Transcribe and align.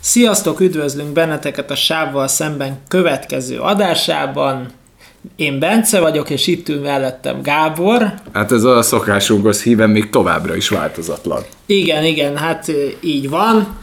Sziasztok, 0.00 0.60
üdvözlünk 0.60 1.12
benneteket 1.12 1.70
a 1.70 1.74
Sávval 1.74 2.28
szemben 2.28 2.78
következő 2.88 3.58
adásában. 3.58 4.66
Én 5.36 5.58
Bence 5.58 6.00
vagyok, 6.00 6.30
és 6.30 6.46
itt 6.46 6.68
ül 6.68 6.80
mellettem 6.80 7.42
Gábor. 7.42 8.14
Hát 8.32 8.52
ez 8.52 8.62
a 8.62 8.82
szokásunkhoz 8.82 9.62
híven 9.62 9.90
még 9.90 10.10
továbbra 10.10 10.56
is 10.56 10.68
változatlan. 10.68 11.42
Igen, 11.66 12.04
igen, 12.04 12.36
hát 12.36 12.72
így 13.00 13.28
van. 13.28 13.78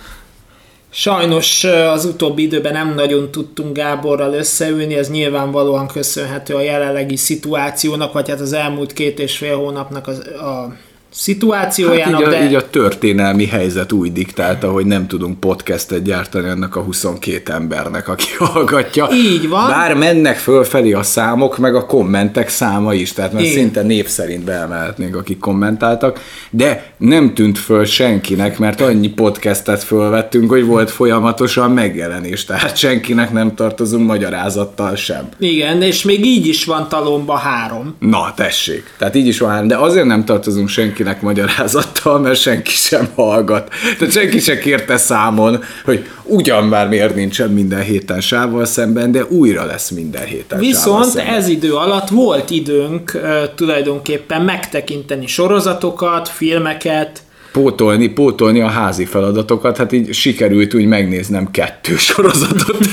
Sajnos 0.90 1.64
az 1.64 2.06
utóbbi 2.06 2.42
időben 2.42 2.74
nem 2.74 2.94
nagyon 2.94 3.32
tudtunk 3.32 3.76
Gáborral 3.76 4.34
összeülni, 4.34 4.96
ez 4.96 5.10
nyilvánvalóan 5.10 5.88
köszönhető 5.88 6.56
a 6.56 6.62
jelenlegi 6.62 7.16
szituációnak, 7.16 8.14
vagy 8.14 8.30
hát 8.30 8.40
az 8.40 8.54
elmúlt 8.54 8.94
két 8.94 9.20
és 9.20 9.38
fél 9.38 9.58
hónapnak 9.58 10.08
az, 10.08 10.18
a 10.28 10.76
szituációjának. 11.18 12.24
Hát 12.24 12.34
így, 12.34 12.36
a, 12.36 12.40
de... 12.40 12.46
így 12.46 12.56
a 12.56 12.70
történelmi 12.70 13.46
helyzet 13.46 13.92
úgy 13.92 14.12
diktálta, 14.12 14.72
hogy 14.72 14.86
nem 14.86 15.08
tudunk 15.08 15.40
podcastet 15.40 16.04
gyártani 16.04 16.50
annak 16.50 16.76
a 16.76 16.80
22 16.82 17.54
embernek, 17.54 18.08
aki 18.08 18.28
hallgatja. 18.46 19.08
Így 19.14 19.50
van. 19.50 19.68
Bár 19.68 19.96
mennek 19.96 20.38
fölfelé 20.38 20.92
a 20.92 21.04
számok, 21.04 21.58
meg 21.58 21.76
a 21.76 21.86
kommentek 21.86 22.50
száma 22.50 22.94
is, 22.94 23.14
tehát 23.14 23.34
már 23.34 23.44
szinte 23.44 23.82
név 23.82 24.08
szerint 24.08 24.44
beemelhetnénk, 24.44 25.16
akik 25.16 25.40
kommentáltak, 25.40 26.20
de 26.50 26.92
nem 26.98 27.34
tűnt 27.34 27.58
föl 27.58 27.86
senkinek, 27.86 28.60
mert 28.60 28.82
annyi 28.82 29.10
podcastet 29.10 29.84
fölvettünk, 29.84 30.50
hogy 30.50 30.66
volt 30.66 30.92
folyamatosan 30.92 31.72
megjelenés, 31.72 32.46
tehát 32.46 32.78
senkinek 32.78 33.32
nem 33.32 33.56
tartozunk 33.56 34.08
magyarázattal 34.08 34.96
sem. 34.96 35.30
Igen, 35.40 35.82
és 35.82 36.04
még 36.04 36.26
így 36.26 36.48
is 36.48 36.66
van 36.66 36.90
talomba 36.90 37.36
három. 37.36 37.96
Na, 38.00 38.34
tessék. 38.36 38.84
Tehát 38.98 39.16
így 39.16 39.28
is 39.28 39.40
van, 39.40 39.68
de 39.68 39.76
azért 39.76 40.06
nem 40.06 40.26
tartozunk 40.26 40.68
senkinek 40.68 41.07
magyarázattal, 41.22 42.20
mert 42.20 42.40
senki 42.40 42.72
sem 42.72 43.08
hallgat. 43.16 43.70
Tehát 43.98 44.14
senki 44.14 44.40
sem 44.40 44.58
kérte 44.58 44.98
számon, 44.98 45.64
hogy 45.86 46.08
ugyan 46.24 46.64
már 46.64 46.88
miért 46.88 47.16
nincsen 47.16 47.50
minden 47.50 47.82
héten 47.82 48.22
sávval 48.22 48.66
szemben, 48.66 49.12
de 49.12 49.26
újra 49.26 49.66
lesz 49.66 49.90
minden 49.90 50.26
héten 50.26 50.60
Viszont 50.60 51.06
szemben. 51.06 51.34
ez 51.34 51.48
idő 51.48 51.74
alatt 51.74 52.10
volt 52.10 52.50
időnk 52.50 53.12
uh, 53.16 53.22
tulajdonképpen 53.56 54.42
megtekinteni 54.42 55.28
sorozatokat, 55.28 56.30
filmeket, 56.30 57.22
Pótolni, 57.52 58.08
pótolni 58.08 58.62
a 58.62 58.68
házi 58.68 59.06
feladatokat, 59.06 59.78
hát 59.78 59.92
így 59.92 60.14
sikerült 60.14 60.74
úgy 60.74 60.86
megnéznem 60.86 61.52
kettő 61.52 61.96
sorozatot. 61.96 62.88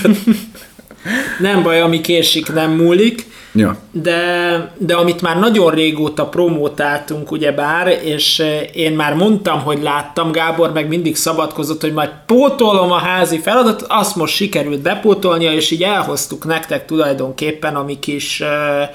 nem 1.40 1.62
baj, 1.62 1.80
ami 1.80 2.00
késik, 2.00 2.52
nem 2.52 2.70
múlik, 2.70 3.26
ja. 3.54 3.76
de, 3.90 4.72
de 4.78 4.94
amit 4.94 5.22
már 5.22 5.38
nagyon 5.38 5.70
régóta 5.70 6.26
promótáltunk, 6.26 7.30
ugyebár, 7.30 7.88
és 8.04 8.38
eh, 8.38 8.60
én 8.72 8.92
már 8.92 9.14
mondtam, 9.14 9.60
hogy 9.60 9.82
láttam, 9.82 10.32
Gábor 10.32 10.72
meg 10.72 10.88
mindig 10.88 11.16
szabadkozott, 11.16 11.80
hogy 11.80 11.92
majd 11.92 12.10
pótolom 12.26 12.92
a 12.92 12.98
házi 12.98 13.38
feladatot, 13.38 13.86
azt 13.88 14.16
most 14.16 14.34
sikerült 14.34 14.80
bepótolnia, 14.80 15.52
és 15.52 15.70
így 15.70 15.82
elhoztuk 15.82 16.44
nektek 16.44 16.86
tulajdonképpen 16.86 17.76
a 17.76 17.82
mi 17.82 17.98
kis 17.98 18.40
eh, 18.40 18.88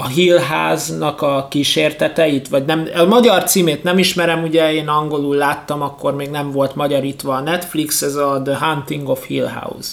a 0.00 0.06
Hillháznak 0.06 1.22
a 1.22 1.46
kísérteteit, 1.50 2.48
vagy 2.48 2.64
nem, 2.64 2.88
a 2.96 3.04
magyar 3.04 3.44
címét 3.44 3.82
nem 3.82 3.98
ismerem, 3.98 4.42
ugye 4.42 4.72
én 4.72 4.88
angolul 4.88 5.36
láttam, 5.36 5.82
akkor 5.82 6.14
még 6.14 6.30
nem 6.30 6.50
volt 6.50 6.74
magyarítva 6.74 7.34
a 7.34 7.40
Netflix, 7.40 8.02
ez 8.02 8.14
a 8.14 8.42
The 8.44 8.58
Hunting 8.58 9.08
of 9.08 9.26
Hill 9.26 9.48
House 9.48 9.88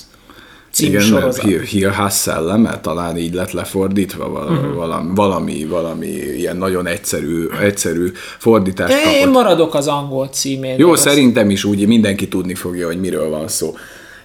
című 0.76 0.92
Igen, 0.92 1.02
sorozat. 1.06 1.44
Hill- 1.44 1.62
Hillház 1.66 2.16
szelleme, 2.16 2.80
talán 2.80 3.18
így 3.18 3.34
lett 3.34 3.52
lefordítva, 3.52 4.30
val- 4.30 4.50
uh-huh. 4.50 4.73
valami, 4.73 5.12
valami, 5.16 5.66
valami 5.66 6.08
ilyen 6.38 6.58
nagyon 6.58 6.88
egyszerű, 6.88 7.48
egyszerű 7.62 8.12
fordítást 8.38 8.94
Én 8.94 9.20
kapott. 9.20 9.34
maradok 9.34 9.73
az 9.76 9.88
angol 9.88 10.28
címén. 10.28 10.76
Jó, 10.78 10.96
szerintem 10.96 11.50
is 11.50 11.64
úgy 11.64 11.88
mindenki 11.88 12.28
tudni 12.28 12.56
fogja, 12.56 12.86
hogy 12.86 13.00
miről 13.00 13.30
van 13.30 13.48
szó. 13.48 13.73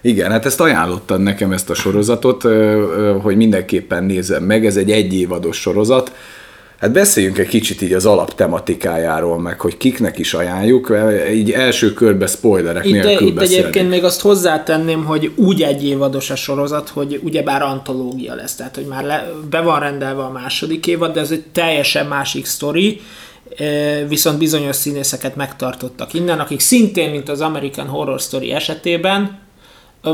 Igen, 0.01 0.31
hát 0.31 0.45
ezt 0.45 0.59
ajánlottad 0.61 1.21
nekem 1.21 1.51
ezt 1.51 1.69
a 1.69 1.73
sorozatot, 1.73 2.43
hogy 3.21 3.35
mindenképpen 3.35 4.03
nézem 4.03 4.43
meg, 4.43 4.65
ez 4.65 4.75
egy 4.77 4.91
egyévados 4.91 5.57
sorozat. 5.59 6.11
Hát 6.81 6.91
beszéljünk 6.91 7.37
egy 7.37 7.47
kicsit 7.47 7.81
így 7.81 7.93
az 7.93 8.05
alaptematikájáról, 8.05 9.39
meg 9.39 9.59
hogy 9.59 9.77
kiknek 9.77 10.19
is 10.19 10.33
ajánljuk, 10.33 10.93
így 11.33 11.51
első 11.51 11.93
körbe 11.93 12.27
spoilerek 12.27 12.85
Itt, 12.85 12.91
nélkül 12.91 13.27
itt 13.27 13.33
beszélni. 13.33 13.55
egyébként 13.55 13.89
még 13.89 14.03
azt 14.03 14.21
hozzátenném, 14.21 15.05
hogy 15.05 15.31
úgy 15.35 15.61
egy 15.61 15.85
évados 15.85 16.29
a 16.29 16.35
sorozat, 16.35 16.89
hogy 16.89 17.19
ugyebár 17.23 17.61
antológia 17.61 18.35
lesz, 18.35 18.55
tehát 18.55 18.75
hogy 18.75 18.85
már 18.85 19.03
le, 19.03 19.31
be 19.49 19.61
van 19.61 19.79
rendelve 19.79 20.21
a 20.21 20.31
második 20.31 20.87
évad, 20.87 21.13
de 21.13 21.19
ez 21.19 21.31
egy 21.31 21.43
teljesen 21.51 22.05
másik 22.05 22.45
sztori, 22.45 23.01
viszont 24.07 24.37
bizonyos 24.37 24.75
színészeket 24.75 25.35
megtartottak 25.35 26.13
innen, 26.13 26.39
akik 26.39 26.59
szintén, 26.59 27.09
mint 27.09 27.29
az 27.29 27.41
American 27.41 27.87
Horror 27.87 28.19
Story 28.19 28.51
esetében, 28.51 29.39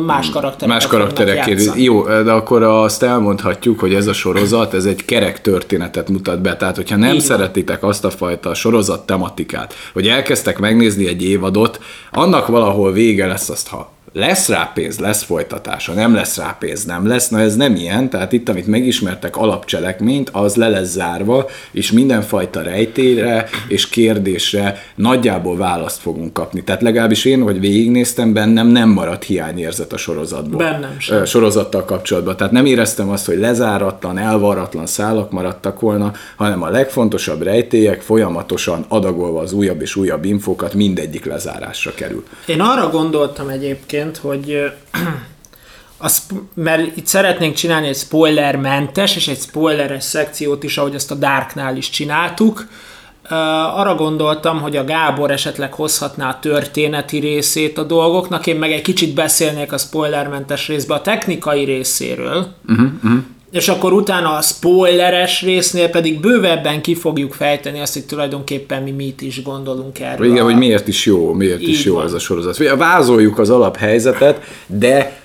más 0.05 0.29
karaktereket 0.29 0.67
Más 0.67 0.85
fognak 0.85 1.13
karakterek. 1.13 1.75
Jó, 1.75 2.03
de 2.03 2.31
akkor 2.31 2.63
azt 2.63 3.03
elmondhatjuk, 3.03 3.79
hogy 3.79 3.93
ez 3.93 4.07
a 4.07 4.13
sorozat, 4.13 4.73
ez 4.73 4.85
egy 4.85 5.05
kerek 5.05 5.41
történetet 5.41 6.09
mutat 6.09 6.41
be. 6.41 6.55
Tehát, 6.57 6.75
hogyha 6.75 6.95
nem 6.95 7.13
Így 7.13 7.21
szeretitek 7.21 7.83
azt 7.83 8.05
a 8.05 8.09
fajta 8.09 8.53
sorozat 8.53 9.05
tematikát, 9.05 9.73
hogy 9.93 10.07
elkezdtek 10.07 10.59
megnézni 10.59 11.07
egy 11.07 11.23
évadot, 11.23 11.79
annak 12.11 12.47
valahol 12.47 12.91
vége 12.91 13.27
lesz 13.27 13.49
azt, 13.49 13.67
ha 13.67 13.95
lesz 14.13 14.47
rá 14.47 14.71
pénz, 14.73 14.99
lesz 14.99 15.23
folytatása, 15.23 15.93
nem 15.93 16.13
lesz 16.13 16.37
rá 16.37 16.55
pénz, 16.59 16.85
nem 16.85 17.07
lesz, 17.07 17.29
na 17.29 17.39
ez 17.39 17.55
nem 17.55 17.75
ilyen, 17.75 18.09
tehát 18.09 18.31
itt, 18.31 18.49
amit 18.49 18.67
megismertek 18.67 19.35
alapcselekményt, 19.37 20.29
az 20.29 20.55
le 20.55 20.69
lesz 20.69 20.89
zárva, 20.89 21.49
és 21.71 21.91
mindenfajta 21.91 22.61
rejtélyre 22.61 23.49
és 23.67 23.89
kérdésre 23.89 24.83
nagyjából 24.95 25.57
választ 25.57 25.99
fogunk 25.99 26.33
kapni. 26.33 26.63
Tehát 26.63 26.81
legalábbis 26.81 27.25
én, 27.25 27.41
hogy 27.41 27.59
végignéztem, 27.59 28.33
bennem 28.33 28.67
nem 28.67 28.89
maradt 28.89 29.23
hiányérzet 29.23 29.93
a 29.93 29.97
sorozatból. 29.97 30.57
Bennem 30.57 30.99
sem. 30.99 31.25
Sorozattal 31.25 31.85
kapcsolatban. 31.85 32.37
Tehát 32.37 32.53
nem 32.53 32.65
éreztem 32.65 33.09
azt, 33.09 33.25
hogy 33.25 33.37
lezáratlan, 33.37 34.17
elvarratlan 34.17 34.85
szálak 34.85 35.31
maradtak 35.31 35.79
volna, 35.79 36.11
hanem 36.35 36.63
a 36.63 36.69
legfontosabb 36.69 37.41
rejtélyek 37.41 38.01
folyamatosan 38.01 38.85
adagolva 38.87 39.39
az 39.39 39.53
újabb 39.53 39.81
és 39.81 39.95
újabb 39.95 40.25
infókat 40.25 40.73
mindegyik 40.73 41.25
lezárásra 41.25 41.91
kerül. 41.95 42.23
Én 42.45 42.61
arra 42.61 42.89
gondoltam 42.89 43.49
egyébként, 43.49 43.96
hogy 44.17 44.51
ö, 44.51 44.67
a 45.97 46.07
sp- 46.07 46.41
mert 46.53 46.97
itt 46.97 47.05
szeretnénk 47.05 47.55
csinálni 47.55 47.87
egy 47.87 47.95
spoilermentes 47.95 49.15
és 49.15 49.27
egy 49.27 49.39
spoileres 49.39 50.03
szekciót 50.03 50.63
is, 50.63 50.77
ahogy 50.77 50.95
azt 50.95 51.11
a 51.11 51.15
Darknál 51.15 51.77
is 51.77 51.89
csináltuk. 51.89 52.67
Arra 53.75 53.95
gondoltam, 53.95 54.61
hogy 54.61 54.75
a 54.75 54.85
Gábor 54.85 55.31
esetleg 55.31 55.73
hozhatná 55.73 56.29
a 56.29 56.39
történeti 56.39 57.19
részét 57.19 57.77
a 57.77 57.83
dolgoknak, 57.83 58.47
én 58.47 58.55
meg 58.55 58.71
egy 58.71 58.81
kicsit 58.81 59.13
beszélnék 59.13 59.71
a 59.71 59.77
spoilermentes 59.77 60.67
részbe 60.67 60.93
a 60.93 61.01
technikai 61.01 61.63
részéről, 61.63 62.47
uh-huh, 62.67 62.89
uh-huh. 63.03 63.19
És 63.51 63.67
akkor 63.67 63.93
utána 63.93 64.35
a 64.35 64.41
spoileres 64.41 65.41
résznél 65.41 65.89
pedig 65.89 66.19
bővebben 66.19 66.81
ki 66.81 66.95
fogjuk 66.95 67.33
fejteni 67.33 67.79
azt, 67.79 67.93
hogy 67.93 68.05
tulajdonképpen 68.05 68.83
mi 68.83 68.91
mit 68.91 69.21
is 69.21 69.41
gondolunk 69.43 69.99
erről. 69.99 70.27
Igen, 70.27 70.41
a- 70.41 70.43
hogy 70.43 70.55
miért 70.57 70.87
is 70.87 71.05
jó, 71.05 71.33
miért 71.33 71.61
Így 71.61 71.69
is 71.69 71.83
jó 71.85 71.95
van. 71.95 72.05
ez 72.05 72.13
a 72.13 72.19
sorozat. 72.19 72.57
Vázoljuk 72.77 73.39
az 73.39 73.49
alaphelyzetet, 73.49 74.41
de 74.67 75.19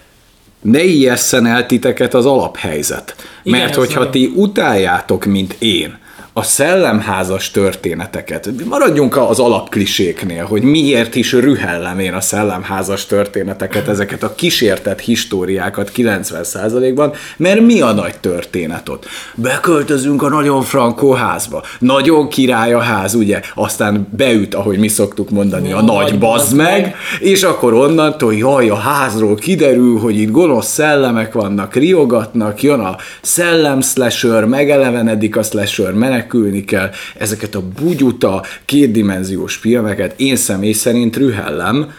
ne 0.61 0.83
ijesszen 0.85 1.47
el 1.47 1.67
titeket 1.67 2.15
az 2.15 2.27
alaphelyzet. 2.27 3.17
Igen, 3.43 3.61
Mert 3.61 3.75
hogyha 3.75 4.11
ti 4.11 4.33
utáljátok, 4.37 5.25
mint 5.25 5.57
én, 5.59 5.99
a 6.33 6.43
szellemházas 6.43 7.51
történeteket. 7.51 8.49
Maradjunk 8.65 9.17
az 9.17 9.39
alapkliséknél, 9.39 10.45
hogy 10.45 10.63
miért 10.63 11.15
is 11.15 11.33
rühellem 11.33 11.99
én 11.99 12.15
a 12.15 12.21
szellemházas 12.21 13.07
történeteket, 13.07 13.89
ezeket 13.89 14.23
a 14.23 14.35
kísértett 14.35 15.01
históriákat 15.01 15.93
90%-ban, 15.97 17.13
mert 17.37 17.61
mi 17.61 17.81
a 17.81 17.93
nagy 17.93 18.15
történet 18.21 18.89
ott? 18.89 19.07
Beköltözünk 19.35 20.23
a 20.23 20.29
nagyon 20.29 20.63
frankó 20.63 21.13
házba. 21.13 21.63
Nagyon 21.79 22.29
király 22.29 22.73
a 22.73 22.81
ház, 22.81 23.15
ugye? 23.15 23.41
Aztán 23.55 24.09
beüt, 24.17 24.55
ahogy 24.55 24.79
mi 24.79 24.89
szoktuk 24.89 25.31
mondani, 25.31 25.73
a 25.73 25.83
Nagy 25.83 26.13
nagy 26.13 26.19
bazd 26.19 26.57
meg, 26.57 26.81
meg. 26.81 26.95
és 27.21 27.43
akkor 27.43 27.73
onnantól, 27.73 28.35
jaj, 28.35 28.69
a 28.69 28.77
házról 28.77 29.35
kiderül, 29.35 29.99
hogy 29.99 30.17
itt 30.17 30.31
gonosz 30.31 30.69
szellemek 30.69 31.33
vannak, 31.33 31.75
riogatnak, 31.75 32.63
jön 32.63 32.81
a 32.81 32.97
szellem 33.23 33.81
slasher, 33.81 34.45
megelevenedik 34.45 35.37
a 35.37 35.43
slasher, 35.43 35.93
menekülni 36.23 36.65
kell. 36.65 36.91
Ezeket 37.19 37.55
a 37.55 37.63
bugyuta, 37.81 38.43
kétdimenziós 38.65 39.55
filmeket 39.55 40.21
én 40.21 40.37
személy 40.37 40.73
szerint 40.73 41.17
rühellem, 41.17 41.93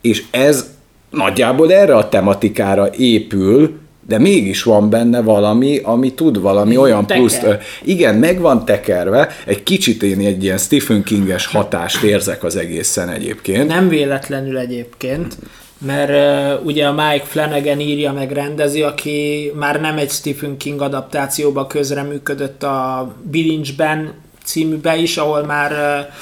és 0.00 0.24
ez 0.30 0.70
nagyjából 1.10 1.72
erre 1.72 1.96
a 1.96 2.08
tematikára 2.08 2.90
épül, 2.96 3.78
de 4.08 4.18
mégis 4.18 4.62
van 4.62 4.90
benne 4.90 5.20
valami, 5.20 5.80
ami 5.82 6.14
tud 6.14 6.40
valami 6.40 6.76
olyan 6.76 7.06
Teker. 7.06 7.16
pluszt. 7.16 7.46
Igen, 7.84 8.14
meg 8.14 8.40
van 8.40 8.64
tekerve, 8.64 9.28
egy 9.46 9.62
kicsit 9.62 10.02
én 10.02 10.18
egy 10.18 10.42
ilyen 10.42 10.58
Stephen 10.58 11.02
Kinges 11.02 11.46
hatást 11.46 12.02
érzek 12.02 12.44
az 12.44 12.56
egészen 12.56 13.08
egyébként. 13.08 13.68
Nem 13.68 13.88
véletlenül 13.88 14.58
egyébként, 14.58 15.36
mert 15.78 16.58
uh, 16.58 16.66
ugye 16.66 16.86
a 16.86 16.92
Mike 16.92 17.24
Flanagan 17.24 17.80
írja 17.80 18.12
meg 18.12 18.32
rendezi, 18.32 18.82
aki 18.82 19.50
már 19.54 19.80
nem 19.80 19.98
egy 19.98 20.10
Stephen 20.10 20.56
King 20.56 20.80
adaptációba 20.80 21.66
közreműködött 21.66 22.62
a 22.62 23.08
Bilincsben 23.22 24.14
címűbe 24.44 24.96
is, 24.96 25.16
ahol 25.16 25.44
már 25.44 25.72
uh, 25.72 26.14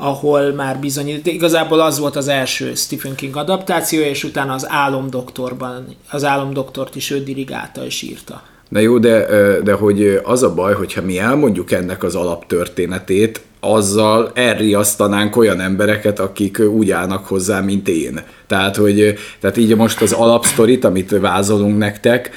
ahol 0.00 0.52
már 0.52 0.78
bizony, 0.78 1.20
igazából 1.24 1.80
az 1.80 1.98
volt 1.98 2.16
az 2.16 2.28
első 2.28 2.74
Stephen 2.74 3.14
King 3.14 3.36
adaptáció, 3.36 4.00
és 4.00 4.24
utána 4.24 4.52
az 4.52 4.68
álomdoktorban, 4.68 5.96
az 6.10 6.24
álomdoktort 6.24 6.96
is 6.96 7.10
ő 7.10 7.22
dirigálta 7.22 7.84
és 7.84 8.02
írta. 8.02 8.42
Na 8.68 8.78
jó, 8.78 8.98
de, 8.98 9.26
de 9.64 9.72
hogy 9.72 10.20
az 10.24 10.42
a 10.42 10.54
baj, 10.54 10.74
hogyha 10.74 11.02
mi 11.02 11.18
elmondjuk 11.18 11.72
ennek 11.72 12.02
az 12.02 12.14
alaptörténetét, 12.14 13.40
azzal 13.60 14.30
elriasztanánk 14.34 15.36
olyan 15.36 15.60
embereket, 15.60 16.18
akik 16.18 16.58
úgy 16.58 16.90
állnak 16.90 17.26
hozzá, 17.26 17.60
mint 17.60 17.88
én. 17.88 18.20
Tehát, 18.46 18.76
hogy 18.76 19.18
tehát 19.40 19.56
így 19.56 19.76
most 19.76 20.02
az 20.02 20.12
alapsztorit, 20.12 20.84
amit 20.84 21.18
vázolunk 21.20 21.78
nektek, 21.78 22.30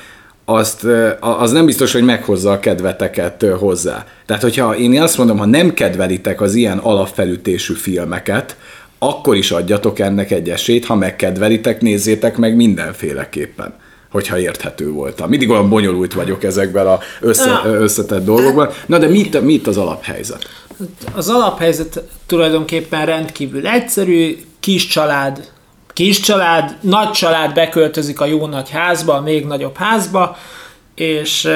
azt, 0.46 0.88
az 1.20 1.52
nem 1.52 1.66
biztos, 1.66 1.94
hogy 1.94 2.04
meghozza 2.04 2.52
a 2.52 2.60
kedveteket 2.60 3.46
hozzá. 3.60 4.06
Tehát, 4.26 4.42
hogyha 4.42 4.76
én 4.76 5.02
azt 5.02 5.18
mondom, 5.18 5.38
ha 5.38 5.46
nem 5.46 5.74
kedvelitek 5.74 6.42
az 6.42 6.56
ilyen 6.56 6.78
alapfelütésű 6.78 7.74
filmeket, 7.74 8.58
akkor 9.00 9.36
is 9.36 9.52
adjatok 9.52 10.00
ennek 10.00 10.32
egy 10.32 10.50
esélyt, 10.50 10.86
ha 10.86 10.96
megkedvelitek, 10.96 11.82
nézzétek 11.82 12.38
meg 12.38 12.56
mindenféleképpen 12.56 13.74
hogyha 14.12 14.40
érthető 14.40 14.92
voltam. 14.92 15.30
Mindig 15.30 15.50
olyan 15.50 15.70
bonyolult 15.70 16.14
vagyok 16.14 16.44
ezekben 16.44 16.88
a 16.88 17.00
össze, 17.20 17.62
összetett 17.64 18.26
dolgokban. 18.26 18.70
Na 18.86 18.98
de 18.98 19.08
mit, 19.08 19.42
mit 19.42 19.68
az 19.68 19.78
alaphelyzet? 19.78 20.46
Az 21.14 21.30
alaphelyzet 21.30 22.04
tulajdonképpen 22.26 23.06
rendkívül 23.06 23.68
egyszerű, 23.68 24.38
kis 24.60 24.88
család, 24.88 25.50
kis 25.94 26.20
család, 26.20 26.78
nagy 26.82 27.12
család 27.12 27.54
beköltözik 27.54 28.20
a 28.20 28.26
jó 28.26 28.48
nagy 28.48 28.70
házba, 28.70 29.14
a 29.14 29.22
még 29.22 29.46
nagyobb 29.46 29.76
házba, 29.76 30.38
és 30.96 31.50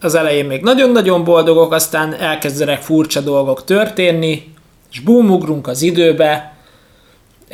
az 0.00 0.14
elején 0.14 0.44
még 0.44 0.62
nagyon-nagyon 0.62 1.24
boldogok, 1.24 1.72
aztán 1.72 2.14
elkezdenek 2.14 2.82
furcsa 2.82 3.20
dolgok 3.20 3.64
történni, 3.64 4.52
és 4.92 5.00
búmugrunk 5.00 5.66
az 5.66 5.82
időbe, 5.82 6.53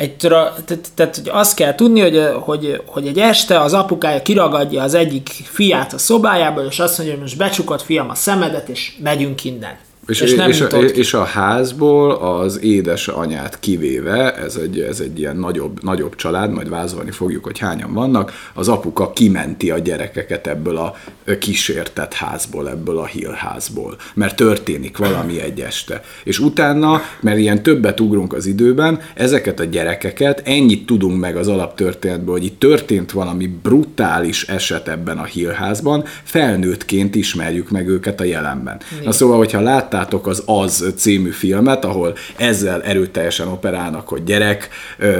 egy 0.00 0.16
tehát, 0.16 0.90
tehát 0.94 1.22
azt 1.28 1.54
kell 1.54 1.74
tudni, 1.74 2.00
hogy, 2.00 2.28
hogy, 2.40 2.82
hogy 2.86 3.06
egy 3.06 3.18
este 3.18 3.60
az 3.60 3.72
apukája 3.72 4.22
kiragadja 4.22 4.82
az 4.82 4.94
egyik 4.94 5.28
fiát 5.28 5.92
a 5.92 5.98
szobájába, 5.98 6.64
és 6.64 6.78
azt 6.78 6.96
mondja, 6.96 7.14
hogy 7.14 7.24
most 7.24 7.36
becsukott 7.36 7.82
fiam 7.82 8.10
a 8.10 8.14
szemedet, 8.14 8.68
és 8.68 8.92
megyünk 9.02 9.44
innen. 9.44 9.78
És, 10.06 10.20
és, 10.20 10.34
nem 10.34 10.48
és, 10.48 10.60
a, 10.60 10.76
és 10.76 11.14
a 11.14 11.22
házból 11.22 12.10
az 12.10 12.62
édesanyát 12.62 13.60
kivéve, 13.60 14.34
ez 14.34 14.56
egy, 14.56 14.80
ez 14.80 15.00
egy 15.00 15.18
ilyen 15.18 15.36
nagyobb, 15.36 15.82
nagyobb 15.82 16.14
család, 16.14 16.52
majd 16.52 16.68
vázolni 16.68 17.10
fogjuk, 17.10 17.44
hogy 17.44 17.58
hányan 17.58 17.92
vannak, 17.92 18.32
az 18.54 18.68
apuka 18.68 19.12
kimenti 19.12 19.70
a 19.70 19.78
gyerekeket 19.78 20.46
ebből 20.46 20.76
a 20.76 20.96
kísértett 21.38 22.14
házból, 22.14 22.68
ebből 22.68 22.98
a 22.98 23.08
házból, 23.34 23.96
mert 24.14 24.36
történik 24.36 24.96
valami 24.96 25.40
egy 25.40 25.60
este. 25.60 26.02
És 26.24 26.38
utána, 26.38 27.02
mert 27.20 27.38
ilyen 27.38 27.62
többet 27.62 28.00
ugrunk 28.00 28.32
az 28.32 28.46
időben, 28.46 29.00
ezeket 29.14 29.60
a 29.60 29.64
gyerekeket, 29.64 30.42
ennyit 30.44 30.86
tudunk 30.86 31.20
meg 31.20 31.36
az 31.36 31.48
alaptörténetből, 31.48 32.34
hogy 32.34 32.44
itt 32.44 32.58
történt 32.58 33.12
valami 33.12 33.46
brutális 33.62 34.48
eset 34.48 34.88
ebben 34.88 35.18
a 35.18 35.52
házban, 35.54 36.04
felnőttként 36.22 37.14
ismerjük 37.14 37.70
meg 37.70 37.88
őket 37.88 38.20
a 38.20 38.24
jelenben. 38.24 38.80
Na 39.04 39.12
szóval, 39.12 39.36
hogyha 39.36 39.60
láttál 39.60 39.89
láttátok 39.90 40.26
az 40.26 40.42
Az 40.46 40.92
című 40.96 41.30
filmet, 41.30 41.84
ahol 41.84 42.16
ezzel 42.36 42.82
erőteljesen 42.82 43.48
operálnak, 43.48 44.08
hogy 44.08 44.24
gyerek, 44.24 44.68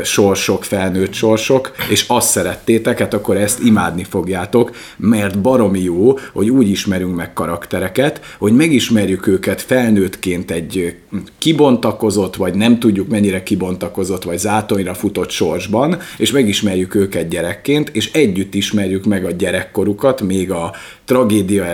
sorsok, 0.02 0.64
felnőtt 0.64 1.12
sorsok, 1.12 1.72
és 1.90 2.04
azt 2.08 2.30
szerettétek, 2.30 2.98
hát 2.98 3.14
akkor 3.14 3.36
ezt 3.36 3.62
imádni 3.62 4.04
fogjátok, 4.04 4.70
mert 4.96 5.40
baromi 5.40 5.82
jó, 5.82 6.18
hogy 6.32 6.50
úgy 6.50 6.68
ismerünk 6.68 7.16
meg 7.16 7.32
karaktereket, 7.32 8.20
hogy 8.38 8.52
megismerjük 8.52 9.26
őket 9.26 9.60
felnőttként 9.60 10.50
egy 10.50 10.96
kibontakozott, 11.38 12.36
vagy 12.36 12.54
nem 12.54 12.78
tudjuk 12.78 13.08
mennyire 13.08 13.42
kibontakozott, 13.42 14.22
vagy 14.22 14.38
zátonyra 14.38 14.94
futott 14.94 15.30
sorsban, 15.30 15.98
és 16.16 16.30
megismerjük 16.30 16.94
őket 16.94 17.28
gyerekként, 17.28 17.88
és 17.88 18.12
együtt 18.12 18.54
ismerjük 18.54 19.04
meg 19.04 19.24
a 19.24 19.30
gyerekkorukat, 19.30 20.20
még 20.20 20.50
a 20.50 20.74
tragédia 21.10 21.64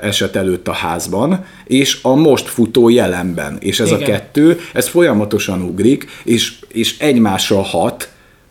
eset 0.00 0.36
előtt 0.36 0.68
a 0.68 0.72
házban, 0.72 1.44
és 1.64 1.98
a 2.02 2.14
most 2.14 2.48
futó 2.48 2.88
jelenben. 2.88 3.56
És 3.60 3.80
ez 3.80 3.86
Igen. 3.86 4.00
a 4.00 4.04
kettő, 4.04 4.58
ez 4.72 4.88
folyamatosan 4.88 5.62
ugrik, 5.62 6.06
és, 6.24 6.54
és 6.68 6.98
egymásra 6.98 7.62
hat, 7.62 8.08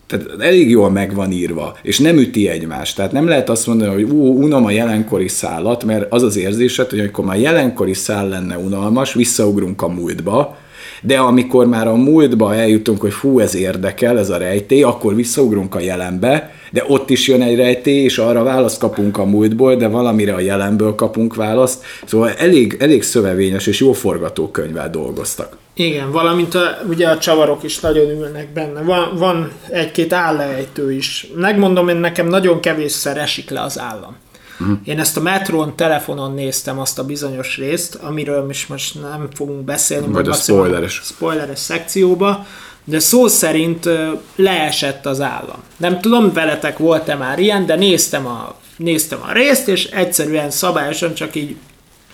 tehát 0.08 0.26
elég 0.40 0.70
jól 0.70 0.90
meg 0.90 1.14
van 1.14 1.32
írva, 1.32 1.78
és 1.82 2.00
nem 2.00 2.18
üti 2.18 2.48
egymást. 2.48 2.96
Tehát 2.96 3.12
nem 3.12 3.28
lehet 3.28 3.50
azt 3.50 3.68
mondani, 3.68 3.94
hogy 3.94 4.04
ú, 4.04 4.44
unom 4.44 4.66
a 4.66 4.72
jelenkori 4.72 5.28
szállat, 5.28 5.84
mert 5.84 6.12
az 6.14 6.24
az 6.24 6.38
érzésed, 6.38 6.90
hogy 6.90 7.00
amikor 7.00 7.26
már 7.26 7.40
jelenkori 7.40 7.94
szál 7.94 8.28
lenne 8.28 8.58
unalmas, 8.58 9.14
visszaugrunk 9.14 9.82
a 9.82 9.88
múltba, 9.88 10.58
de 11.02 11.18
amikor 11.18 11.66
már 11.66 11.88
a 11.88 11.96
múltba 11.96 12.56
eljutunk, 12.56 13.02
hogy 13.02 13.14
fú, 13.14 13.40
ez 13.40 13.56
érdekel, 13.56 14.20
ez 14.20 14.30
a 14.30 14.38
rejtély, 14.38 14.84
akkor 14.84 15.16
visszaugrunk 15.16 15.76
a 15.76 15.80
jelenbe, 15.80 16.54
de 16.72 16.84
ott 16.88 17.10
is 17.10 17.28
jön 17.28 17.42
egy 17.42 17.56
rejtély, 17.56 18.04
és 18.04 18.18
arra 18.18 18.44
választ 18.44 18.80
kapunk 18.80 19.18
a 19.18 19.26
múltból, 19.26 19.76
de 19.76 19.88
valamire 19.88 20.34
a 20.34 20.40
jelenből 20.40 20.96
kapunk 20.96 21.36
választ. 21.36 21.84
Szóval 22.06 22.30
elég, 22.30 22.78
elég 22.80 23.04
szövevényes 23.04 23.68
és 23.68 23.80
jó 23.80 23.94
forgatókönyvvel 23.94 24.90
dolgoztak. 24.90 25.58
Igen, 25.74 26.12
valamint 26.12 26.56
a, 26.56 26.78
ugye 26.90 27.08
a 27.08 27.18
csavarok 27.18 27.64
is 27.64 27.80
nagyon 27.80 28.10
ülnek 28.10 28.54
benne. 28.54 28.82
Van, 28.82 29.16
van 29.18 29.52
egy-két 29.70 30.14
állejtő 30.14 30.94
is. 30.94 31.28
Megmondom, 31.36 31.88
én 31.88 31.96
nekem 31.96 32.28
nagyon 32.28 32.60
kevésszer 32.60 33.18
esik 33.18 33.50
le 33.50 33.62
az 33.62 33.80
állam. 33.80 34.16
Uh-huh. 34.62 34.78
Én 34.84 35.00
ezt 35.00 35.18
a 35.18 35.22
metrón 35.22 35.76
telefonon 35.76 36.34
néztem 36.34 36.80
azt 36.80 37.00
a 37.00 37.04
bizonyos 37.04 37.58
részt, 37.58 37.96
amiről 37.96 38.50
is 38.50 38.68
most 38.68 39.02
nem 39.02 39.28
fogunk 39.34 39.64
beszélni. 39.64 40.08
Majd 40.08 40.28
a 40.28 40.34
spoileres. 40.34 41.02
Spoileres 41.04 41.60
szekcióba, 41.60 42.46
de 42.84 43.00
szó 43.00 43.28
szerint 43.28 43.90
leesett 44.36 45.06
az 45.06 45.22
állam. 45.22 45.64
Nem 45.78 46.00
tudom, 46.00 46.34
veletek 46.34 46.78
volt-e 46.78 47.16
már 47.16 47.40
ilyen, 47.40 47.66
de 47.66 47.76
néztem 47.76 48.26
a, 48.26 48.56
néztem 48.78 49.20
a 49.28 49.32
részt, 49.32 49.68
és 49.68 49.86
egyszerűen 49.86 50.50
szabályosan 50.52 51.14
csak 51.14 51.36
így 51.36 51.56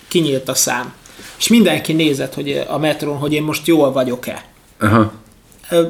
kinyílt 0.08 0.48
a 0.48 0.54
szám. 0.54 0.92
És 1.38 1.48
mindenki 1.48 1.92
nézett 1.92 2.34
hogy 2.34 2.64
a 2.68 2.78
metrón, 2.78 3.16
hogy 3.16 3.32
én 3.32 3.42
most 3.42 3.66
jól 3.66 3.92
vagyok-e. 3.92 4.44
Aha. 4.80 5.12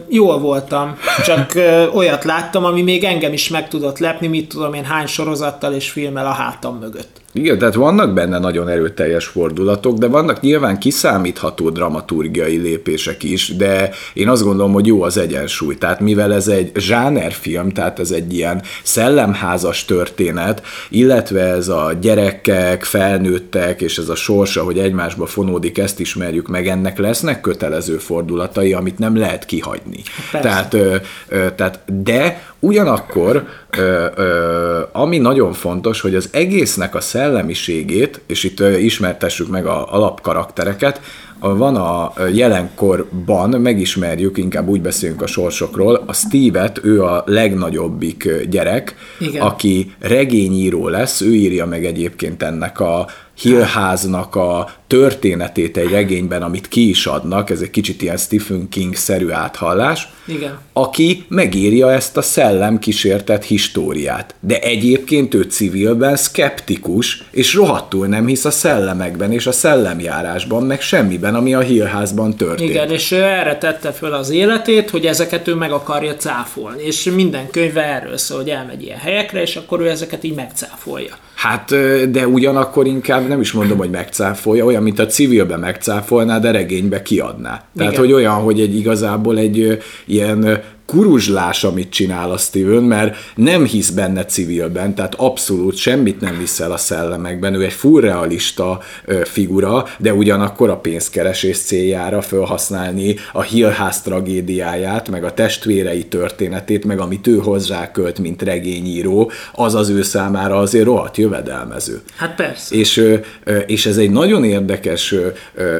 Jól 0.09 0.39
voltam, 0.39 0.99
csak 1.25 1.53
olyat 1.93 2.25
láttam, 2.25 2.65
ami 2.65 2.83
még 2.83 3.05
engem 3.05 3.33
is 3.33 3.49
meg 3.49 3.69
tudott 3.69 3.99
lepni, 3.99 4.27
mit 4.27 4.49
tudom 4.49 4.75
én 4.75 4.85
hány 4.85 5.07
sorozattal 5.07 5.73
és 5.73 5.91
filmmel 5.91 6.27
a 6.27 6.33
hátam 6.33 6.79
mögött. 6.79 7.18
Igen, 7.33 7.59
tehát 7.59 7.75
vannak 7.75 8.15
benne 8.15 8.39
nagyon 8.39 8.69
erőteljes 8.69 9.27
fordulatok, 9.27 9.99
de 9.99 10.07
vannak 10.07 10.41
nyilván 10.41 10.79
kiszámítható 10.79 11.71
dramaturgiai 11.71 12.57
lépések 12.57 13.23
is, 13.23 13.57
de 13.57 13.91
én 14.13 14.29
azt 14.29 14.43
gondolom, 14.43 14.73
hogy 14.73 14.87
jó 14.87 15.03
az 15.03 15.17
egyensúly. 15.17 15.75
Tehát 15.79 16.01
mivel 16.01 16.35
ez 16.35 16.49
egy 16.49 16.71
zsánerfilm, 16.75 17.71
tehát 17.71 17.99
ez 17.99 18.11
egy 18.11 18.33
ilyen 18.33 18.63
szellemházas 18.83 19.85
történet, 19.85 20.63
illetve 20.89 21.41
ez 21.41 21.69
a 21.69 21.93
gyerekek, 22.01 22.85
felnőttek, 22.85 23.81
és 23.81 23.99
ez 23.99 24.09
a 24.09 24.15
sorsa, 24.15 24.63
hogy 24.63 24.79
egymásba 24.79 25.27
fonódik, 25.27 25.79
ezt 25.79 26.01
ismerjük 26.01 26.49
meg, 26.49 26.67
ennek 26.67 26.99
lesznek 26.99 27.41
kötelező 27.41 27.97
fordulatai, 27.97 28.73
amit 28.73 28.99
nem 28.99 29.17
lehet 29.17 29.45
kihagyni. 29.45 30.03
Tehát, 30.31 30.75
ö, 30.75 30.97
ö, 31.29 31.47
tehát, 31.57 32.03
de 32.03 32.43
ugyanakkor, 32.59 33.47
ö, 33.77 34.07
ö, 34.15 34.81
ami 34.93 35.19
nagyon 35.19 35.53
fontos, 35.53 36.01
hogy 36.01 36.15
az 36.15 36.29
egésznek 36.33 36.95
a 36.95 37.01
szellemiségét, 37.01 38.21
és 38.27 38.45
itt 38.45 38.61
ismertessük 38.61 39.49
meg 39.49 39.67
a 39.67 39.95
alapkaraktereket, 39.95 41.01
van 41.41 41.77
a 41.77 42.13
jelenkorban, 42.33 43.51
megismerjük, 43.51 44.39
inkább 44.39 44.69
úgy 44.69 44.81
beszélünk 44.81 45.23
a 45.23 45.27
sorsokról, 45.27 46.03
a 46.07 46.13
Steve-et, 46.13 46.81
ő 46.85 47.03
a 47.03 47.23
legnagyobbik 47.27 48.29
gyerek, 48.51 48.95
Igen. 49.19 49.43
aki 49.43 49.93
regényíró 50.01 50.89
lesz, 50.89 51.21
ő 51.21 51.35
írja 51.35 51.67
meg 51.67 51.85
egyébként 51.85 52.43
ennek 52.43 52.81
a 52.81 53.07
Hillháznak 53.41 54.35
a 54.35 54.71
történetét 54.87 55.77
egy 55.77 55.91
regényben, 55.91 56.43
amit 56.43 56.69
ki 56.69 56.89
is 56.89 57.07
adnak, 57.07 57.51
ez 57.51 57.61
egy 57.61 57.71
kicsit 57.71 58.03
ilyen 58.03 58.17
Stephen 58.17 58.69
King-szerű 58.69 59.31
áthallás, 59.31 60.09
Igen. 60.27 60.59
aki 60.73 61.25
megírja 61.29 61.93
ezt 61.93 62.17
a 62.17 62.23
szellem 62.23 62.79
kísértett 62.79 63.45
históriát. 63.45 64.35
De 64.41 64.59
egyébként 64.59 65.35
ő 65.35 65.43
civilben 65.43 66.17
skeptikus, 66.17 67.23
és 67.31 67.55
rohadtul 67.55 68.07
nem 68.07 68.27
hisz 68.27 68.45
a 68.45 68.51
szellemekben 68.51 69.33
és 69.33 69.47
a 69.47 69.53
szellemjárásban, 69.53 70.63
meg 70.63 70.81
semmiben, 70.81 71.35
ami 71.35 71.55
a 71.55 71.61
Hillházban 71.61 72.37
történt. 72.37 72.71
Igen, 72.71 72.91
és 72.91 73.11
ő 73.11 73.23
erre 73.23 73.59
tette 73.59 73.93
föl 73.93 74.13
az 74.13 74.31
életét, 74.31 74.91
hogy 74.91 75.07
ezeket 75.07 75.49
ő 75.49 75.55
meg 75.55 75.73
akarja 75.73 76.15
cáfolni, 76.15 76.83
és 76.83 77.03
minden 77.15 77.51
könyve 77.51 77.83
erről 77.83 78.17
szól, 78.17 78.39
hogy 78.39 78.51
elmegy 78.51 78.83
ilyen 78.83 78.99
helyekre, 78.99 79.43
és 79.43 79.57
akkor 79.57 79.81
ő 79.81 79.89
ezeket 79.89 80.25
így 80.25 80.35
megcáfolja. 80.35 81.17
Hát, 81.35 81.75
de 82.11 82.27
ugyanakkor 82.27 82.87
inkább 82.87 83.28
nem 83.29 83.41
is 83.41 83.53
mondom, 83.53 83.79
hogy 83.79 83.91
megcáfolja, 83.91 84.65
olyan, 84.65 84.83
mint 84.83 84.99
a 84.99 85.07
civilbe 85.07 85.57
megcáfolná, 85.57 86.39
de 86.39 86.51
regénybe 86.51 87.03
kiadná. 87.03 87.65
Tehát, 87.77 87.93
Igen. 87.93 88.05
hogy 88.05 88.13
olyan, 88.13 88.35
hogy 88.35 88.61
egy 88.61 88.77
igazából 88.77 89.39
egy 89.39 89.79
ilyen 90.07 90.63
kuruzslás, 90.89 91.65
amit 91.65 91.91
csinál 91.91 92.31
a 92.31 92.37
Steven, 92.37 92.83
mert 92.83 93.17
nem 93.35 93.65
hisz 93.65 93.91
benne 93.91 94.25
civilben, 94.25 94.95
tehát 94.95 95.15
abszolút 95.15 95.77
semmit 95.77 96.21
nem 96.21 96.39
visz 96.39 96.61
el 96.61 96.73
a 96.73 96.77
szellemekben, 96.77 97.55
ő 97.55 97.65
egy 97.65 97.73
furrealista 97.73 98.81
figura, 99.25 99.87
de 99.99 100.15
ugyanakkor 100.15 100.71
a 100.71 100.77
pénzkeresés 100.77 101.59
céljára 101.59 102.23
felhasználni 102.23 103.17
a 103.33 103.43
Hillház 103.43 104.03
tragédiáját, 104.03 105.09
meg 105.09 105.25
a 105.25 105.35
testvérei 105.35 106.05
történetét, 106.05 106.85
meg 106.85 107.01
amit 107.01 107.27
ő 107.27 107.37
hozzá 107.37 107.91
költ, 107.91 108.19
mint 108.19 108.43
regényíró, 108.43 109.31
az 109.53 109.75
az 109.75 109.89
ő 109.89 110.03
számára 110.03 110.59
azért 110.59 110.85
rohadt 110.85 111.17
jövedelmező. 111.17 112.01
Hát 112.17 112.35
persze. 112.35 112.75
És, 112.75 113.19
és 113.67 113.87
ez 113.87 113.97
egy 113.97 114.11
nagyon 114.11 114.45
érdekes 114.45 115.15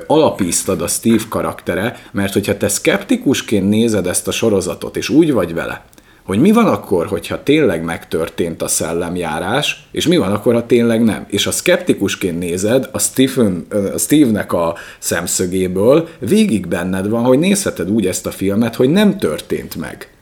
alapíztad 0.07 0.83
a 0.83 0.87
Steve 0.87 1.23
karaktere, 1.29 2.01
mert 2.13 2.33
hogyha 2.33 2.57
te 2.57 2.69
szkeptikusként 2.69 3.69
nézed 3.69 4.07
ezt 4.07 4.29
a 4.29 4.33
sorozatot, 4.33 4.97
és 4.99 5.09
úgy 5.09 5.33
vagy 5.33 5.55
vele, 5.55 5.85
hogy 6.29 6.39
mi 6.39 6.53
van 6.53 6.67
akkor, 6.67 7.07
hogyha 7.07 7.43
tényleg 7.43 7.85
megtörtént 7.85 8.63
a 8.63 8.69
szellemjárás, 8.69 9.89
és 9.91 10.07
mi 10.07 10.17
van 10.17 10.33
akkor, 10.33 10.55
ha 10.55 10.67
tényleg 10.67 11.05
nem. 11.05 11.27
És 11.29 11.47
a 11.47 11.51
szkeptikusként 11.51 12.39
nézed, 12.39 12.89
a, 12.93 12.99
Stephen, 12.99 13.67
a 13.95 13.99
Steve-nek 13.99 14.53
a 14.53 14.75
szemszögéből 14.99 16.09
végig 16.19 16.67
benned 16.67 17.09
van, 17.09 17.25
hogy 17.25 17.39
nézheted 17.39 17.91
úgy 17.91 18.07
ezt 18.07 18.27
a 18.27 18.31
filmet, 18.31 18.75
hogy 18.75 18.91
nem 18.91 19.19
történt 19.19 19.77
meg. 19.77 20.13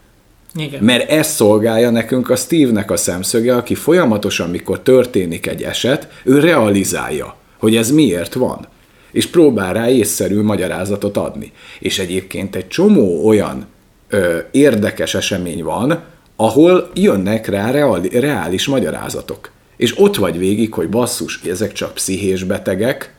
Igen. 0.54 0.84
Mert 0.84 1.10
ez 1.10 1.26
szolgálja 1.26 1.90
nekünk 1.90 2.30
a 2.30 2.36
Steve-nek 2.36 2.90
a 2.90 2.96
szemszöge, 2.96 3.56
aki 3.56 3.74
folyamatosan, 3.74 4.50
mikor 4.50 4.80
történik 4.80 5.46
egy 5.46 5.62
eset, 5.62 6.08
ő 6.24 6.38
realizálja, 6.38 7.36
hogy 7.58 7.76
ez 7.76 7.90
miért 7.90 8.34
van. 8.34 8.66
És 9.12 9.26
próbál 9.26 9.72
rá 9.72 9.88
észszerű 9.88 10.42
magyarázatot 10.42 11.16
adni. 11.16 11.52
És 11.78 11.98
egyébként 11.98 12.56
egy 12.56 12.68
csomó 12.68 13.26
olyan 13.26 13.66
ö, 14.08 14.38
érdekes 14.50 15.14
esemény 15.14 15.62
van, 15.62 16.02
ahol 16.36 16.90
jönnek 16.94 17.46
rá 17.46 17.70
reali, 17.70 18.18
reális 18.18 18.66
magyarázatok. 18.66 19.50
És 19.76 19.98
ott 19.98 20.16
vagy 20.16 20.38
végig, 20.38 20.72
hogy 20.72 20.88
basszus, 20.88 21.40
ezek 21.42 21.72
csak 21.72 21.94
pszichés 21.94 22.44
betegek, 22.44 23.14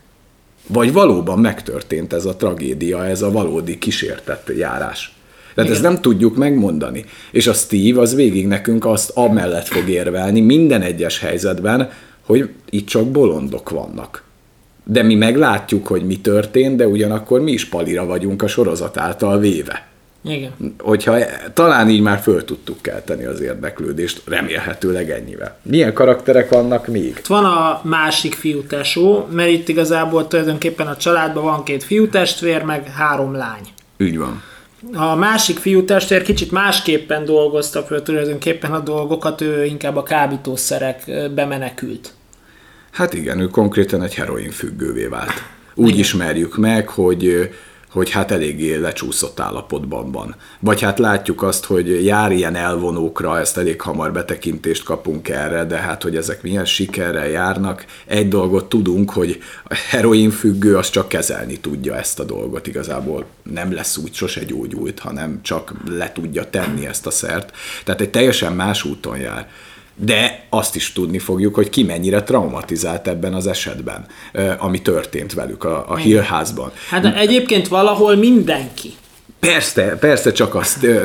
vagy 0.67 0.93
valóban 0.93 1.39
megtörtént 1.39 2.13
ez 2.13 2.25
a 2.25 2.35
tragédia, 2.35 3.05
ez 3.05 3.21
a 3.21 3.31
valódi 3.31 3.77
kísértett 3.77 4.51
járás. 4.57 5.15
Tehát 5.55 5.71
Igen. 5.71 5.71
ezt 5.71 5.81
nem 5.93 6.01
tudjuk 6.01 6.35
megmondani. 6.35 7.05
És 7.31 7.47
a 7.47 7.53
Steve 7.53 8.01
az 8.01 8.15
végig 8.15 8.47
nekünk 8.47 8.85
azt 8.85 9.09
amellett 9.09 9.67
fog 9.67 9.89
érvelni 9.89 10.41
minden 10.41 10.81
egyes 10.81 11.19
helyzetben, 11.19 11.89
hogy 12.25 12.49
itt 12.69 12.87
csak 12.87 13.11
bolondok 13.11 13.69
vannak. 13.69 14.23
De 14.83 15.03
mi 15.03 15.15
meglátjuk, 15.15 15.87
hogy 15.87 16.05
mi 16.05 16.19
történt, 16.19 16.75
de 16.75 16.87
ugyanakkor 16.87 17.41
mi 17.41 17.51
is 17.51 17.65
palira 17.65 18.05
vagyunk 18.05 18.41
a 18.41 18.47
sorozat 18.47 18.97
által 18.97 19.39
véve. 19.39 19.86
Igen. 20.21 20.51
Hogyha 20.79 21.17
talán 21.53 21.89
így 21.89 22.01
már 22.01 22.19
föl 22.19 22.45
tudtuk 22.45 22.81
kelteni 22.81 23.25
az 23.25 23.41
érdeklődést, 23.41 24.21
remélhetőleg 24.25 25.11
ennyivel. 25.11 25.57
Milyen 25.61 25.93
karakterek 25.93 26.49
vannak 26.49 26.87
még? 26.87 27.15
Itt 27.17 27.25
van 27.25 27.45
a 27.45 27.81
másik 27.83 28.33
fiútesó, 28.33 29.27
mert 29.31 29.49
itt 29.49 29.67
igazából 29.67 30.27
tulajdonképpen 30.27 30.87
a 30.87 30.97
családban 30.97 31.43
van 31.43 31.63
két 31.63 31.83
fiútestvér, 31.83 32.63
meg 32.63 32.91
három 32.91 33.35
lány. 33.35 33.61
Úgy 33.99 34.17
van. 34.17 34.43
A 34.93 35.15
másik 35.15 35.57
fiútestvér 35.57 36.21
kicsit 36.21 36.51
másképpen 36.51 37.25
dolgozta 37.25 37.83
föl 37.83 38.03
tulajdonképpen 38.03 38.71
a 38.73 38.79
dolgokat, 38.79 39.41
ő 39.41 39.65
inkább 39.65 39.95
a 39.95 40.03
kábítószerek 40.03 41.11
bemenekült. 41.35 42.13
Hát 42.91 43.13
igen, 43.13 43.39
ő 43.39 43.47
konkrétan 43.47 44.03
egy 44.03 44.15
heroin 44.15 44.51
függővé 44.51 45.05
vált. 45.05 45.43
Úgy 45.75 45.87
igen. 45.87 45.99
ismerjük 45.99 46.57
meg, 46.57 46.87
hogy 46.87 47.49
hogy 47.91 48.09
hát 48.09 48.31
eléggé 48.31 48.75
lecsúszott 48.75 49.39
állapotban 49.39 50.11
van. 50.11 50.35
Vagy 50.59 50.81
hát 50.81 50.99
látjuk 50.99 51.41
azt, 51.41 51.65
hogy 51.65 52.05
jár 52.05 52.31
ilyen 52.31 52.55
elvonókra, 52.55 53.39
ezt 53.39 53.57
elég 53.57 53.81
hamar 53.81 54.11
betekintést 54.11 54.83
kapunk 54.83 55.29
erre, 55.29 55.65
de 55.65 55.77
hát, 55.77 56.03
hogy 56.03 56.15
ezek 56.15 56.41
milyen 56.41 56.65
sikerrel 56.65 57.27
járnak, 57.27 57.85
egy 58.05 58.27
dolgot 58.27 58.69
tudunk, 58.69 59.11
hogy 59.11 59.41
a 59.63 59.75
heroin 59.89 60.29
függő 60.29 60.77
az 60.77 60.89
csak 60.89 61.07
kezelni 61.07 61.59
tudja 61.59 61.97
ezt 61.97 62.19
a 62.19 62.23
dolgot 62.23 62.67
igazából. 62.67 63.25
Nem 63.43 63.73
lesz 63.73 63.97
úgy 63.97 64.13
sose 64.13 64.43
gyógyult, 64.43 64.99
hanem 64.99 65.39
csak 65.41 65.73
le 65.89 66.11
tudja 66.11 66.49
tenni 66.49 66.85
ezt 66.85 67.05
a 67.07 67.11
szert. 67.11 67.51
Tehát 67.83 68.01
egy 68.01 68.09
teljesen 68.09 68.53
más 68.53 68.83
úton 68.83 69.17
jár 69.17 69.49
de 69.99 70.45
azt 70.49 70.75
is 70.75 70.93
tudni 70.93 71.19
fogjuk, 71.19 71.55
hogy 71.55 71.69
ki 71.69 71.83
mennyire 71.83 72.23
traumatizált 72.23 73.07
ebben 73.07 73.33
az 73.33 73.47
esetben, 73.47 74.05
ami 74.57 74.81
történt 74.81 75.33
velük 75.33 75.63
a, 75.63 75.85
a 75.89 75.95
Hillházban. 75.95 76.71
Hát 76.89 77.05
egyébként 77.05 77.67
valahol 77.67 78.15
mindenki. 78.15 78.93
Persze, 79.39 79.97
persze 79.99 80.31
csak 80.31 80.55
a, 80.55 80.63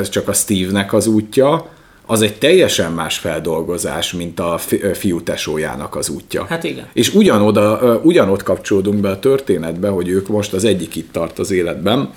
csak 0.09 0.27
a 0.27 0.33
Steve-nek 0.33 0.93
az 0.93 1.07
útja, 1.07 1.71
az 2.05 2.21
egy 2.21 2.37
teljesen 2.37 2.91
más 2.91 3.17
feldolgozás, 3.17 4.13
mint 4.13 4.39
a 4.39 4.59
fiú 4.93 5.21
tesójának 5.21 5.95
az 5.95 6.09
útja. 6.09 6.45
Hát 6.49 6.63
igen. 6.63 6.87
És 6.93 7.13
ugyanoda, 7.13 7.99
ugyanott 8.03 8.43
kapcsolódunk 8.43 8.99
be 8.99 9.09
a 9.09 9.19
történetbe, 9.19 9.87
hogy 9.87 10.07
ők 10.07 10.27
most 10.27 10.53
az 10.53 10.63
egyik 10.63 10.95
itt 10.95 11.11
tart 11.11 11.39
az 11.39 11.51
életben, 11.51 12.09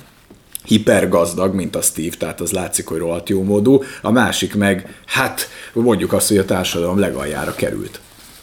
hipergazdag, 0.67 1.53
mint 1.53 1.75
a 1.75 1.81
Steve, 1.81 2.15
tehát 2.17 2.41
az 2.41 2.51
látszik, 2.51 2.87
hogy 2.87 2.97
rohadt 2.97 3.29
jó 3.29 3.43
módú, 3.43 3.83
a 4.01 4.11
másik 4.11 4.55
meg, 4.55 5.01
hát 5.05 5.49
mondjuk 5.73 6.13
azt, 6.13 6.27
hogy 6.27 6.37
a 6.37 6.45
társadalom 6.45 6.99
legaljára 6.99 7.55
került. 7.55 7.99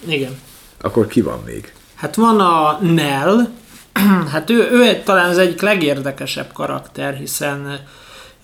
Igen. 0.06 0.38
Akkor 0.80 1.06
ki 1.06 1.20
van 1.20 1.42
még? 1.46 1.72
Hát 1.94 2.14
van 2.14 2.40
a 2.40 2.78
Nell, 2.82 3.48
hát 4.32 4.50
ő, 4.50 4.68
ő 4.72 5.02
talán 5.04 5.30
az 5.30 5.38
egyik 5.38 5.60
legérdekesebb 5.60 6.52
karakter, 6.52 7.14
hiszen 7.14 7.80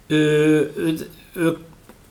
ő, 0.07 0.17
ő, 0.77 1.09
ő 1.35 1.57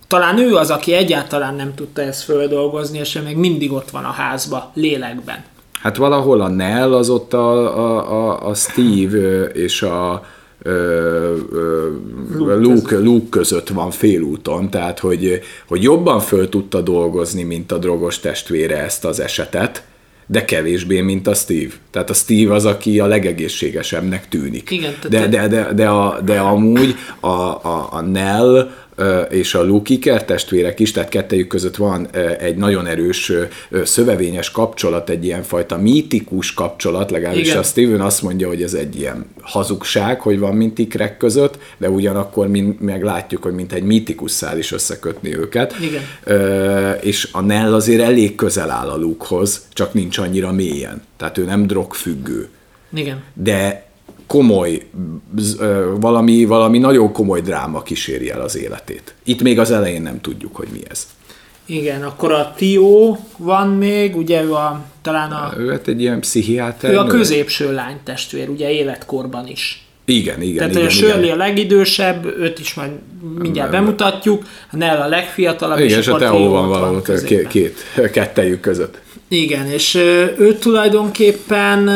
talán 0.08 0.38
ő 0.38 0.56
az, 0.56 0.70
aki 0.70 0.94
egyáltalán 0.94 1.56
nem 1.56 1.76
tudta 1.76 2.02
ezt 2.02 2.24
földolgozni, 2.24 2.98
és 2.98 3.16
ő 3.16 3.22
még 3.22 3.38
mindig 3.38 3.72
ott 3.72 3.90
van 3.90 4.04
a 4.04 4.12
házba, 4.12 4.72
lélekben. 4.74 5.44
Hát 5.82 5.98
valahol 5.98 6.42
a 6.42 6.48
Nell 6.48 6.94
az 6.94 7.10
ott 7.10 7.34
a, 7.34 7.78
a, 7.78 8.12
a, 8.12 8.48
a 8.48 8.54
Steve 8.54 9.44
és 9.44 9.82
a, 9.82 10.26
Luke, 12.38 12.98
Luke 12.98 13.30
között 13.30 13.70
van 13.70 13.92
félúton, 13.92 14.70
tehát 14.70 15.00
hogy, 15.00 15.42
hogy 15.68 15.84
jobban 15.84 16.20
föl 16.20 16.50
tudta 16.50 16.82
dolgozni, 16.82 17.44
mint 17.44 17.72
a 17.72 17.78
drogos 17.78 18.20
testvére 18.20 18.84
ezt 18.84 19.06
az 19.06 19.20
esetet, 19.20 19.84
de 20.26 20.46
kevésbé, 20.46 21.02
mint 21.02 21.28
a 21.28 21.34
Steve. 21.34 21.74
Tehát 21.92 22.10
a 22.10 22.14
Steve 22.14 22.54
az, 22.54 22.66
aki 22.66 23.00
a 23.00 23.06
legegészségesebbnek 23.06 24.28
tűnik. 24.28 24.72
Igen, 24.72 24.94
de, 25.10 25.28
de, 25.28 25.48
de, 25.48 25.74
de, 25.74 25.88
a, 25.88 26.22
de 26.22 26.40
amúgy 26.40 26.96
a, 27.20 27.28
a, 27.28 27.88
a 27.92 28.02
Nell 28.02 28.72
és 29.30 29.54
a 29.54 29.64
Luke 29.64 29.94
Iker 29.94 30.26
testvérek 30.26 30.80
is, 30.80 30.92
tehát 30.92 31.10
kettejük 31.10 31.48
között 31.48 31.76
van 31.76 32.08
egy 32.40 32.56
nagyon 32.56 32.88
erős 32.88 33.32
szövevényes 33.84 34.52
kapcsolat, 34.52 35.10
egy 35.10 35.26
ilyen 35.26 35.44
fajta 35.44 35.78
mítikus 35.78 36.54
kapcsolat, 36.54 37.12
legalábbis 37.12 37.48
Igen. 37.48 37.58
a 37.58 37.64
Steven 37.64 38.02
azt 38.02 38.22
mondja, 38.22 38.48
hogy 38.48 38.64
ez 38.64 38.74
egy 38.74 39.00
ilyen 39.00 39.26
hazugság, 39.42 40.22
hogy 40.22 40.40
van 40.40 40.56
mint 40.56 40.80
ikrek 40.80 41.18
között, 41.18 41.58
de 41.78 41.90
ugyanakkor 41.90 42.48
meg 42.80 43.04
látjuk, 43.04 43.44
hogy 43.44 43.54
mint 43.54 43.74
egy 43.74 43.84
mítikus 43.84 44.32
szál 44.32 44.58
is 44.58 44.72
összekötni 44.72 45.38
őket. 45.38 45.76
Igen. 45.82 46.02
És 47.02 47.30
a 47.32 47.42
Nell 47.42 47.74
azért 47.74 48.02
elég 48.02 48.36
közel 48.36 48.70
áll 48.70 48.90
a 48.90 48.98
Lukehoz, 48.98 49.68
csak 49.74 49.94
nincs 49.94 50.18
annyira 50.18 50.52
mélyen. 50.52 51.02
Tehát 51.18 51.38
ő 51.38 51.46
nem 51.46 51.68
drogfüggő. 51.68 52.50
Igen. 52.94 53.24
De 53.34 53.88
komoly, 54.30 54.82
valami, 56.00 56.46
valami 56.46 56.78
nagyon 56.78 57.12
komoly 57.12 57.42
dráma 57.42 57.82
kíséri 57.82 58.30
el 58.30 58.42
az 58.42 58.58
életét. 58.58 59.14
Itt 59.24 59.42
még 59.42 59.60
az 59.60 59.72
elején 59.72 60.02
nem 60.02 60.22
tudjuk, 60.22 60.56
hogy 60.56 60.68
mi 60.72 60.80
ez. 60.90 61.08
Igen, 61.66 62.04
akkor 62.04 62.32
a 62.32 62.54
Tio 62.56 63.18
van 63.38 63.68
még, 63.68 64.16
ugye 64.16 64.44
ő 64.44 64.54
a, 64.54 64.86
talán 65.02 65.32
a... 65.32 65.54
Ő 65.58 65.70
hát 65.70 65.88
egy 65.88 66.02
ilyen 66.02 66.20
pszichiáter. 66.20 66.92
Ő 66.92 66.98
a 66.98 67.06
középső 67.06 67.74
lány 67.74 67.98
testvér, 68.04 68.50
ugye 68.50 68.72
életkorban 68.72 69.48
is. 69.48 69.86
Igen, 70.06 70.42
igen. 70.42 70.58
Tehát 70.58 70.76
igen, 70.76 70.86
a 70.86 70.90
Shirley 70.90 71.24
igen. 71.24 71.34
a 71.34 71.38
legidősebb, 71.38 72.26
őt 72.26 72.60
is 72.60 72.74
majd 72.74 72.92
mindjárt 73.40 73.72
nem, 73.72 73.84
bemutatjuk, 73.84 74.44
a 74.72 74.76
Nell 74.76 74.98
a 74.98 75.08
legfiatalabb, 75.08 75.78
igen, 75.78 75.90
és, 75.90 75.98
és 75.98 76.08
a 76.08 76.18
Theo 76.18 76.50
van 76.50 76.68
valahol 76.68 77.02
két, 77.02 77.48
két, 77.48 77.78
kettejük 78.12 78.60
között. 78.60 79.00
Igen, 79.28 79.66
és 79.66 79.96
ő 80.38 80.58
tulajdonképpen 80.60 81.90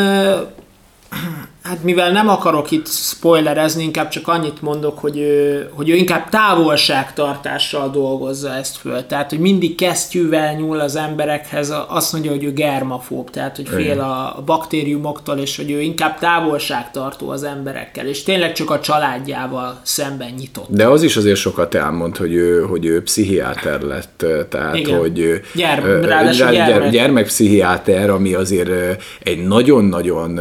Hát 1.63 1.83
mivel 1.83 2.11
nem 2.11 2.29
akarok 2.29 2.71
itt 2.71 2.87
spoilerezni, 2.87 3.83
inkább 3.83 4.07
csak 4.07 4.27
annyit 4.27 4.61
mondok, 4.61 4.99
hogy 4.99 5.17
ő, 5.17 5.69
hogy 5.73 5.89
ő 5.89 5.95
inkább 5.95 6.29
távolságtartással 6.29 7.89
dolgozza 7.89 8.53
ezt 8.53 8.77
föl. 8.77 9.05
Tehát, 9.05 9.29
hogy 9.29 9.39
mindig 9.39 9.75
kesztyűvel 9.75 10.53
nyúl 10.53 10.79
az 10.79 10.95
emberekhez, 10.95 11.73
azt 11.87 12.11
mondja, 12.11 12.31
hogy 12.31 12.43
ő 12.43 12.53
germafób, 12.53 13.29
tehát, 13.29 13.55
hogy 13.55 13.67
fél 13.67 13.99
a 13.99 14.43
baktériumoktól, 14.45 15.37
és 15.37 15.57
hogy 15.57 15.71
ő 15.71 15.81
inkább 15.81 16.19
távolságtartó 16.19 17.29
az 17.29 17.43
emberekkel, 17.43 18.05
és 18.05 18.23
tényleg 18.23 18.53
csak 18.53 18.69
a 18.69 18.79
családjával 18.79 19.79
szemben 19.83 20.33
nyitott. 20.37 20.67
De 20.69 20.87
az 20.87 21.03
is 21.03 21.15
azért 21.15 21.39
sokat 21.39 21.73
elmond, 21.75 22.17
hogy 22.17 22.33
ő, 22.33 22.61
hogy 22.61 22.85
ő 22.85 23.01
pszichiáter 23.03 23.81
lett, 23.81 24.25
tehát, 24.49 24.75
Igen. 24.75 24.97
hogy 24.97 25.41
Gyerm, 25.53 26.01
gyermek. 26.01 26.89
gyermekpszichiáter, 26.89 28.09
ami 28.09 28.33
azért 28.33 29.01
egy 29.23 29.47
nagyon-nagyon 29.47 30.39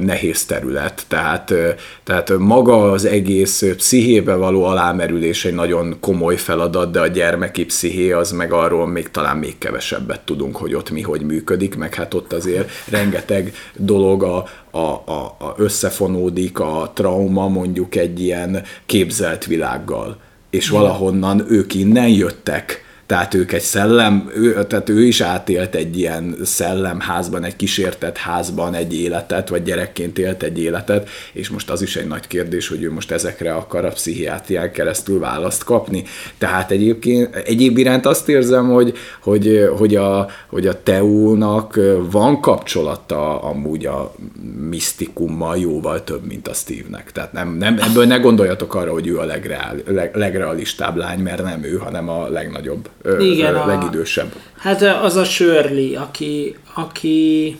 nehéz 0.00 0.44
terület. 0.44 1.04
Tehát, 1.08 1.52
tehát 2.04 2.38
maga 2.38 2.90
az 2.90 3.04
egész 3.04 3.64
pszichébe 3.76 4.34
való 4.34 4.64
alámerülés 4.64 5.44
egy 5.44 5.54
nagyon 5.54 5.96
komoly 6.00 6.36
feladat, 6.36 6.90
de 6.90 7.00
a 7.00 7.06
gyermeki 7.06 7.64
psziché 7.64 8.12
az 8.12 8.30
meg 8.30 8.52
arról 8.52 8.86
még 8.86 9.10
talán 9.10 9.36
még 9.36 9.58
kevesebbet 9.58 10.20
tudunk, 10.20 10.56
hogy 10.56 10.74
ott 10.74 10.90
mi 10.90 11.00
hogy 11.00 11.22
működik, 11.22 11.76
meg 11.76 11.94
hát 11.94 12.14
ott 12.14 12.32
azért 12.32 12.70
rengeteg 12.90 13.52
dolog 13.76 14.22
a, 14.22 14.44
a, 14.70 15.02
a, 15.04 15.36
a 15.38 15.54
összefonódik 15.56 16.58
a 16.58 16.90
trauma 16.94 17.48
mondjuk 17.48 17.94
egy 17.94 18.20
ilyen 18.20 18.62
képzelt 18.86 19.44
világgal. 19.44 20.16
És 20.50 20.68
valahonnan 20.68 21.44
ők 21.48 21.74
innen 21.74 22.08
jöttek 22.08 22.85
tehát 23.06 23.34
ők 23.34 23.52
egy 23.52 23.62
szellem, 23.62 24.30
ő, 24.34 24.64
tehát 24.64 24.88
ő 24.88 25.04
is 25.04 25.20
átélt 25.20 25.74
egy 25.74 25.98
ilyen 25.98 26.36
szellemházban, 26.44 27.44
egy 27.44 27.56
kísértett 27.56 28.16
házban 28.16 28.74
egy 28.74 29.00
életet, 29.00 29.48
vagy 29.48 29.62
gyerekként 29.62 30.18
élt 30.18 30.42
egy 30.42 30.58
életet, 30.58 31.08
és 31.32 31.48
most 31.48 31.70
az 31.70 31.82
is 31.82 31.96
egy 31.96 32.06
nagy 32.06 32.26
kérdés, 32.26 32.68
hogy 32.68 32.82
ő 32.82 32.92
most 32.92 33.10
ezekre 33.10 33.54
akar 33.54 33.84
a 33.84 33.90
pszichiátrián 33.90 34.72
keresztül 34.72 35.18
választ 35.18 35.64
kapni. 35.64 36.04
Tehát 36.38 36.70
egyébként, 36.70 37.34
egyéb 37.34 37.78
iránt 37.78 38.06
azt 38.06 38.28
érzem, 38.28 38.68
hogy, 38.68 38.94
hogy, 39.20 39.68
hogy, 39.76 39.96
a, 39.96 40.28
hogy 40.46 40.66
a 40.66 40.82
teónak 40.82 41.80
van 42.10 42.40
kapcsolata 42.40 43.42
amúgy 43.42 43.86
a 43.86 44.14
misztikummal 44.68 45.56
jóval 45.58 46.04
több, 46.04 46.26
mint 46.26 46.48
a 46.48 46.52
Steve-nek. 46.54 47.12
Tehát 47.12 47.32
nem, 47.32 47.56
nem, 47.56 47.78
ebből 47.78 48.04
ne 48.04 48.16
gondoljatok 48.16 48.74
arra, 48.74 48.92
hogy 48.92 49.06
ő 49.06 49.18
a 49.18 49.24
legreál, 49.24 49.76
leg, 49.86 50.16
legrealistább 50.16 50.96
lány, 50.96 51.18
mert 51.18 51.42
nem 51.42 51.64
ő, 51.64 51.76
hanem 51.76 52.08
a 52.08 52.28
legnagyobb 52.28 52.88
Igen, 53.18 53.54
a 53.54 53.66
legidősebb. 53.66 54.32
Hát 54.58 54.82
az 55.02 55.16
a 55.16 55.24
Shirley, 55.24 56.00
aki, 56.00 56.56
aki 56.74 57.56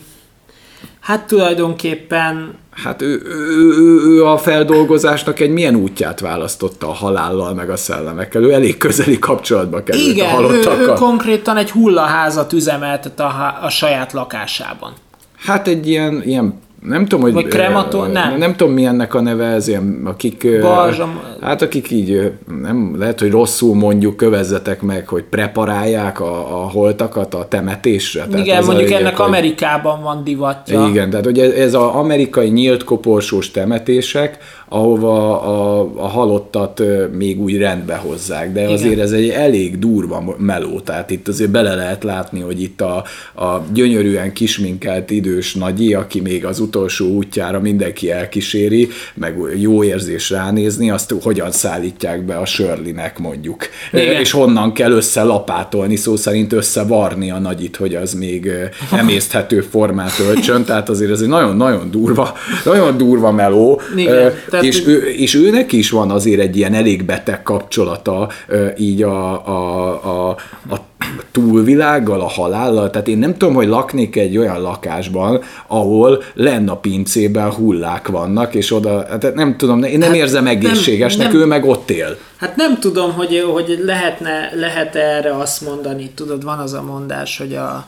hát 0.99 1.27
tulajdonképpen 1.27 2.55
Hát 2.83 3.01
ő, 3.01 3.21
ő, 3.25 3.73
ő, 3.77 4.01
ő 4.05 4.25
a 4.25 4.37
feldolgozásnak 4.37 5.39
egy 5.39 5.49
milyen 5.49 5.75
útját 5.75 6.19
választotta 6.19 6.87
a 6.87 6.93
halállal, 6.93 7.53
meg 7.53 7.69
a 7.69 7.75
szellemekkel. 7.75 8.43
Ő 8.43 8.51
elég 8.51 8.77
közeli 8.77 9.19
kapcsolatba 9.19 9.83
került 9.83 10.05
Igen, 10.05 10.25
a 10.25 10.29
halottakkal. 10.29 10.79
Ő, 10.79 10.87
ő 10.87 10.93
konkrétan 10.93 11.57
egy 11.57 11.71
hullaházat 11.71 12.53
üzemeltet 12.53 13.19
a, 13.19 13.57
a 13.61 13.69
saját 13.69 14.13
lakásában. 14.13 14.93
Hát 15.37 15.67
egy 15.67 15.87
ilyen, 15.87 16.21
ilyen 16.25 16.59
nem 16.81 17.03
tudom, 17.03 17.21
hogy... 17.21 17.33
Vagy 17.33 17.47
kremator? 17.47 18.07
Nem. 18.07 18.37
Nem 18.37 18.55
tudom, 18.55 18.73
mi 18.73 18.85
ennek 18.85 19.13
a 19.13 19.21
neve, 19.21 19.45
ez 19.45 19.67
ilyen, 19.67 20.01
akik... 20.05 20.61
Balzsam. 20.61 21.21
Hát 21.41 21.61
akik 21.61 21.91
így, 21.91 22.31
nem, 22.61 22.95
lehet, 22.99 23.19
hogy 23.19 23.31
rosszul 23.31 23.75
mondjuk 23.75 24.17
kövezzetek 24.17 24.81
meg, 24.81 25.07
hogy 25.07 25.23
preparálják 25.23 26.19
a, 26.19 26.61
a 26.61 26.69
holtakat 26.69 27.33
a 27.33 27.47
temetésre. 27.47 28.25
Igen, 28.29 28.43
tehát 28.45 28.65
mondjuk 28.65 28.91
ennek 28.91 29.17
hogy, 29.17 29.25
Amerikában 29.25 30.01
van 30.01 30.23
divatja. 30.23 30.87
Igen, 30.89 31.09
tehát 31.09 31.25
hogy 31.25 31.39
ez 31.39 31.73
az 31.73 31.81
amerikai 31.93 32.49
nyílt 32.49 32.83
koporsós 32.83 33.51
temetések, 33.51 34.37
ahova 34.69 35.41
a, 35.41 35.79
a 35.95 36.07
halottat 36.07 36.83
még 37.17 37.41
úgy 37.41 37.57
rendbe 37.57 37.95
hozzák, 37.95 38.53
de 38.53 38.61
Igen. 38.61 38.73
azért 38.73 38.99
ez 38.99 39.11
egy 39.11 39.29
elég 39.29 39.79
durva 39.79 40.35
meló, 40.37 40.79
tehát 40.79 41.11
itt 41.11 41.27
azért 41.27 41.49
bele 41.49 41.75
lehet 41.75 42.03
látni, 42.03 42.39
hogy 42.39 42.61
itt 42.61 42.81
a, 42.81 43.03
a 43.35 43.61
gyönyörűen 43.73 44.33
kisminkelt 44.33 45.11
idős 45.11 45.55
nagyi, 45.55 45.93
aki 45.93 46.21
még 46.21 46.45
az 46.45 46.59
utolsó 46.59 47.07
útjára 47.07 47.59
mindenki 47.59 48.11
elkíséri, 48.11 48.87
meg 49.13 49.37
jó 49.55 49.83
érzés 49.83 50.29
ránézni, 50.29 50.89
azt 50.91 51.11
hogyan 51.27 51.51
szállítják 51.51 52.25
be 52.25 52.35
a 52.37 52.45
Sörlinek 52.45 53.19
mondjuk. 53.19 53.67
Igen. 53.91 54.19
És 54.19 54.31
honnan 54.31 54.73
kell 54.73 54.91
összelapátolni, 54.91 55.95
szó 55.95 56.15
szerint 56.15 56.53
összevarni 56.53 57.31
a 57.31 57.39
nagyit, 57.39 57.75
hogy 57.75 57.95
az 57.95 58.13
még 58.13 58.51
emészthető 58.91 59.61
formát 59.61 60.19
öltsön, 60.19 60.63
tehát 60.67 60.89
azért 60.89 61.11
ez 61.11 61.21
egy 61.21 61.27
nagyon-nagyon 61.27 61.91
durva, 61.91 62.33
nagyon 62.65 62.97
durva 62.97 63.31
meló. 63.31 63.81
Igen. 63.95 64.33
Tehát 64.49 64.65
és, 64.65 64.87
ő, 64.87 64.97
és 65.09 65.35
őnek 65.35 65.71
is 65.71 65.89
van 65.89 66.11
azért 66.11 66.41
egy 66.41 66.57
ilyen 66.57 66.73
elég 66.73 67.03
beteg 67.03 67.43
kapcsolata 67.43 68.29
így 68.77 69.03
a, 69.03 69.47
a, 69.47 69.87
a, 70.03 70.37
a 70.69 70.86
túlvilággal, 71.31 72.21
a 72.21 72.27
halállal, 72.27 72.89
tehát 72.89 73.07
én 73.07 73.17
nem 73.17 73.37
tudom, 73.37 73.53
hogy 73.53 73.67
laknék 73.67 74.15
egy 74.15 74.37
olyan 74.37 74.61
lakásban, 74.61 75.41
ahol 75.67 76.23
lenne 76.33 76.71
a 76.71 76.75
pincében 76.75 77.51
hullák 77.51 78.07
vannak, 78.07 78.53
és 78.53 78.73
oda, 78.73 79.03
tehát 79.03 79.35
nem 79.35 79.57
tudom, 79.57 79.83
én 79.83 79.97
nem 79.97 80.09
hát 80.09 80.17
érzem 80.17 80.47
egészségesnek, 80.47 81.31
nem, 81.31 81.41
ő 81.41 81.45
meg 81.45 81.65
ott 81.65 81.89
él. 81.89 82.17
Hát 82.37 82.55
nem 82.55 82.79
tudom, 82.79 83.13
hogy, 83.13 83.45
hogy 83.53 83.81
lehetne, 83.85 84.49
lehet 84.53 84.95
erre 84.95 85.35
azt 85.35 85.61
mondani, 85.61 86.09
tudod, 86.15 86.43
van 86.43 86.59
az 86.59 86.73
a 86.73 86.81
mondás, 86.81 87.37
hogy 87.37 87.55
a, 87.55 87.85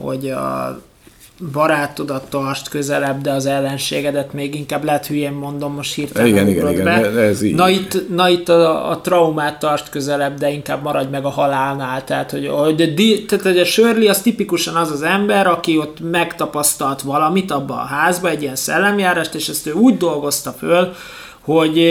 hogy 0.00 0.30
a 0.30 0.80
barátodat 1.52 2.30
tartsd 2.30 2.68
közelebb, 2.68 3.20
de 3.20 3.30
az 3.30 3.46
ellenségedet 3.46 4.32
még 4.32 4.54
inkább 4.54 4.84
lehet 4.84 5.06
hülyén 5.06 5.32
mondom, 5.32 5.74
most 5.74 5.94
hirtelen 5.94 6.28
igen, 6.28 6.48
igen, 6.48 6.70
igen, 6.70 6.84
be. 6.84 7.20
ez 7.20 7.42
így. 7.42 7.54
Na 7.54 7.68
itt, 7.68 8.08
na 8.08 8.28
itt 8.28 8.48
a, 8.48 8.90
a 8.90 9.00
traumát 9.00 9.58
tartsd 9.58 9.88
közelebb, 9.88 10.38
de 10.38 10.50
inkább 10.50 10.82
maradj 10.82 11.10
meg 11.10 11.24
a 11.24 11.28
halálnál. 11.28 12.04
Tehát, 12.04 12.30
hogy, 12.30 12.46
hogy, 12.46 12.94
tehát, 13.28 13.44
hogy 13.44 13.58
a 13.58 13.64
Shirley 13.64 14.08
az 14.08 14.22
tipikusan 14.22 14.74
az 14.74 14.90
az 14.90 15.02
ember, 15.02 15.46
aki 15.46 15.78
ott 15.78 16.10
megtapasztalt 16.10 17.02
valamit 17.02 17.50
abba 17.50 17.74
a 17.74 17.86
házba, 17.86 18.28
egy 18.28 18.42
ilyen 18.42 18.56
szellemjárást, 18.56 19.34
és 19.34 19.48
ezt 19.48 19.66
ő 19.66 19.72
úgy 19.72 19.96
dolgozta 19.96 20.50
föl, 20.50 20.94
hogy 21.40 21.86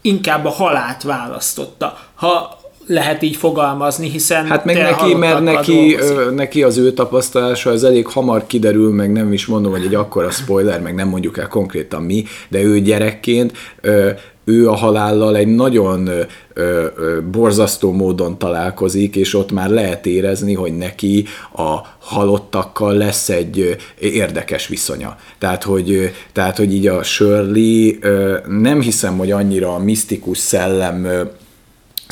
inkább 0.00 0.44
a 0.44 0.50
halált 0.50 1.02
választotta. 1.02 1.98
Ha 2.14 2.60
lehet 2.86 3.22
így 3.22 3.36
fogalmazni, 3.36 4.10
hiszen 4.10 4.46
Hát 4.46 4.64
meg 4.64 4.76
neki, 4.76 5.14
mert 5.14 5.40
neki, 5.40 5.96
ö, 5.96 6.30
neki 6.30 6.62
az 6.62 6.76
ő 6.76 6.92
tapasztalása 6.92 7.70
az 7.70 7.84
elég 7.84 8.06
hamar 8.06 8.46
kiderül, 8.46 8.92
meg 8.92 9.12
nem 9.12 9.32
is 9.32 9.46
mondom, 9.46 9.72
hogy 9.72 9.84
egy 9.84 9.94
akkora 9.94 10.30
spoiler, 10.30 10.80
meg 10.80 10.94
nem 10.94 11.08
mondjuk 11.08 11.38
el 11.38 11.48
konkrétan 11.48 12.02
mi, 12.02 12.24
de 12.48 12.62
ő 12.62 12.80
gyerekként 12.80 13.52
ö, 13.80 14.10
ő 14.44 14.68
a 14.68 14.74
halállal 14.74 15.36
egy 15.36 15.54
nagyon 15.54 16.06
ö, 16.06 16.22
ö, 16.54 16.86
borzasztó 17.30 17.92
módon 17.92 18.38
találkozik, 18.38 19.16
és 19.16 19.34
ott 19.34 19.52
már 19.52 19.70
lehet 19.70 20.06
érezni, 20.06 20.54
hogy 20.54 20.76
neki 20.76 21.24
a 21.56 21.78
halottakkal 21.98 22.94
lesz 22.94 23.28
egy 23.28 23.76
érdekes 23.98 24.66
viszonya. 24.66 25.16
Tehát, 25.38 25.62
hogy, 25.62 26.12
tehát, 26.32 26.56
hogy 26.56 26.74
így 26.74 26.86
a 26.86 27.02
Shirley 27.02 27.90
ö, 28.00 28.36
nem 28.48 28.80
hiszem, 28.80 29.18
hogy 29.18 29.30
annyira 29.30 29.74
a 29.74 29.78
misztikus 29.78 30.38
szellem 30.38 31.28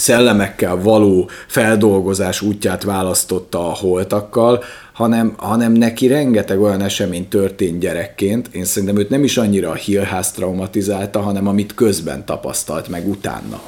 szellemekkel 0.00 0.76
való 0.82 1.30
feldolgozás 1.46 2.40
útját 2.40 2.82
választotta 2.82 3.68
a 3.68 3.74
holtakkal, 3.74 4.64
hanem, 4.92 5.34
hanem 5.36 5.72
neki 5.72 6.06
rengeteg 6.06 6.60
olyan 6.60 6.82
esemény 6.82 7.28
történt 7.28 7.80
gyerekként. 7.80 8.48
Én 8.52 8.64
szerintem 8.64 8.98
őt 8.98 9.10
nem 9.10 9.24
is 9.24 9.36
annyira 9.36 9.70
a 9.70 9.74
Hillhouse 9.74 10.30
traumatizálta, 10.34 11.20
hanem 11.20 11.46
amit 11.46 11.74
közben 11.74 12.24
tapasztalt 12.24 12.88
meg 12.88 13.08
utána. 13.08 13.60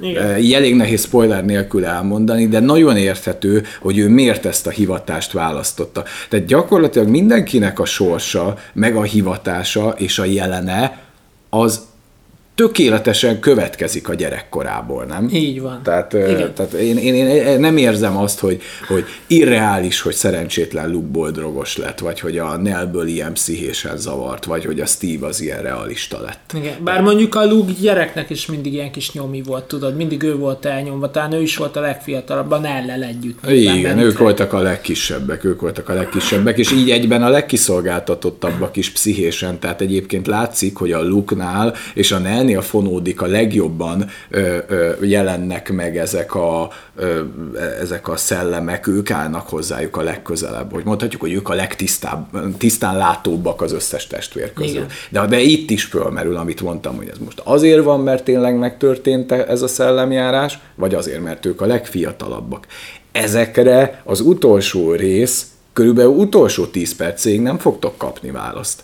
Igen. 0.00 0.38
Így 0.38 0.52
elég 0.52 0.76
nehéz 0.76 1.02
spoiler 1.02 1.44
nélkül 1.44 1.84
elmondani, 1.84 2.48
de 2.48 2.60
nagyon 2.60 2.96
érthető, 2.96 3.62
hogy 3.80 3.98
ő 3.98 4.08
miért 4.08 4.46
ezt 4.46 4.66
a 4.66 4.70
hivatást 4.70 5.32
választotta. 5.32 6.04
Tehát 6.28 6.46
gyakorlatilag 6.46 7.08
mindenkinek 7.08 7.78
a 7.78 7.84
sorsa, 7.84 8.56
meg 8.72 8.96
a 8.96 9.02
hivatása 9.02 9.94
és 9.96 10.18
a 10.18 10.24
jelene 10.24 10.98
az 11.50 11.80
tökéletesen 12.54 13.40
következik 13.40 14.08
a 14.08 14.14
gyerekkorából, 14.14 15.04
nem? 15.04 15.28
Így 15.32 15.60
van. 15.60 15.80
Tehát, 15.82 16.12
Igen. 16.12 16.54
tehát 16.54 16.72
én, 16.72 16.96
én, 16.96 17.14
én 17.14 17.60
nem 17.60 17.76
érzem 17.76 18.16
azt, 18.16 18.38
hogy, 18.38 18.62
hogy 18.88 19.04
irreális, 19.26 20.00
hogy 20.00 20.14
szerencsétlen 20.14 20.90
Luke 20.90 21.30
drogos 21.30 21.76
lett, 21.76 21.98
vagy 21.98 22.20
hogy 22.20 22.38
a 22.38 22.56
Nellből 22.56 23.06
ilyen 23.06 23.32
pszichésen 23.32 23.96
zavart, 23.96 24.44
vagy 24.44 24.64
hogy 24.64 24.80
a 24.80 24.86
Steve 24.86 25.26
az 25.26 25.40
ilyen 25.40 25.62
realista 25.62 26.20
lett. 26.20 26.52
Igen. 26.54 26.74
Bár 26.84 27.00
mondjuk 27.00 27.34
a 27.34 27.44
Luke 27.44 27.72
gyereknek 27.80 28.30
is 28.30 28.46
mindig 28.46 28.72
ilyen 28.72 28.90
kis 28.90 29.12
nyomi 29.12 29.42
volt, 29.42 29.64
tudod, 29.64 29.96
mindig 29.96 30.22
ő 30.22 30.36
volt 30.36 30.64
elnyomva, 30.64 31.10
talán 31.10 31.32
ő 31.32 31.40
is 31.40 31.56
volt 31.56 31.76
a 31.76 31.80
legfiatalabb, 31.80 32.50
a 32.50 32.58
Nellel 32.58 33.02
együtt. 33.02 33.50
Igen, 33.50 33.98
ők 33.98 34.18
voltak 34.18 34.52
a 34.52 34.60
legkisebbek, 34.60 35.44
ők 35.44 35.60
voltak 35.60 35.88
a 35.88 35.94
legkisebbek, 35.94 36.58
és 36.58 36.72
így 36.72 36.90
egyben 36.90 37.22
a 37.22 37.28
legkiszolgáltatottabbak 37.28 38.76
is 38.76 38.90
pszichésen, 38.90 39.58
tehát 39.58 39.80
egyébként 39.80 40.26
látszik, 40.26 40.76
hogy 40.76 40.92
a 40.92 41.02
Luke-nál 41.02 41.74
és 41.94 42.12
a 42.12 42.18
Nell 42.18 42.41
ennél 42.42 42.60
fonódik 42.60 43.22
a 43.22 43.26
legjobban 43.26 44.08
ö, 44.30 44.56
ö, 44.68 44.90
jelennek 45.00 45.72
meg 45.72 45.98
ezek 45.98 46.34
a, 46.34 46.70
ö, 46.96 47.20
ezek 47.80 48.08
a 48.08 48.16
szellemek, 48.16 48.86
ők 48.86 49.10
állnak 49.10 49.48
hozzájuk 49.48 49.96
a 49.96 50.02
legközelebb, 50.02 50.72
hogy 50.72 50.84
mondhatjuk, 50.84 51.20
hogy 51.20 51.32
ők 51.32 51.48
a 51.48 51.54
legtisztább, 51.54 52.26
tisztán 52.58 52.96
látóbbak 52.96 53.62
az 53.62 53.72
összes 53.72 54.06
testvér 54.06 54.52
közül. 54.52 54.86
De, 55.10 55.26
de 55.26 55.40
itt 55.40 55.70
is 55.70 55.84
fölmerül, 55.84 56.36
amit 56.36 56.60
mondtam, 56.60 56.96
hogy 56.96 57.08
ez 57.08 57.18
most 57.24 57.40
azért 57.44 57.84
van, 57.84 58.00
mert 58.00 58.24
tényleg 58.24 58.58
megtörtént 58.58 59.32
ez 59.32 59.62
a 59.62 59.68
szellemjárás, 59.68 60.58
vagy 60.74 60.94
azért, 60.94 61.22
mert 61.22 61.46
ők 61.46 61.60
a 61.60 61.66
legfiatalabbak. 61.66 62.66
Ezekre 63.12 64.02
az 64.04 64.20
utolsó 64.20 64.92
rész, 64.92 65.46
körülbelül 65.72 66.10
utolsó 66.10 66.64
10 66.64 66.96
percig 66.96 67.40
nem 67.40 67.58
fogtok 67.58 67.98
kapni 67.98 68.30
választ. 68.30 68.82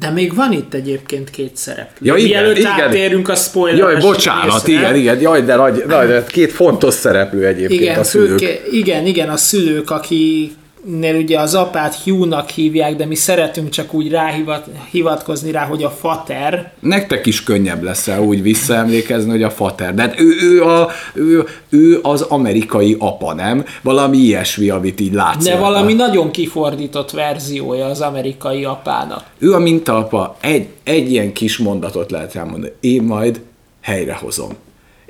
De 0.00 0.10
még 0.10 0.34
van 0.34 0.52
itt 0.52 0.74
egyébként 0.74 1.30
két 1.30 1.56
szereplő. 1.56 2.06
Ja, 2.06 2.16
igen, 2.16 2.42
Mielőtt 2.42 2.58
igen. 2.58 2.70
átérünk 2.70 3.28
a 3.28 3.34
spoiler 3.34 3.78
Jaj, 3.78 4.00
bocsánat, 4.00 4.64
részre. 4.64 4.80
igen, 4.80 4.94
igen, 4.94 5.20
jaj, 5.20 5.42
de, 5.42 5.56
nagy, 5.56 5.84
nagy, 5.86 6.24
két 6.26 6.52
fontos 6.52 6.94
szereplő 6.94 7.46
egyébként 7.46 7.80
igen, 7.80 7.98
a 7.98 8.04
szülők. 8.04 8.38
Főke, 8.38 8.60
igen, 8.70 9.06
igen, 9.06 9.28
a 9.28 9.36
szülők, 9.36 9.90
aki, 9.90 10.52
nél 10.84 11.16
ugye 11.16 11.40
az 11.40 11.54
apát 11.54 11.94
Hugh-nak 11.94 12.48
hívják, 12.48 12.96
de 12.96 13.06
mi 13.06 13.14
szeretünk 13.14 13.68
csak 13.68 13.94
úgy 13.94 14.10
ráhivatkozni 14.10 15.50
rá, 15.50 15.64
hogy 15.64 15.82
a 15.82 15.90
fater. 15.90 16.72
Nektek 16.80 17.26
is 17.26 17.42
könnyebb 17.42 17.82
lesz 17.82 18.06
rá 18.06 18.18
úgy 18.18 18.42
visszaemlékezni, 18.42 19.30
hogy 19.30 19.42
a 19.42 19.50
fater. 19.50 19.94
De 19.94 20.02
hát 20.02 20.20
ő, 20.20 20.36
ő, 20.42 20.64
a, 20.64 20.88
ő, 21.14 21.46
ő 21.68 21.98
az 22.02 22.20
amerikai 22.20 22.96
apa, 22.98 23.34
nem? 23.34 23.64
Valami 23.82 24.16
ilyesmi, 24.16 24.68
amit 24.68 25.00
így 25.00 25.12
látsz. 25.12 25.44
De 25.44 25.56
valami 25.56 25.92
nagyon 25.92 26.30
kifordított 26.30 27.10
verziója 27.10 27.86
az 27.86 28.00
amerikai 28.00 28.64
apának. 28.64 29.24
Ő 29.38 29.52
a 29.52 29.58
mintaapa, 29.58 30.36
egy, 30.40 30.68
egy 30.82 31.10
ilyen 31.10 31.32
kis 31.32 31.58
mondatot 31.58 32.10
lehet 32.10 32.32
rá 32.32 32.42
mondani. 32.42 32.72
Én 32.80 33.02
majd 33.02 33.40
helyrehozom. 33.80 34.50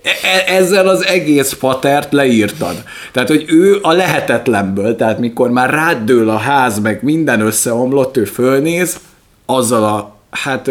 E- 0.03 0.53
ezzel 0.53 0.89
az 0.89 1.07
egész 1.07 1.53
patert 1.53 2.13
leírtad. 2.13 2.83
Tehát, 3.13 3.29
hogy 3.29 3.45
ő 3.49 3.79
a 3.83 3.93
lehetetlenből, 3.93 4.97
tehát 4.97 5.19
mikor 5.19 5.51
már 5.51 5.71
rádől 5.71 6.29
a 6.31 6.37
ház, 6.37 6.79
meg 6.79 7.03
minden 7.03 7.41
összeomlott, 7.41 8.17
ő 8.17 8.25
fölnéz, 8.25 8.97
azzal 9.47 9.85
a, 9.85 10.17
hát 10.31 10.71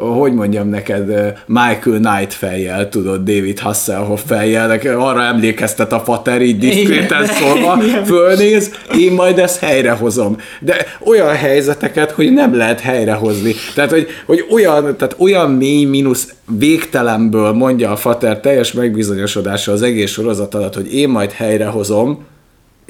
hogy 0.00 0.32
mondjam 0.32 0.68
neked, 0.68 1.06
Michael 1.46 1.98
Knight 2.00 2.32
fejjel, 2.32 2.88
tudod, 2.88 3.22
David 3.24 3.58
Hasselhoff 3.58 4.20
fejjel, 4.26 4.70
arra 4.96 5.22
emlékeztet 5.22 5.92
a 5.92 6.00
fater, 6.00 6.42
így 6.42 6.58
diszkréten 6.58 7.26
szólva, 7.26 7.78
fölnéz, 8.04 8.70
én 8.98 9.12
majd 9.12 9.38
ezt 9.38 9.58
helyrehozom. 9.58 10.36
De 10.60 10.86
olyan 11.04 11.34
helyzeteket, 11.34 12.10
hogy 12.10 12.32
nem 12.32 12.56
lehet 12.56 12.80
helyrehozni. 12.80 13.54
Tehát, 13.74 13.90
hogy, 13.90 14.06
hogy 14.26 14.46
olyan, 14.50 14.96
tehát 14.96 15.16
olyan 15.18 15.50
mély 15.50 15.84
mínusz 15.84 16.34
végtelenből 16.58 17.52
mondja 17.52 17.90
a 17.90 17.96
fater 17.96 18.40
teljes 18.40 18.72
megbizonyosodása 18.72 19.72
az 19.72 19.82
egész 19.82 20.10
sorozat 20.10 20.54
alatt, 20.54 20.74
hogy 20.74 20.94
én 20.94 21.08
majd 21.08 21.32
helyrehozom, 21.32 22.28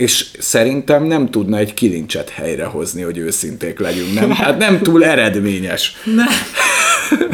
és 0.01 0.27
szerintem 0.39 1.05
nem 1.05 1.31
tudna 1.31 1.57
egy 1.57 1.75
kilincset 1.75 2.29
helyrehozni, 2.29 3.03
hogy 3.03 3.19
őszinték 3.19 3.79
legyünk, 3.79 4.15
nem? 4.15 4.31
Hát 4.41 4.59
nem 4.59 4.83
túl 4.83 5.05
eredményes. 5.05 5.97
Ne. 6.05 6.25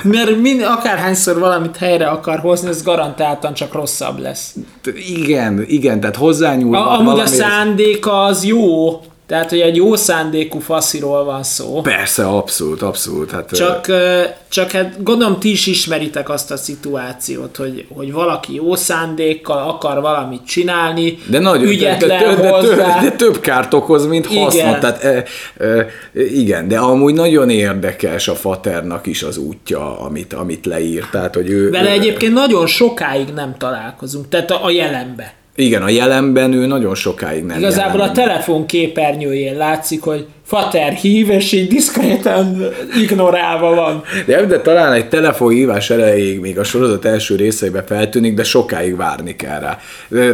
Mert 0.02 0.40
mind, 0.40 0.62
akárhányszor 0.62 1.38
valamit 1.38 1.76
helyre 1.76 2.08
akar 2.08 2.38
hozni, 2.38 2.68
ez 2.68 2.82
garantáltan 2.82 3.54
csak 3.54 3.72
rosszabb 3.72 4.18
lesz. 4.18 4.54
Igen, 4.94 5.64
igen, 5.66 6.00
tehát 6.00 6.16
hozzányúl. 6.16 6.76
A, 6.76 6.92
amúgy 6.92 7.04
valami... 7.04 7.20
a 7.20 7.26
szándéka 7.26 8.22
az 8.22 8.44
jó, 8.44 8.88
tehát, 9.26 9.50
hogy 9.50 9.60
egy 9.60 9.76
jó 9.76 9.96
szándékú 9.96 10.58
fasziról 10.58 11.24
van 11.24 11.42
szó. 11.42 11.80
Persze, 11.80 12.26
abszolút, 12.26 12.82
abszolút. 12.82 13.30
Hát, 13.30 13.50
csak, 13.50 13.86
csak 14.48 14.70
hát 14.70 15.02
gondolom 15.02 15.38
ti 15.38 15.50
is 15.50 15.66
ismeritek 15.66 16.28
azt 16.28 16.50
a 16.50 16.56
szituációt, 16.56 17.56
hogy, 17.56 17.86
hogy 17.94 18.12
valaki 18.12 18.54
jó 18.54 18.74
szándékkal 18.74 19.68
akar 19.68 20.00
valamit 20.00 20.46
csinálni, 20.46 21.18
de 21.26 21.38
nagyon, 21.38 21.68
ügyetlen 21.68 22.18
de, 22.18 22.34
de, 22.34 22.42
de, 22.42 22.50
hozzá. 22.50 22.74
De, 22.74 22.82
de, 22.82 23.10
de 23.10 23.16
több 23.16 23.40
kárt 23.40 23.74
okoz, 23.74 24.06
mint 24.06 24.26
hasznot. 24.26 24.52
Igen. 24.52 24.80
Tehát, 24.80 25.04
e, 25.04 25.24
e, 25.64 25.86
igen, 26.14 26.68
de 26.68 26.78
amúgy 26.78 27.14
nagyon 27.14 27.50
érdekes 27.50 28.28
a 28.28 28.34
Faternak 28.34 29.06
is 29.06 29.22
az 29.22 29.36
útja, 29.36 30.00
amit, 30.00 30.32
amit 30.32 30.66
leírt. 30.66 31.10
Tehát, 31.10 31.34
hogy 31.34 31.50
ő, 31.50 31.70
Vele 31.70 31.90
ő, 31.90 31.92
egyébként 31.92 32.32
nagyon 32.32 32.66
sokáig 32.66 33.28
nem 33.34 33.54
találkozunk, 33.58 34.28
tehát 34.28 34.50
a, 34.50 34.64
a 34.64 34.70
jelenbe. 34.70 35.34
Igen, 35.58 35.82
a 35.82 35.88
jelenben 35.88 36.52
ő 36.52 36.66
nagyon 36.66 36.94
sokáig 36.94 37.44
nem 37.44 37.58
Igazából 37.58 38.00
a 38.00 38.12
telefon 38.12 38.66
képernyőjén 38.66 39.56
látszik, 39.56 40.02
hogy 40.02 40.26
Fater 40.46 40.92
hív, 40.92 41.30
és 41.30 41.52
így 41.52 41.68
diszkréten 41.68 42.68
ignorálva 43.02 43.74
van. 43.74 44.02
De, 44.26 44.44
de 44.44 44.60
talán 44.60 44.92
egy 44.92 45.08
telefonhívás 45.08 45.90
elejéig 45.90 46.40
még 46.40 46.58
a 46.58 46.64
sorozat 46.64 47.04
első 47.04 47.36
részeibe 47.36 47.82
feltűnik, 47.82 48.34
de 48.34 48.44
sokáig 48.44 48.96
várni 48.96 49.36
kell 49.36 49.60
rá. 49.60 49.78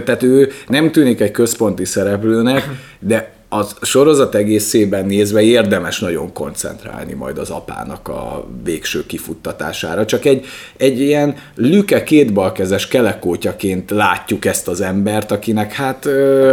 Tehát 0.05 0.23
ő 0.23 0.51
nem 0.67 0.91
tűnik 0.91 1.21
egy 1.21 1.31
központi 1.31 1.85
szereplőnek, 1.85 2.69
de 2.99 3.32
a 3.55 3.67
sorozat 3.81 4.35
egészében 4.35 5.07
nézve 5.07 5.43
érdemes 5.43 6.01
nagyon 6.01 6.33
koncentrálni 6.33 7.13
majd 7.13 7.39
az 7.39 7.51
apának 7.51 8.09
a 8.09 8.47
végső 8.65 9.07
kifuttatására. 9.07 10.05
Csak 10.05 10.25
egy, 10.25 10.45
egy 10.77 11.01
ilyen 11.01 11.37
lüke 11.55 12.03
kétbalkezes 12.03 12.89
kelekótyaként 12.89 13.91
látjuk 13.91 14.45
ezt 14.45 14.69
az 14.69 14.81
embert, 14.81 15.31
akinek 15.31 15.73
hát 15.73 16.09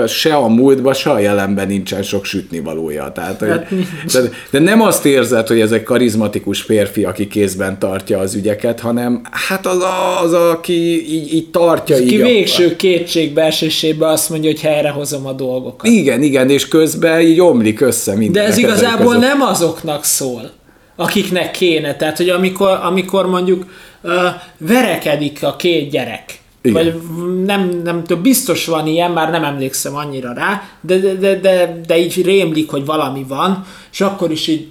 se 0.08 0.36
a 0.36 0.48
múltban, 0.48 0.94
se 0.94 1.10
a 1.10 1.20
jelenben 1.20 1.68
nincsen 1.68 2.04
sok 2.04 2.26
sütnivalója. 2.26 3.12
Tehát, 3.12 3.40
hát, 3.40 3.68
de, 4.14 4.20
de 4.50 4.60
nem 4.60 4.82
azt 4.82 5.06
érzed, 5.06 5.48
hogy 5.48 5.60
ez 5.60 5.72
egy 5.72 5.84
karizmatikus 5.84 6.62
férfi, 6.62 7.04
aki 7.04 7.28
kézben 7.28 7.80
tartja 7.80 8.20
az 8.20 8.36
ügyeket, 8.36 8.80
hanem 8.80 9.22
hát 9.32 9.66
az, 9.66 9.82
a, 9.82 10.22
az 10.22 10.34
aki 10.34 11.14
így, 11.14 11.34
így 11.34 11.50
tartja. 11.50 11.96
Az, 11.96 12.02
így 12.02 12.08
ki 12.08 12.22
a... 12.22 12.26
végső 12.26 12.76
kétségbeesésében 12.76 14.10
azt 14.10 14.30
mondja, 14.30 14.50
hogy 14.50 14.62
helyrehozom 14.62 15.26
a 15.26 15.34
dolgokat. 15.34 15.92
Igen, 15.92 16.22
igen, 16.22 16.50
és 16.50 16.68
köz 16.68 16.88
közben 16.90 17.20
így 17.20 17.40
omlik 17.40 17.82
össze 17.82 18.16
minden. 18.16 18.44
De 18.44 18.50
ez 18.50 18.58
igazából 18.58 19.14
között. 19.14 19.30
nem 19.30 19.42
azoknak 19.42 20.04
szól, 20.04 20.52
akiknek 20.96 21.52
kéne. 21.52 21.96
Tehát, 21.96 22.18
hogy 22.18 22.30
amikor, 22.30 22.80
amikor 22.84 23.30
mondjuk 23.30 23.66
uh, 24.02 24.12
verekedik 24.58 25.44
a 25.44 25.56
két 25.56 25.90
gyerek, 25.90 26.40
igen. 26.62 26.84
Vagy 26.84 27.02
nem, 27.46 27.82
nem 27.84 28.04
tudom, 28.04 28.22
biztos 28.24 28.66
van 28.66 28.88
ilyen, 28.88 29.12
már 29.12 29.32
nem 29.32 29.44
emlékszem 29.44 29.96
annyira 29.96 30.34
rá, 30.34 30.64
de, 30.82 30.98
de, 30.98 31.14
de, 31.14 31.36
de, 31.36 31.82
de 31.88 31.98
így 31.98 32.24
rémlik, 32.26 32.70
hogy 32.70 32.86
valami 32.86 33.26
van, 33.28 33.66
és 33.92 34.02
akkor 34.02 34.32
is 34.32 34.48
így 34.48 34.68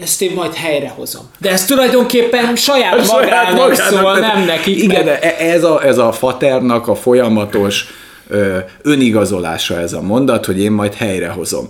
ezt 0.00 0.22
én 0.22 0.32
majd 0.34 0.54
helyrehozom. 0.54 1.22
De 1.38 1.50
ez 1.50 1.64
tulajdonképpen 1.64 2.56
saját 2.56 3.06
magának, 3.06 3.28
saját 3.28 3.52
magának 3.52 3.74
szól, 3.74 4.18
nem 4.18 4.44
nekik. 4.44 4.82
Igen, 4.82 5.04
de 5.04 5.38
ez 5.38 5.64
a, 5.64 5.84
ez 5.84 5.98
a 5.98 6.12
faternak 6.12 6.88
a 6.88 6.94
folyamatos 6.94 7.86
önigazolása 8.82 9.80
ez 9.80 9.92
a 9.92 10.02
mondat, 10.02 10.46
hogy 10.46 10.60
én 10.60 10.72
majd 10.72 10.94
helyrehozom. 10.94 11.68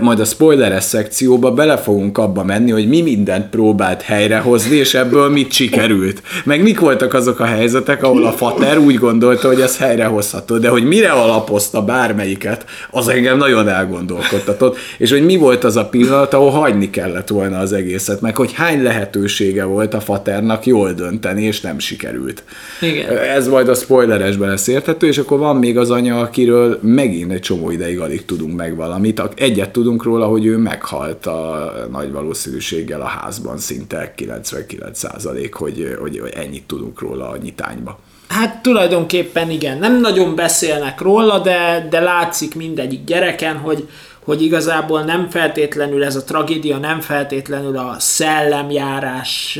Majd 0.00 0.20
a 0.20 0.24
spoileres 0.24 0.84
szekcióba 0.84 1.50
bele 1.50 1.76
fogunk 1.76 2.18
abba 2.18 2.44
menni, 2.44 2.70
hogy 2.70 2.88
mi 2.88 3.02
mindent 3.02 3.48
próbált 3.48 4.02
helyrehozni, 4.02 4.76
és 4.76 4.94
ebből 4.94 5.28
mit 5.28 5.52
sikerült. 5.52 6.22
Meg 6.44 6.62
mik 6.62 6.80
voltak 6.80 7.14
azok 7.14 7.40
a 7.40 7.44
helyzetek, 7.44 8.02
ahol 8.02 8.26
a 8.26 8.32
fater 8.32 8.78
úgy 8.78 8.94
gondolta, 8.94 9.48
hogy 9.48 9.60
ez 9.60 9.78
helyrehozható, 9.78 10.56
de 10.56 10.68
hogy 10.68 10.84
mire 10.84 11.10
alapozta 11.10 11.82
bármelyiket, 11.82 12.64
az 12.90 13.08
engem 13.08 13.36
nagyon 13.36 13.68
elgondolkodtatott, 13.68 14.76
és 14.98 15.10
hogy 15.10 15.24
mi 15.24 15.36
volt 15.36 15.64
az 15.64 15.76
a 15.76 15.84
pillanat, 15.84 16.34
ahol 16.34 16.50
hagyni 16.50 16.90
kellett 16.90 17.28
volna 17.28 17.58
az 17.58 17.72
egészet, 17.72 18.20
meg 18.20 18.36
hogy 18.36 18.52
hány 18.52 18.82
lehetősége 18.82 19.64
volt 19.64 19.94
a 19.94 20.00
faternak 20.00 20.66
jól 20.66 20.92
dönteni, 20.92 21.42
és 21.42 21.60
nem 21.60 21.78
sikerült. 21.78 22.42
Igen. 22.80 23.16
Ez 23.16 23.48
majd 23.48 23.68
a 23.68 23.74
spoileresben 23.74 24.48
lesz 24.48 24.66
érthető, 24.66 25.06
és 25.06 25.18
akkor 25.18 25.38
van 25.38 25.56
még 25.56 25.78
az 25.78 25.87
anya, 25.90 26.20
akiről 26.20 26.78
megint 26.82 27.32
egy 27.32 27.40
csomó 27.40 27.70
ideig 27.70 28.00
alig 28.00 28.24
tudunk 28.24 28.56
meg 28.56 28.76
valamit. 28.76 29.22
Egyet 29.34 29.70
tudunk 29.70 30.02
róla, 30.02 30.26
hogy 30.26 30.46
ő 30.46 30.56
meghalt 30.56 31.26
a 31.26 31.72
nagy 31.90 32.12
valószínűséggel 32.12 33.00
a 33.00 33.04
házban, 33.04 33.58
szinte 33.58 34.12
99 34.14 34.98
százalék, 34.98 35.54
hogy, 35.54 35.96
hogy, 36.00 36.18
hogy 36.18 36.32
ennyit 36.36 36.66
tudunk 36.66 37.00
róla 37.00 37.28
a 37.28 37.36
nyitányba. 37.36 37.98
Hát 38.28 38.62
tulajdonképpen 38.62 39.50
igen, 39.50 39.78
nem 39.78 40.00
nagyon 40.00 40.34
beszélnek 40.34 41.00
róla, 41.00 41.38
de, 41.38 41.86
de 41.90 42.00
látszik 42.00 42.54
mindegyik 42.54 43.04
gyereken, 43.04 43.56
hogy, 43.56 43.88
hogy 44.24 44.42
igazából 44.42 45.02
nem 45.02 45.28
feltétlenül 45.30 46.04
ez 46.04 46.16
a 46.16 46.24
tragédia, 46.24 46.78
nem 46.78 47.00
feltétlenül 47.00 47.76
a 47.76 47.96
szellemjárás 47.98 49.58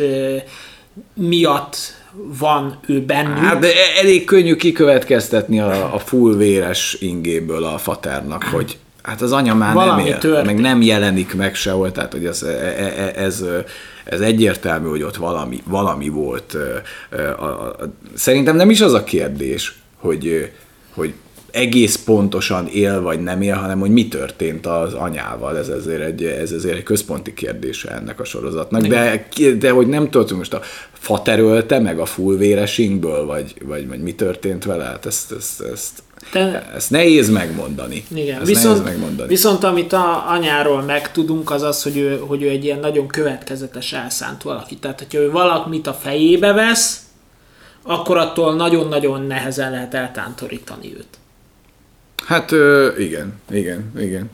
miatt 1.15 1.77
van 2.13 2.79
ő 2.87 3.05
bennük. 3.05 3.37
Hát 3.37 3.59
de 3.59 3.69
elég 4.01 4.25
könnyű 4.25 4.57
kikövetkeztetni 4.57 5.61
a, 5.61 5.95
a 5.95 5.99
full 5.99 6.37
véres 6.37 6.97
ingéből 7.01 7.65
a 7.65 7.79
faternak, 7.79 8.43
hogy 8.43 8.79
hát 9.03 9.21
az 9.21 9.33
anya 9.33 9.55
már 9.55 9.75
Valami 9.75 10.03
nem 10.03 10.11
él, 10.11 10.19
történt. 10.19 10.47
meg 10.47 10.59
nem 10.59 10.83
jelenik 10.83 11.35
meg 11.35 11.55
sehol, 11.55 11.93
tehát 11.93 12.13
hogy 12.13 12.27
ez, 12.27 12.43
e, 12.43 12.49
e, 12.49 12.93
e, 12.97 13.13
ez, 13.17 13.45
ez 14.05 14.21
egyértelmű, 14.21 14.89
hogy 14.89 15.03
ott 15.03 15.17
valami, 15.17 15.63
valami 15.65 16.09
volt. 16.09 16.57
Szerintem 18.15 18.57
nem 18.57 18.71
is 18.71 18.81
az 18.81 18.93
a 18.93 19.05
kérdés, 19.05 19.79
hogy, 19.97 20.53
hogy 20.95 21.15
egész 21.51 21.97
pontosan 21.97 22.67
él 22.67 23.01
vagy 23.01 23.21
nem 23.21 23.43
él, 23.43 23.55
hanem 23.55 23.79
hogy 23.79 23.91
mi 23.91 24.09
történt 24.09 24.67
az 24.67 24.95
anyával. 24.95 25.59
Ez 25.59 25.69
ezért 25.69 26.03
egy, 26.03 26.25
ez 26.25 26.53
ezért 26.53 26.77
egy 26.77 26.83
központi 26.83 27.35
kérdése 27.35 27.91
ennek 27.91 28.21
a 28.21 28.25
sorozatnak. 28.25 28.87
De, 28.87 29.29
de 29.59 29.71
hogy 29.71 29.87
nem 29.87 30.11
tudjuk 30.11 30.39
most 30.39 30.55
a 30.55 30.61
faterölte 30.93 31.79
meg 31.79 31.99
a 31.99 32.05
fullvéresinkből, 32.05 33.27
vagy, 33.27 33.55
vagy, 33.65 33.89
vagy 33.89 34.01
mi 34.01 34.15
történt 34.15 34.65
vele, 34.65 34.85
hát 34.85 35.07
ezt, 35.07 35.33
ezt, 35.33 35.61
ezt, 35.61 36.03
te... 36.31 36.71
Ezt 36.75 36.91
nehéz 36.91 37.31
megmondani. 37.31 38.05
Igen, 38.15 38.41
Ezt 38.41 38.47
viszont, 38.47 38.85
nehéz 38.85 38.93
megmondani. 38.93 39.29
viszont 39.29 39.65
amit 39.65 39.93
a 39.93 40.31
anyáról 40.31 40.83
megtudunk, 40.83 41.51
az 41.51 41.63
az, 41.63 41.83
hogy 41.83 41.97
ő, 41.97 42.19
hogy 42.27 42.43
ő 42.43 42.49
egy 42.49 42.65
ilyen 42.65 42.79
nagyon 42.79 43.07
következetes 43.07 43.93
elszánt 43.93 44.43
valaki. 44.43 44.77
Tehát, 44.77 44.99
hogyha 44.99 45.19
ő 45.19 45.31
valamit 45.31 45.87
a 45.87 45.93
fejébe 45.93 46.53
vesz, 46.53 47.03
akkor 47.83 48.17
attól 48.17 48.55
nagyon-nagyon 48.55 49.27
nehezen 49.27 49.71
lehet 49.71 49.95
eltántorítani 49.95 50.95
őt. 50.97 51.19
Hát 52.27 52.51
igen, 52.99 53.41
igen, 53.51 53.93
igen. 53.99 54.31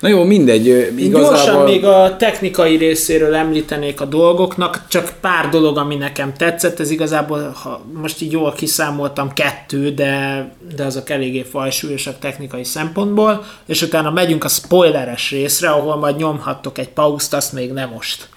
Na 0.00 0.08
jó, 0.08 0.24
mindegy. 0.24 0.66
Igazából... 0.96 1.20
Gyorsan 1.20 1.64
még 1.64 1.84
a 1.84 2.16
technikai 2.16 2.76
részéről 2.76 3.34
említenék 3.34 4.00
a 4.00 4.04
dolgoknak, 4.04 4.82
csak 4.88 5.12
pár 5.20 5.48
dolog, 5.48 5.76
ami 5.76 5.94
nekem 5.94 6.34
tetszett, 6.34 6.80
ez 6.80 6.90
igazából, 6.90 7.56
ha 7.62 7.84
most 7.92 8.22
így 8.22 8.32
jól 8.32 8.52
kiszámoltam, 8.52 9.32
kettő, 9.32 9.90
de, 9.90 10.44
de 10.76 10.84
azok 10.84 11.10
eléggé 11.10 11.42
fajsúlyosak 11.42 12.18
technikai 12.18 12.64
szempontból, 12.64 13.44
és 13.66 13.82
utána 13.82 14.10
megyünk 14.10 14.44
a 14.44 14.48
spoileres 14.48 15.30
részre, 15.30 15.68
ahol 15.68 15.96
majd 15.96 16.16
nyomhattok 16.16 16.78
egy 16.78 16.88
pauszt, 16.88 17.34
azt 17.34 17.52
még 17.52 17.72
nem 17.72 17.88
most. 17.88 18.28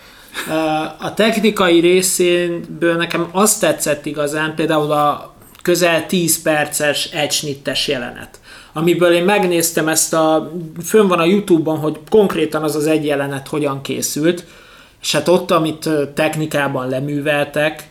A 0.99 1.13
technikai 1.13 1.79
részéből 1.79 2.95
nekem 2.95 3.27
azt 3.31 3.59
tetszett 3.59 4.05
igazán, 4.05 4.55
például 4.55 4.91
a 4.91 5.35
közel 5.61 6.05
10 6.05 6.41
perces 6.41 7.05
egysnittes 7.05 7.87
jelenet 7.87 8.40
amiből 8.73 9.13
én 9.13 9.23
megnéztem 9.23 9.87
ezt 9.87 10.13
a, 10.13 10.51
fönn 10.83 11.07
van 11.07 11.19
a 11.19 11.25
Youtube-on, 11.25 11.77
hogy 11.77 11.99
konkrétan 12.09 12.63
az 12.63 12.75
az 12.75 12.87
egy 12.87 13.05
jelenet 13.05 13.47
hogyan 13.47 13.81
készült, 13.81 14.45
és 15.01 15.11
hát 15.11 15.27
ott, 15.27 15.51
amit 15.51 15.89
technikában 16.13 16.89
leműveltek, 16.89 17.89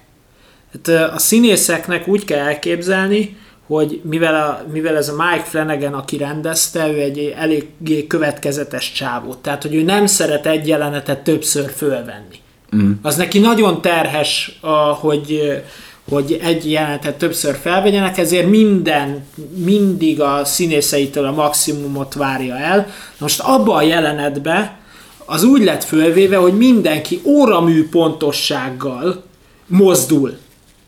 hát 0.73 1.13
a 1.15 1.19
színészeknek 1.19 2.09
úgy 2.09 2.25
kell 2.25 2.47
elképzelni, 2.47 3.37
hogy 3.67 4.01
mivel, 4.05 4.35
a, 4.35 4.65
mivel 4.73 4.97
ez 4.97 5.09
a 5.09 5.13
Mike 5.13 5.45
Flanagan, 5.45 5.95
aki 5.95 6.17
rendezte, 6.17 6.89
ő 6.89 7.01
egy 7.01 7.35
eléggé 7.37 8.07
következetes 8.07 8.93
csávó. 8.93 9.35
Tehát, 9.35 9.63
hogy 9.63 9.75
ő 9.75 9.83
nem 9.83 10.07
szeret 10.07 10.47
egy 10.47 10.69
jelenetet 10.69 11.25
többször 11.25 11.71
fölvenni. 11.71 12.39
Mm. 12.77 12.93
Az 13.03 13.17
neki 13.17 13.39
nagyon 13.39 13.81
terhes, 13.81 14.59
a, 14.61 14.71
hogy 14.77 15.63
hogy 16.11 16.39
egy 16.43 16.71
jelenetet 16.71 17.19
többször 17.19 17.57
felvegyenek, 17.63 18.19
ezért 18.19 18.49
minden, 18.49 19.25
mindig 19.55 20.21
a 20.21 20.45
színészeitől 20.45 21.25
a 21.27 21.33
maximumot 21.33 22.15
várja 22.15 22.59
el. 22.59 22.87
Most 23.19 23.41
abba 23.41 23.75
a 23.75 23.83
jelenetbe 23.83 24.79
az 25.25 25.43
úgy 25.43 25.65
lett 25.65 25.85
fölvéve, 25.85 26.37
hogy 26.37 26.57
mindenki 26.57 27.21
óramű 27.25 27.89
pontossággal 27.89 29.23
mozdul. 29.67 30.39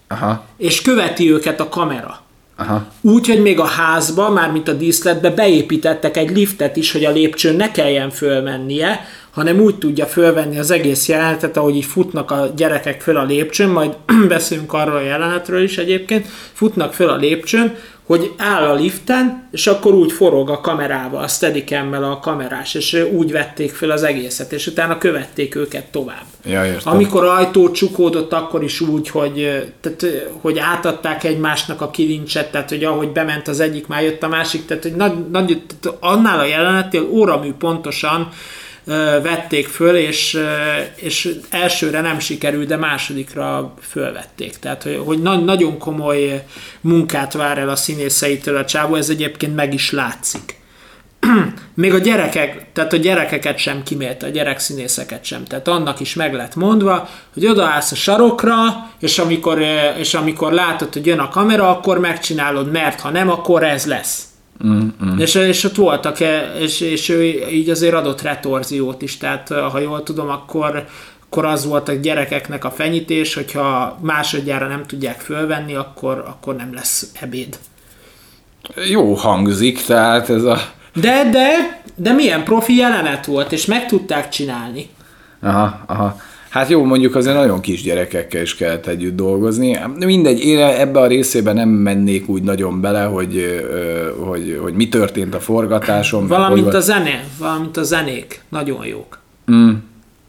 Aha. 0.09 0.45
És 0.57 0.83
követi 0.83 1.33
őket 1.33 1.61
a 1.61 1.69
kamera. 1.69 2.21
Aha. 2.57 2.87
Úgy, 3.01 3.27
hogy 3.27 3.43
még 3.43 3.59
a 3.59 3.65
házba, 3.65 4.31
mármint 4.31 4.69
a 4.69 4.73
díszletbe 4.73 5.31
beépítettek 5.31 6.17
egy 6.17 6.31
liftet 6.31 6.77
is, 6.77 6.93
hogy 6.93 7.05
a 7.05 7.11
lépcsőn 7.11 7.57
ne 7.57 7.71
kelljen 7.71 8.11
fölmennie, 8.11 9.05
hanem 9.33 9.61
úgy 9.61 9.79
tudja 9.79 10.07
fölvenni 10.07 10.59
az 10.59 10.71
egész 10.71 11.09
jelenetet, 11.09 11.57
ahogy 11.57 11.77
így 11.77 11.85
futnak 11.85 12.31
a 12.31 12.53
gyerekek 12.57 13.01
föl 13.01 13.17
a 13.17 13.25
lépcsőn, 13.25 13.69
majd 13.69 13.97
beszélünk 14.29 14.73
arról 14.73 14.97
a 14.97 15.01
jelenetről 15.01 15.63
is 15.63 15.79
egyébként, 15.79 16.27
futnak 16.53 16.93
föl 16.93 17.09
a 17.09 17.17
lépcsőn, 17.17 17.75
hogy 18.07 18.33
áll 18.37 18.63
a 18.63 18.75
liften, 18.75 19.49
és 19.53 19.67
akkor 19.67 19.95
úgy 19.95 20.13
forog 20.13 20.51
a 20.51 20.61
kamerával, 20.61 21.23
a 21.23 21.29
steadicam 21.29 21.93
a 21.93 22.19
kamerás, 22.19 22.75
és 22.75 23.05
úgy 23.13 23.33
vették 23.33 23.71
fel 23.71 23.91
az 23.91 24.03
egészet, 24.03 24.53
és 24.53 24.67
utána 24.67 24.99
követték 24.99 25.55
őket 25.55 25.85
tovább. 25.85 26.25
Ja, 26.45 26.67
értem. 26.67 26.93
Amikor 26.95 27.25
ajtó 27.25 27.71
csukódott, 27.71 28.33
akkor 28.33 28.63
is 28.63 28.81
úgy, 28.81 29.09
hogy, 29.09 29.65
tehát, 29.81 30.07
hogy 30.41 30.59
átadták 30.59 31.25
egymásnak 31.25 31.81
a 31.81 31.91
kilincset, 31.91 32.51
tehát 32.51 32.69
hogy 32.69 32.85
ahogy 32.85 33.09
bement 33.09 33.49
az 33.49 33.61
egyik, 33.61 33.87
már 33.87 34.03
jött 34.03 34.23
a 34.23 34.29
másik, 34.29 34.67
tehát 34.67 34.83
hogy 34.83 34.95
nagy, 34.95 35.29
nagy, 35.31 35.63
tehát 35.81 35.99
annál 36.01 36.39
a 36.39 36.45
jelenettél 36.45 37.09
óramű 37.11 37.53
pontosan 37.53 38.29
vették 39.23 39.67
föl, 39.67 39.97
és, 39.97 40.39
és 40.95 41.35
elsőre 41.51 42.01
nem 42.01 42.19
sikerült, 42.19 42.67
de 42.67 42.77
másodikra 42.77 43.75
fölvették. 43.81 44.59
Tehát, 44.59 44.83
hogy, 44.83 45.01
hogy 45.05 45.23
nagyon 45.23 45.79
komoly 45.79 46.45
munkát 46.81 47.33
vár 47.33 47.59
el 47.59 47.69
a 47.69 47.77
színészeitől 47.77 48.57
a 48.57 48.65
csávó, 48.65 48.95
ez 48.95 49.09
egyébként 49.09 49.55
meg 49.55 49.75
is 49.75 49.91
látszik. 49.91 50.61
Még 51.75 51.95
a 51.95 51.99
gyerekek, 51.99 52.73
tehát 52.73 52.93
a 52.93 52.97
gyerekeket 52.97 53.59
sem 53.59 53.83
kimélte, 53.83 54.27
a 54.27 54.31
gyerekszínészeket 54.31 55.25
sem. 55.25 55.45
Tehát 55.45 55.69
annak 55.69 56.01
is 56.01 56.15
meg 56.15 56.35
lett 56.35 56.55
mondva, 56.55 57.09
hogy 57.33 57.47
odaállsz 57.47 57.93
a 57.93 57.95
sarokra, 57.95 58.91
és 59.01 59.19
amikor, 59.19 59.59
és 59.99 60.15
amikor 60.15 60.53
látod, 60.53 60.93
hogy 60.93 61.07
jön 61.07 61.19
a 61.19 61.29
kamera, 61.29 61.69
akkor 61.69 61.99
megcsinálod, 61.99 62.71
mert 62.71 63.01
ha 63.01 63.11
nem, 63.11 63.31
akkor 63.31 63.63
ez 63.65 63.87
lesz. 63.87 64.32
Mm-hmm. 64.67 65.19
És, 65.19 65.35
és 65.35 65.65
ott 65.65 65.75
voltak, 65.75 66.17
és, 66.61 66.81
és 66.81 67.09
ő 67.09 67.23
így 67.51 67.71
azért 67.71 67.95
adott 67.95 68.23
retorziót 68.23 69.03
is, 69.03 69.17
tehát 69.17 69.49
ha 69.49 69.79
jól 69.79 70.03
tudom, 70.03 70.29
akkor, 70.29 70.87
akkor 71.25 71.45
az 71.45 71.67
volt 71.67 71.89
a 71.89 71.93
gyerekeknek 71.93 72.65
a 72.65 72.71
fenyítés, 72.71 73.35
hogyha 73.35 73.99
másodjára 74.01 74.67
nem 74.67 74.87
tudják 74.87 75.21
fölvenni, 75.21 75.75
akkor, 75.75 76.25
akkor 76.27 76.57
nem 76.57 76.75
lesz 76.75 77.11
ebéd. 77.21 77.59
Jó 78.89 79.15
hangzik, 79.15 79.85
tehát 79.85 80.29
ez 80.31 80.43
a... 80.43 80.59
De, 80.95 81.29
de, 81.31 81.81
de 81.95 82.13
milyen 82.13 82.45
profi 82.45 82.77
jelenet 82.77 83.27
volt, 83.27 83.53
és 83.53 83.67
meg 83.67 83.87
tudták 83.87 84.29
csinálni. 84.29 84.89
Aha, 85.41 85.81
aha. 85.87 86.17
Hát 86.53 86.69
jó, 86.69 86.85
mondjuk 86.85 87.15
azért 87.15 87.37
nagyon 87.37 87.61
kis 87.61 87.83
gyerekekkel 87.83 88.43
is 88.43 88.55
kellett 88.55 88.87
együtt 88.87 89.17
dolgozni. 89.17 89.79
Mindegy, 89.99 90.45
én 90.45 90.59
ebbe 90.59 91.01
a 91.01 91.07
részébe 91.07 91.53
nem 91.53 91.69
mennék 91.69 92.29
úgy 92.29 92.43
nagyon 92.43 92.81
bele, 92.81 93.03
hogy, 93.03 93.63
hogy, 94.19 94.59
hogy 94.63 94.75
mi 94.75 94.89
történt 94.89 95.35
a 95.35 95.41
forgatáson. 95.41 96.27
Valamint 96.27 96.65
hogy... 96.65 96.75
a 96.75 96.81
zene, 96.81 97.25
valamint 97.39 97.77
a 97.77 97.83
zenék, 97.83 98.43
nagyon 98.49 98.87
jók. 98.87 99.19
Mm. 99.53 99.71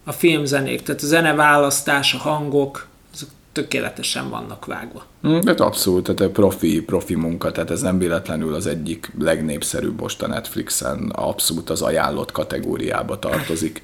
A 0.04 0.12
filmzenék, 0.12 0.82
tehát 0.82 1.02
a 1.02 1.06
zeneválasztás, 1.06 2.14
a 2.14 2.18
hangok, 2.18 2.88
azok 3.14 3.30
tökéletesen 3.52 4.30
vannak 4.30 4.66
vágva. 4.66 5.06
Mm, 5.28 5.40
hát 5.46 5.60
abszolút, 5.60 6.16
tehát 6.16 6.34
profi, 6.34 6.82
profi 6.82 7.16
munka, 7.16 7.52
tehát 7.52 7.72
ez 7.72 7.82
nem 7.82 7.98
véletlenül 7.98 8.54
az 8.54 8.68
egyik 8.68 9.12
legnépszerűbb 9.20 10.02
most 10.02 10.22
a 10.22 10.28
Netflixen, 10.28 11.12
abszolút 11.16 11.70
az 11.70 11.82
ajánlott 11.82 12.32
kategóriába 12.32 13.20
tartozik. 13.20 13.82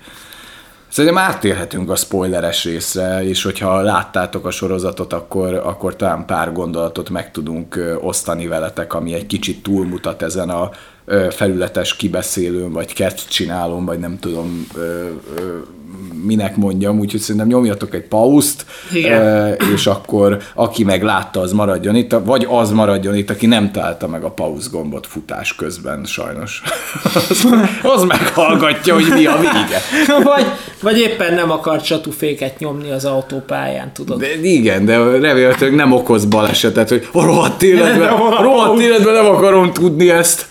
Szerintem 0.89 1.23
átérhetünk 1.23 1.89
a 1.89 1.95
spoileres 1.95 2.63
részre, 2.63 3.23
és 3.23 3.43
hogyha 3.43 3.81
láttátok 3.81 4.45
a 4.45 4.51
sorozatot, 4.51 5.13
akkor, 5.13 5.53
akkor 5.53 5.95
talán 5.95 6.25
pár 6.25 6.53
gondolatot 6.53 7.09
meg 7.09 7.31
tudunk 7.31 7.97
osztani 8.01 8.47
veletek, 8.47 8.93
ami 8.93 9.13
egy 9.13 9.25
kicsit 9.25 9.63
túlmutat 9.63 10.21
ezen 10.21 10.49
a 10.49 10.69
felületes 11.29 11.95
kibeszélőn, 11.95 12.71
vagy 12.71 12.93
kert 12.93 13.29
csinálom, 13.29 13.85
vagy 13.85 13.99
nem 13.99 14.19
tudom 14.19 14.67
minek 16.23 16.55
mondjam, 16.55 16.99
úgyhogy 16.99 17.19
szerintem 17.19 17.47
nyomjatok 17.47 17.93
egy 17.93 18.07
pauszt, 18.07 18.65
és 19.73 19.87
akkor 19.87 20.37
aki 20.53 20.83
meg 20.83 21.03
látta, 21.03 21.39
az 21.39 21.51
maradjon 21.51 21.95
itt, 21.95 22.15
vagy 22.23 22.47
az 22.49 22.71
maradjon 22.71 23.15
itt, 23.15 23.29
aki 23.29 23.45
nem 23.45 23.71
találta 23.71 24.07
meg 24.07 24.23
a 24.23 24.29
pauz 24.29 24.69
gombot 24.69 25.07
futás 25.07 25.55
közben, 25.55 26.05
sajnos. 26.05 26.61
az, 27.03 27.47
az 27.95 28.03
meghallgatja, 28.03 28.93
hogy 28.93 29.07
mi 29.15 29.25
a 29.25 29.37
vége. 29.37 29.81
vagy, 30.33 30.45
vagy 30.81 30.99
éppen 30.99 31.33
nem 31.33 31.51
akar 31.51 31.81
csatuféket 31.81 32.59
nyomni 32.59 32.91
az 32.91 33.05
autópályán, 33.05 33.93
tudod. 33.93 34.19
De, 34.19 34.41
igen, 34.41 34.85
de 34.85 34.97
remélhetőleg 34.97 35.75
nem 35.75 35.91
okoz 35.91 36.25
balesetet, 36.25 36.89
hogy 36.89 37.07
a 37.11 37.23
rohadt 37.23 37.63
életben, 37.71 38.17
rohadt 38.41 38.79
életben 38.79 39.13
nem 39.13 39.25
akarom 39.25 39.73
tudni 39.73 40.09
ezt. 40.09 40.47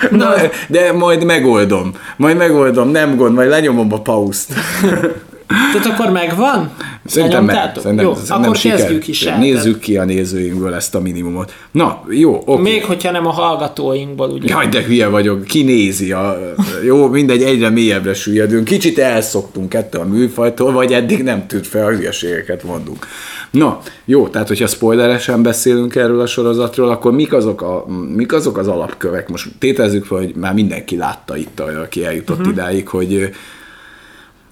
Na, 0.10 0.34
de 0.68 0.92
majd 0.92 1.24
megoldom. 1.24 1.94
Majd 2.16 2.36
megoldom, 2.36 2.88
nem 2.88 3.16
gond, 3.16 3.34
majd 3.34 3.48
lenyomom 3.48 3.92
a 3.92 4.00
pauszt. 4.00 4.52
Tehát 5.72 5.86
akkor 5.86 6.10
megvan? 6.10 6.70
Szerintem 7.04 7.44
meg. 7.44 7.56
Szerintem, 7.74 8.06
jó, 8.06 8.14
szerintem 8.14 8.42
akkor 8.42 8.56
siker. 8.56 8.78
kezdjük 8.78 9.08
is 9.08 9.22
el. 9.22 9.38
Nézzük 9.38 9.78
ki 9.78 9.96
a 9.96 10.04
nézőinkből 10.04 10.74
ezt 10.74 10.94
a 10.94 11.00
minimumot. 11.00 11.52
Na, 11.70 12.02
jó, 12.08 12.42
oké. 12.44 12.62
Még 12.62 12.84
hogyha 12.84 13.10
nem 13.10 13.26
a 13.26 13.30
hallgatóinkból, 13.30 14.30
ugye? 14.30 14.48
Jaj, 14.48 14.68
de 14.68 14.82
hülye 14.82 15.08
vagyok. 15.08 15.44
Ki 15.44 15.62
nézi? 15.62 16.12
A, 16.12 16.38
jó, 16.84 17.08
mindegy, 17.08 17.42
egyre 17.42 17.70
mélyebbre 17.70 18.14
süllyedünk. 18.14 18.64
Kicsit 18.64 18.98
elszoktunk 18.98 19.74
ettől 19.74 20.00
a 20.00 20.04
műfajtól, 20.04 20.72
vagy 20.72 20.92
eddig 20.92 21.22
nem 21.22 21.46
tűnt 21.46 21.66
fel, 21.66 21.86
a 21.86 21.90
hülyeségeket 21.90 22.62
mondunk. 22.62 23.06
Na, 23.50 23.80
jó, 24.04 24.28
tehát 24.28 24.48
hogyha 24.48 24.66
spoileresen 24.66 25.42
beszélünk 25.42 25.94
erről 25.94 26.20
a 26.20 26.26
sorozatról, 26.26 26.88
akkor 26.88 27.12
mik 27.12 27.32
azok, 27.32 27.62
a, 27.62 27.84
mik 28.14 28.32
azok 28.32 28.58
az 28.58 28.68
alapkövek? 28.68 29.28
Most 29.28 29.48
tétezzük 29.58 30.04
fel, 30.04 30.18
hogy 30.18 30.34
már 30.34 30.54
mindenki 30.54 30.96
látta 30.96 31.36
itt, 31.36 31.60
aki 31.60 32.04
eljutott 32.04 32.38
uh-huh. 32.38 32.52
idáig, 32.52 32.88
hogy 32.88 33.30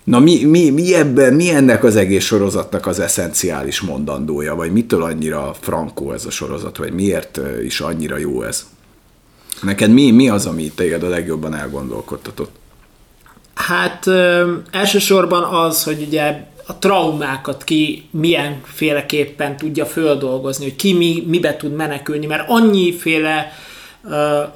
Na 0.09 0.19
mi, 0.19 0.45
mi, 0.45 0.71
mi 0.71 0.95
ebben, 0.95 1.35
mi 1.35 1.51
ennek 1.51 1.85
az 1.85 1.97
egész 1.97 2.25
sorozatnak 2.25 2.87
az 2.87 3.01
eszenciális 3.01 3.81
mondandója, 3.81 4.55
vagy 4.55 4.73
mitől 4.73 5.03
annyira 5.03 5.55
frankó 5.61 6.13
ez 6.13 6.25
a 6.27 6.31
sorozat, 6.31 6.77
vagy 6.77 6.93
miért 6.93 7.41
is 7.65 7.81
annyira 7.81 8.17
jó 8.17 8.43
ez? 8.43 8.67
Neked 9.63 9.91
mi, 9.91 10.11
mi 10.11 10.29
az, 10.29 10.47
ami 10.47 10.71
téged 10.75 11.03
a 11.03 11.09
legjobban 11.09 11.55
elgondolkodtatott? 11.55 12.51
Hát 13.55 14.07
ö, 14.07 14.53
elsősorban 14.71 15.43
az, 15.43 15.85
hogy 15.85 16.05
ugye 16.07 16.47
a 16.67 16.79
traumákat 16.79 17.65
ki 17.65 18.09
milyenféleképpen 18.11 19.57
tudja 19.57 19.87
földolgozni, 19.87 20.65
hogy 20.65 20.77
ki 20.77 20.93
mi, 20.93 21.25
mibe 21.27 21.57
tud 21.57 21.73
menekülni, 21.73 22.27
mert 22.27 22.49
annyiféle 22.49 23.53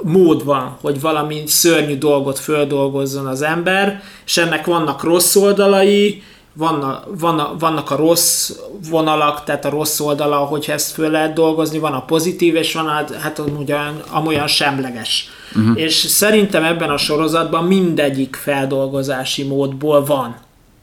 mód 0.02 0.44
van, 0.44 0.76
hogy 0.80 1.00
valami 1.00 1.42
szörnyű 1.46 1.98
dolgot 1.98 2.38
földolgozzon 2.38 3.26
az 3.26 3.42
ember, 3.42 4.02
és 4.24 4.36
ennek 4.36 4.66
vannak 4.66 5.02
rossz 5.02 5.36
oldalai, 5.36 6.22
vannak, 6.54 7.04
vannak, 7.18 7.60
vannak 7.60 7.90
a 7.90 7.96
rossz 7.96 8.50
vonalak, 8.90 9.44
tehát 9.44 9.64
a 9.64 9.70
rossz 9.70 10.00
oldala, 10.00 10.36
hogy 10.36 10.66
ezt 10.68 10.92
föl 10.92 11.10
lehet 11.10 11.32
dolgozni, 11.32 11.78
van 11.78 11.92
a 11.92 12.04
pozitív, 12.04 12.54
és 12.54 12.74
van 12.74 12.86
a, 12.86 13.04
hát 13.20 13.38
amolyan, 13.38 14.02
amolyan 14.10 14.46
semleges. 14.46 15.28
Uh-huh. 15.56 15.80
És 15.80 15.94
szerintem 15.94 16.64
ebben 16.64 16.90
a 16.90 16.96
sorozatban 16.96 17.64
mindegyik 17.64 18.36
feldolgozási 18.36 19.42
módból 19.42 20.04
van. 20.04 20.36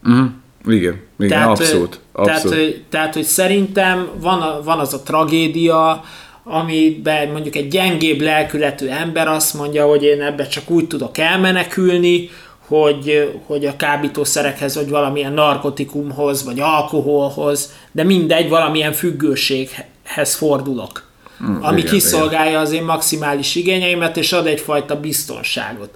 Uh-huh. 0.03 0.27
Igen, 0.65 1.01
igen, 1.17 1.29
tehát, 1.29 1.47
abszolút. 1.47 1.99
abszolút. 2.11 2.57
Tehát, 2.57 2.83
tehát, 2.89 3.13
hogy 3.13 3.23
szerintem 3.23 4.07
van, 4.21 4.63
van 4.63 4.79
az 4.79 4.93
a 4.93 5.01
tragédia, 5.01 6.03
amiben 6.43 7.27
mondjuk 7.27 7.55
egy 7.55 7.67
gyengébb 7.67 8.21
lelkületű 8.21 8.87
ember 8.87 9.27
azt 9.27 9.53
mondja, 9.53 9.85
hogy 9.85 10.03
én 10.03 10.21
ebbe 10.21 10.47
csak 10.47 10.69
úgy 10.69 10.87
tudok 10.87 11.17
elmenekülni, 11.17 12.29
hogy, 12.67 13.33
hogy 13.45 13.65
a 13.65 13.75
kábítószerekhez, 13.75 14.75
vagy 14.75 14.89
valamilyen 14.89 15.33
narkotikumhoz, 15.33 16.43
vagy 16.43 16.59
alkoholhoz, 16.59 17.73
de 17.91 18.03
mindegy, 18.03 18.49
valamilyen 18.49 18.93
függőséghez 18.93 20.35
fordulok. 20.35 21.07
Mm, 21.43 21.61
ami 21.61 21.79
igen, 21.79 21.91
kiszolgálja 21.91 22.49
igen. 22.49 22.61
az 22.61 22.71
én 22.71 22.83
maximális 22.83 23.55
igényeimet, 23.55 24.17
és 24.17 24.31
ad 24.31 24.47
egyfajta 24.47 24.99
biztonságot. 24.99 25.89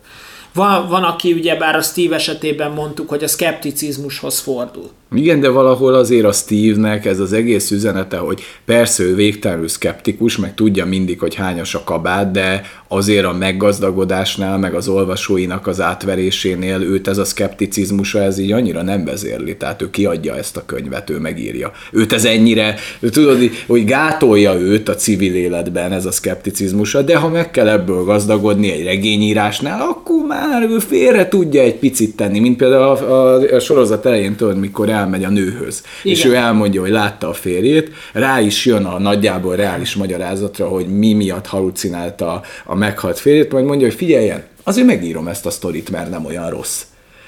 Van, 0.53 0.87
van 0.87 1.03
aki 1.03 1.33
ugye 1.33 1.55
bár 1.55 1.75
a 1.75 1.81
Steve 1.81 2.15
esetében 2.15 2.71
mondtuk, 2.71 3.09
hogy 3.09 3.23
a 3.23 3.27
szkepticizmushoz 3.27 4.39
fordul. 4.39 4.89
Igen, 5.15 5.39
de 5.39 5.49
valahol 5.49 5.93
azért 5.93 6.25
a 6.25 6.31
Steve-nek 6.31 7.05
ez 7.05 7.19
az 7.19 7.33
egész 7.33 7.71
üzenete, 7.71 8.17
hogy 8.17 8.41
persze 8.65 9.03
ő 9.03 9.15
végtelenül 9.15 9.67
szkeptikus, 9.67 10.37
meg 10.37 10.53
tudja 10.53 10.85
mindig, 10.85 11.19
hogy 11.19 11.35
hányas 11.35 11.75
a 11.75 11.83
kabát, 11.83 12.31
de 12.31 12.61
azért 12.87 13.25
a 13.25 13.33
meggazdagodásnál, 13.33 14.57
meg 14.57 14.73
az 14.73 14.87
olvasóinak 14.87 15.67
az 15.67 15.81
átverésénél 15.81 16.81
őt 16.81 17.07
ez 17.07 17.17
a 17.17 17.25
szkepticizmusa, 17.25 18.21
ez 18.21 18.37
így 18.37 18.51
annyira 18.51 18.81
nem 18.81 19.05
vezérli, 19.05 19.57
tehát 19.57 19.81
ő 19.81 19.89
kiadja 19.89 20.35
ezt 20.35 20.57
a 20.57 20.65
könyvet, 20.65 21.09
ő 21.09 21.17
megírja. 21.17 21.71
Őt 21.91 22.13
ez 22.13 22.25
ennyire, 22.25 22.75
tudod, 23.11 23.49
hogy 23.67 23.85
gátolja 23.85 24.53
őt 24.53 24.89
a 24.89 24.95
civil 24.95 25.35
életben 25.35 25.91
ez 25.91 26.05
a 26.05 26.11
szkepticizmusa, 26.11 27.01
de 27.01 27.15
ha 27.15 27.29
meg 27.29 27.51
kell 27.51 27.67
ebből 27.67 28.03
gazdagodni 28.03 28.71
egy 28.71 28.83
regényírásnál, 28.83 29.81
akkor 29.81 30.25
már 30.27 30.42
ő 30.69 30.79
félre 30.79 31.27
tudja 31.27 31.61
egy 31.61 31.75
picit 31.75 32.15
tenni, 32.15 32.39
mint 32.39 32.57
például 32.57 32.83
a, 32.83 33.11
a, 33.11 33.55
a 33.55 33.59
sorozat 33.59 34.05
elején, 34.05 34.35
tudod, 34.35 34.57
mikor 34.57 34.89
el 34.89 35.01
elmegy 35.03 35.23
a 35.23 35.29
nőhöz, 35.29 35.83
Igen. 36.03 36.17
és 36.17 36.25
ő 36.25 36.35
elmondja, 36.35 36.81
hogy 36.81 36.89
látta 36.89 37.29
a 37.29 37.33
férjét, 37.33 37.91
rá 38.13 38.41
is 38.41 38.65
jön 38.65 38.85
a 38.85 38.99
nagyjából 38.99 39.55
reális 39.55 39.95
magyarázatra, 39.95 40.67
hogy 40.67 40.87
mi 40.87 41.13
miatt 41.13 41.47
halucinálta 41.47 42.41
a 42.65 42.75
meghalt 42.75 43.19
férjét, 43.19 43.51
majd 43.51 43.65
mondja, 43.65 43.87
hogy 43.87 43.95
figyeljen, 43.95 44.43
azért 44.63 44.87
megírom 44.87 45.27
ezt 45.27 45.45
a 45.45 45.49
sztorit, 45.49 45.89
mert 45.89 46.09
nem 46.09 46.25
olyan 46.25 46.49
rossz. 46.49 46.81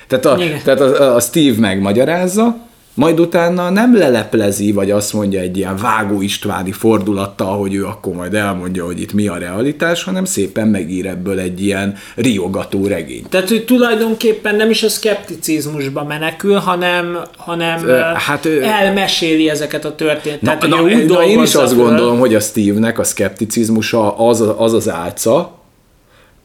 Tehát 0.08 0.26
a, 0.26 0.38
tehát 0.64 0.82
a, 0.82 1.16
a 1.16 1.20
Steve 1.20 1.60
megmagyarázza, 1.60 2.65
majd 2.96 3.20
utána 3.20 3.70
nem 3.70 3.98
leleplezi, 3.98 4.72
vagy 4.72 4.92
azt 4.92 5.14
mondja 5.14 5.40
egy 5.40 5.58
ilyen 5.58 5.78
vágó 5.78 6.22
Istváni 6.22 6.72
fordulattal, 6.72 7.58
hogy 7.58 7.74
ő 7.74 7.86
akkor 7.86 8.14
majd 8.14 8.34
elmondja, 8.34 8.86
hogy 8.86 9.02
itt 9.02 9.14
mi 9.14 9.28
a 9.28 9.38
realitás, 9.38 10.04
hanem 10.04 10.26
szépen 10.26 10.68
megír 10.68 11.06
ebből 11.06 11.40
egy 11.40 11.64
ilyen 11.64 11.96
riogató 12.16 12.88
regényt. 12.88 13.30
Tehát, 13.30 13.50
hogy 13.50 13.66
tulajdonképpen 13.66 14.56
nem 14.56 14.70
is 14.70 14.84
a 14.84 14.90
szkepticizmusba 14.90 16.04
menekül, 16.04 16.56
hanem, 16.56 17.20
hanem 17.38 17.88
hát, 18.16 18.46
elmeséli 18.46 19.50
ezeket 19.50 19.86
a 19.86 19.96
történeteket. 19.96 20.70
Na, 20.70 20.76
na, 20.76 20.84
úgy 20.84 21.06
na 21.06 21.24
én 21.24 21.42
is 21.42 21.56
azt 21.56 21.74
föl. 21.74 21.84
gondolom, 21.84 22.20
hogy 22.20 22.36
a 22.36 22.40
Steve-nek 22.40 23.00
a 23.00 23.04
szkepticizmusa 23.04 24.18
az 24.18 24.44
az, 24.58 24.74
az 24.74 24.90
álca, 24.90 25.60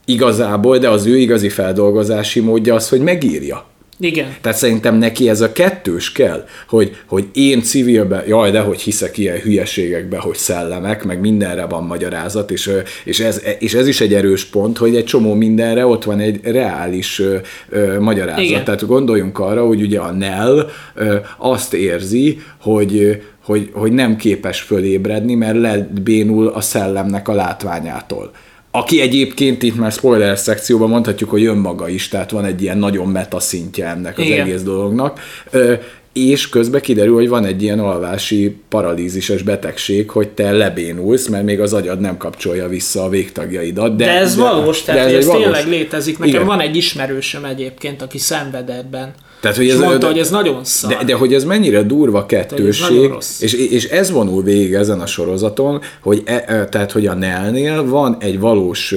igazából, 0.05 0.77
de 0.77 0.89
az 0.89 1.05
ő 1.05 1.17
igazi 1.17 1.49
feldolgozási 1.49 2.39
módja 2.39 2.75
az, 2.75 2.89
hogy 2.89 3.01
megírja. 3.01 3.69
Igen. 4.01 4.35
Tehát 4.41 4.57
szerintem 4.57 4.95
neki 4.95 5.29
ez 5.29 5.41
a 5.41 5.51
kettős 5.51 6.11
kell, 6.11 6.45
hogy, 6.67 6.97
hogy 7.05 7.25
én 7.33 7.61
civilbe, 7.61 8.23
jaj, 8.27 8.51
de 8.51 8.59
hogy 8.59 8.81
hiszek 8.81 9.17
ilyen 9.17 9.37
hülyeségekbe, 9.37 10.17
hogy 10.17 10.35
szellemek, 10.35 11.03
meg 11.03 11.19
mindenre 11.19 11.65
van 11.65 11.83
magyarázat, 11.83 12.51
és, 12.51 12.71
és, 13.03 13.19
ez, 13.19 13.41
és 13.59 13.73
ez 13.73 13.87
is 13.87 14.01
egy 14.01 14.13
erős 14.13 14.45
pont, 14.45 14.77
hogy 14.77 14.95
egy 14.95 15.05
csomó 15.05 15.33
mindenre 15.33 15.85
ott 15.85 16.03
van 16.03 16.19
egy 16.19 16.39
reális 16.43 17.19
ö, 17.19 17.37
ö, 17.69 17.99
magyarázat. 17.99 18.43
Igen. 18.43 18.63
Tehát 18.63 18.85
gondoljunk 18.85 19.39
arra, 19.39 19.65
hogy 19.65 19.81
ugye 19.81 19.99
a 19.99 20.11
Nell 20.11 20.69
ö, 20.95 21.15
azt 21.37 21.73
érzi, 21.73 22.39
hogy 22.61 23.21
hogy, 23.43 23.69
hogy 23.73 23.91
nem 23.91 24.15
képes 24.15 24.61
fölébredni, 24.61 25.35
mert 25.35 25.57
lebénul 25.57 26.47
a 26.47 26.61
szellemnek 26.61 27.27
a 27.27 27.33
látványától 27.33 28.31
aki 28.71 29.01
egyébként 29.01 29.63
itt 29.63 29.75
már 29.75 29.91
spoiler 29.91 30.37
szekcióban 30.37 30.89
mondhatjuk, 30.89 31.29
hogy 31.29 31.45
önmaga 31.45 31.87
is, 31.87 32.07
tehát 32.07 32.31
van 32.31 32.45
egy 32.45 32.61
ilyen 32.61 32.77
nagyon 32.77 33.07
meta 33.07 33.39
szintje 33.39 33.87
ennek 33.87 34.17
az 34.17 34.25
Igen. 34.25 34.39
egész 34.39 34.61
dolognak. 34.61 35.19
Ö, 35.49 35.73
és 36.13 36.49
közben 36.49 36.81
kiderül, 36.81 37.13
hogy 37.13 37.29
van 37.29 37.45
egy 37.45 37.63
ilyen 37.63 37.79
alvási 37.79 38.55
paralízises 38.69 39.41
betegség, 39.41 40.09
hogy 40.09 40.29
te 40.29 40.51
lebénulsz, 40.51 41.27
mert 41.27 41.43
még 41.43 41.59
az 41.59 41.73
agyad 41.73 41.99
nem 41.99 42.17
kapcsolja 42.17 42.67
vissza 42.67 43.03
a 43.03 43.09
végtagjaidat. 43.09 43.95
De, 43.95 44.05
de 44.05 44.11
ez 44.11 44.35
de, 44.35 44.41
valós, 44.41 44.81
tehát 44.81 45.01
de 45.01 45.07
ez, 45.07 45.13
ez 45.13 45.25
valós. 45.25 45.43
tényleg 45.43 45.67
létezik. 45.67 46.17
Nekem 46.17 46.33
Igen. 46.33 46.45
van 46.45 46.59
egy 46.59 46.75
ismerősöm 46.75 47.45
egyébként, 47.45 48.01
aki 48.01 48.17
szenved 48.17 48.69
ebben. 48.69 49.13
Tehát, 49.41 49.57
hogy 49.57 49.69
ez, 49.69 49.79
mondta, 49.79 49.97
de, 49.97 50.05
hogy 50.05 50.19
ez 50.19 50.29
nagyon 50.29 50.63
szar. 50.63 50.91
De, 50.91 51.03
de 51.03 51.13
hogy 51.13 51.33
ez 51.33 51.43
mennyire 51.43 51.81
durva 51.81 52.25
kettőség, 52.25 53.11
és, 53.39 53.53
és 53.53 53.85
ez 53.85 54.11
vonul 54.11 54.43
végig 54.43 54.73
ezen 54.73 54.99
a 54.99 55.05
sorozaton, 55.05 55.81
hogy, 56.01 56.21
e, 56.25 56.43
e, 56.47 56.65
tehát, 56.65 56.91
hogy 56.91 57.07
a 57.07 57.13
Nelnél 57.13 57.85
van 57.85 58.17
egy 58.19 58.39
valós 58.39 58.95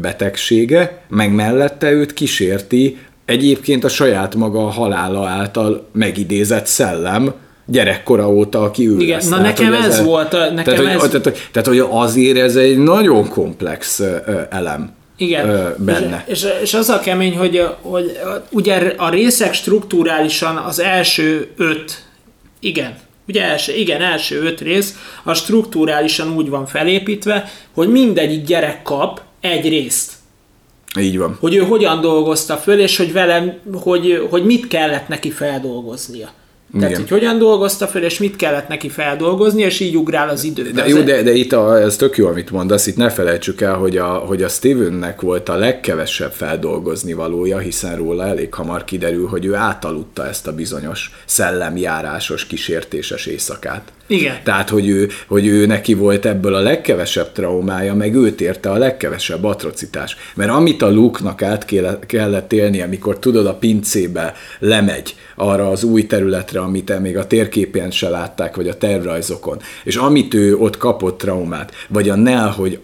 betegsége, 0.00 1.04
meg 1.08 1.34
mellette 1.34 1.90
őt 1.90 2.12
kísérti 2.12 2.98
egyébként 3.24 3.84
a 3.84 3.88
saját 3.88 4.34
maga 4.34 4.60
halála 4.60 5.26
által 5.26 5.86
megidézett 5.92 6.66
szellem, 6.66 7.32
gyerekkora 7.66 8.30
óta, 8.30 8.62
aki 8.62 8.88
ő 8.88 8.98
Igen, 8.98 9.16
lesz. 9.16 9.28
na 9.28 9.36
tehát, 9.36 9.58
nekem 9.58 9.72
ez, 9.72 9.98
ez 9.98 10.04
volt. 10.04 10.34
A, 10.34 10.50
nekem 10.50 10.74
tehát, 10.74 10.94
ez... 10.94 11.00
Hogy, 11.00 11.10
tehát, 11.10 11.48
tehát, 11.52 11.68
hogy 11.68 11.86
azért 11.90 12.38
ez 12.38 12.56
egy 12.56 12.78
nagyon 12.78 13.28
komplex 13.28 14.02
elem. 14.50 14.90
Igen, 15.24 15.74
benne. 15.78 16.24
És, 16.26 16.42
és, 16.42 16.48
és 16.62 16.74
az 16.74 16.88
a 16.88 16.98
kemény, 16.98 17.36
hogy, 17.36 17.64
hogy 17.80 18.18
ugye 18.50 18.94
a 18.96 19.08
részek 19.08 19.54
struktúrálisan 19.54 20.56
az 20.56 20.80
első 20.80 21.48
öt, 21.56 22.04
igen, 22.60 22.96
ugye 23.28 23.42
első, 23.42 23.72
igen, 23.72 24.02
első 24.02 24.42
öt 24.42 24.60
rész, 24.60 24.94
a 25.22 25.34
struktúrálisan 25.34 26.36
úgy 26.36 26.48
van 26.48 26.66
felépítve, 26.66 27.50
hogy 27.74 27.88
mindegyik 27.88 28.44
gyerek 28.44 28.82
kap 28.82 29.20
egy 29.40 29.68
részt. 29.68 30.12
Így 30.98 31.18
van. 31.18 31.36
Hogy 31.40 31.54
ő 31.54 31.60
hogyan 31.60 32.00
dolgozta 32.00 32.56
föl, 32.56 32.80
és 32.80 32.96
hogy 32.96 33.12
velem, 33.12 33.52
hogy, 33.82 34.26
hogy 34.30 34.44
mit 34.44 34.68
kellett 34.68 35.08
neki 35.08 35.30
feldolgoznia. 35.30 36.32
Tehát, 36.74 36.90
Igen. 36.90 37.00
hogy 37.00 37.10
hogyan 37.10 37.38
dolgozta 37.38 37.86
fel, 37.86 38.02
és 38.02 38.18
mit 38.18 38.36
kellett 38.36 38.68
neki 38.68 38.88
feldolgozni, 38.88 39.62
és 39.62 39.80
így 39.80 39.96
ugrál 39.96 40.28
az 40.28 40.44
idő. 40.44 40.70
De, 40.70 40.88
jó, 40.88 41.00
de, 41.00 41.22
de 41.22 41.32
itt 41.32 41.52
a, 41.52 41.80
ez 41.80 41.96
tök 41.96 42.16
jó, 42.16 42.26
amit 42.26 42.50
mondasz, 42.50 42.86
itt 42.86 42.96
ne 42.96 43.10
felejtsük 43.10 43.60
el, 43.60 43.74
hogy 43.74 43.96
a, 43.96 44.06
hogy 44.06 44.42
a 44.42 44.48
Stevennek 44.48 45.20
volt 45.20 45.48
a 45.48 45.56
legkevesebb 45.56 46.32
feldolgozni 46.32 47.12
valója, 47.12 47.58
hiszen 47.58 47.96
róla 47.96 48.26
elég 48.26 48.54
hamar 48.54 48.84
kiderül, 48.84 49.26
hogy 49.26 49.44
ő 49.44 49.54
átaludta 49.54 50.26
ezt 50.26 50.46
a 50.46 50.54
bizonyos 50.54 51.10
szellemjárásos, 51.24 52.46
kísértéses 52.46 53.26
éjszakát. 53.26 53.92
Igen. 54.06 54.36
Tehát, 54.44 54.68
hogy 54.68 54.88
ő, 54.88 55.08
hogy 55.26 55.46
ő 55.46 55.66
neki 55.66 55.94
volt 55.94 56.26
ebből 56.26 56.54
a 56.54 56.60
legkevesebb 56.60 57.32
traumája, 57.32 57.94
meg 57.94 58.14
őt 58.14 58.40
érte 58.40 58.70
a 58.70 58.76
legkevesebb 58.76 59.44
atrocitás. 59.44 60.16
Mert 60.34 60.50
amit 60.50 60.82
a 60.82 60.90
Luke-nak 60.90 61.42
át 61.42 61.66
kellett 62.06 62.52
élni, 62.52 62.80
amikor 62.80 63.18
tudod, 63.18 63.46
a 63.46 63.54
pincébe 63.54 64.34
lemegy 64.58 65.14
arra 65.34 65.68
az 65.68 65.84
új 65.84 66.06
területre, 66.06 66.60
amit 66.60 67.00
még 67.00 67.16
a 67.16 67.26
térképen 67.26 67.90
se 67.90 68.08
látták, 68.08 68.56
vagy 68.56 68.68
a 68.68 68.76
tervrajzokon, 68.76 69.58
és 69.84 69.96
amit 69.96 70.34
ő 70.34 70.56
ott 70.56 70.76
kapott 70.76 71.18
traumát, 71.18 71.72
vagy 71.88 72.08
a 72.08 72.14
Nell, 72.14 72.48
hogy 72.48 72.78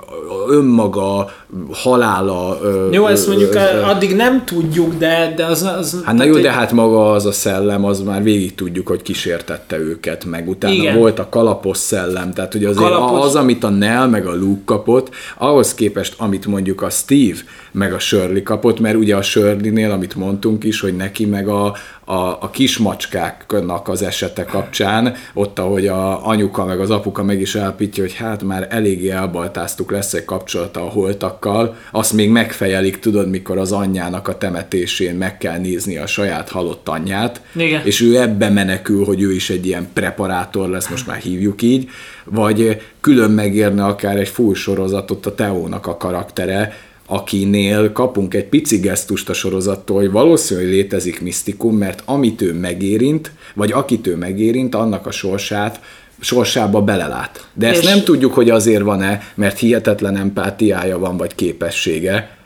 önmaga 0.49 1.31
halála... 1.71 2.59
Jó, 2.91 3.07
ezt 3.07 3.27
mondjuk 3.27 3.55
ö, 3.55 3.83
addig 3.83 4.17
nem 4.17 4.45
tudjuk, 4.45 4.95
de, 4.99 5.33
de 5.37 5.45
az... 5.45 5.63
az 5.79 6.03
hát 6.05 6.15
na 6.15 6.25
jó, 6.25 6.39
de 6.39 6.53
hát 6.53 6.73
maga 6.73 7.13
az 7.13 7.27
a 7.27 7.33
szellem, 7.33 7.85
az 7.85 8.01
már 8.01 8.23
végig 8.23 8.55
tudjuk, 8.55 8.89
hogy 8.89 9.03
kísértette 9.03 9.79
őket, 9.79 10.25
meg 10.25 10.49
utána 10.49 10.75
igen. 10.75 10.97
volt 10.97 11.10
a 11.19 11.29
kalapos 11.29 11.77
szellem, 11.77 12.33
tehát 12.33 12.53
hogy 12.53 12.65
azért 12.65 12.91
kalapos... 12.91 13.25
az, 13.25 13.35
amit 13.35 13.65
a 13.65 13.69
Nell 13.69 14.07
meg 14.07 14.27
a 14.27 14.35
Luke 14.35 14.63
kapott, 14.65 15.15
ahhoz 15.39 15.75
képest, 15.75 16.15
amit 16.19 16.47
mondjuk 16.47 16.83
a 16.83 16.91
Steve 16.91 17.39
meg 17.73 17.93
a 17.93 17.99
Shirley 17.99 18.43
kapott, 18.43 18.81
mert 18.81 18.97
ugye 18.97 19.17
a 19.17 19.23
Shirley-nél, 19.23 19.91
amit 19.91 20.15
mondtunk 20.15 20.65
is, 20.65 20.81
hogy 20.81 20.97
neki 20.97 21.27
meg 21.27 21.49
a, 21.49 21.75
a, 22.05 22.39
a 22.41 22.51
kismacskáknak 22.51 23.89
az 23.89 24.03
esete 24.03 24.45
kapcsán, 24.45 25.15
ott, 25.35 25.59
ahogy 25.59 25.87
a 25.87 26.27
anyuka 26.27 26.65
meg 26.65 26.81
az 26.81 26.91
apuka 26.91 27.23
meg 27.23 27.41
is 27.41 27.55
elpítja, 27.55 28.03
hogy 28.03 28.15
hát 28.15 28.43
már 28.43 28.67
eléggé 28.71 29.11
elbaltáztuk, 29.11 29.91
lesz 29.91 30.13
egy 30.13 30.25
kapcsolata 30.25 30.81
a 30.81 30.89
holtakkal, 30.89 31.77
azt 31.93 32.13
még 32.13 32.31
megfejelik, 32.31 32.99
tudod, 32.99 33.31
mikor 33.31 33.59
az 33.59 33.73
anyjának 33.73 34.29
a 34.29 34.39
temetésén 34.39 35.15
meg 35.15 35.39
kell 35.39 35.59
nézni 35.59 35.97
a 35.97 36.07
saját 36.07 36.49
halott 36.49 36.89
anyját, 36.89 37.43
Igen. 37.55 37.81
és 37.85 38.01
ő 38.01 38.21
ebbe 38.21 38.49
menekül, 38.49 39.05
hogy 39.05 39.23
ő 39.23 39.33
is 39.33 39.51
egy 39.51 39.67
ilyen 39.67 39.89
preparátor 39.93 40.69
lesz, 40.69 40.89
most 40.89 41.00
már 41.05 41.19
hívjuk 41.19 41.63
így, 41.63 41.89
vagy 42.25 42.81
külön 43.01 43.31
megérne 43.31 43.85
akár 43.85 44.17
egy 44.17 44.29
full 44.29 44.55
sorozatot 44.55 45.27
a 45.27 45.35
Teónak 45.35 45.87
a 45.87 45.97
karaktere, 45.97 46.73
akinél 47.07 47.93
kapunk 47.93 48.35
egy 48.35 48.45
pici 48.45 48.79
gesztust 48.79 49.29
a 49.29 49.33
sorozattól, 49.33 49.97
hogy 49.97 50.11
valószínűleg 50.11 50.71
létezik 50.71 51.21
misztikum, 51.21 51.77
mert 51.77 52.03
amit 52.05 52.43
ő 52.43 52.53
megérint, 52.55 53.33
vagy 53.55 53.73
akit 53.73 54.07
ő 54.07 54.17
megérint, 54.17 54.75
annak 54.75 55.07
a 55.07 55.11
sorsát 55.11 55.81
sorsába 56.21 56.83
belelát. 56.83 57.47
De 57.55 57.69
ezt 57.69 57.83
És- 57.83 57.89
nem 57.89 58.03
tudjuk, 58.05 58.35
hogy 58.35 58.51
azért 58.51 58.83
van-e, 58.83 59.21
mert 59.35 59.59
hihetetlen 59.59 60.17
empátiája 60.17 60.99
van, 60.99 61.17
vagy 61.17 61.35
képessége. 61.35 62.37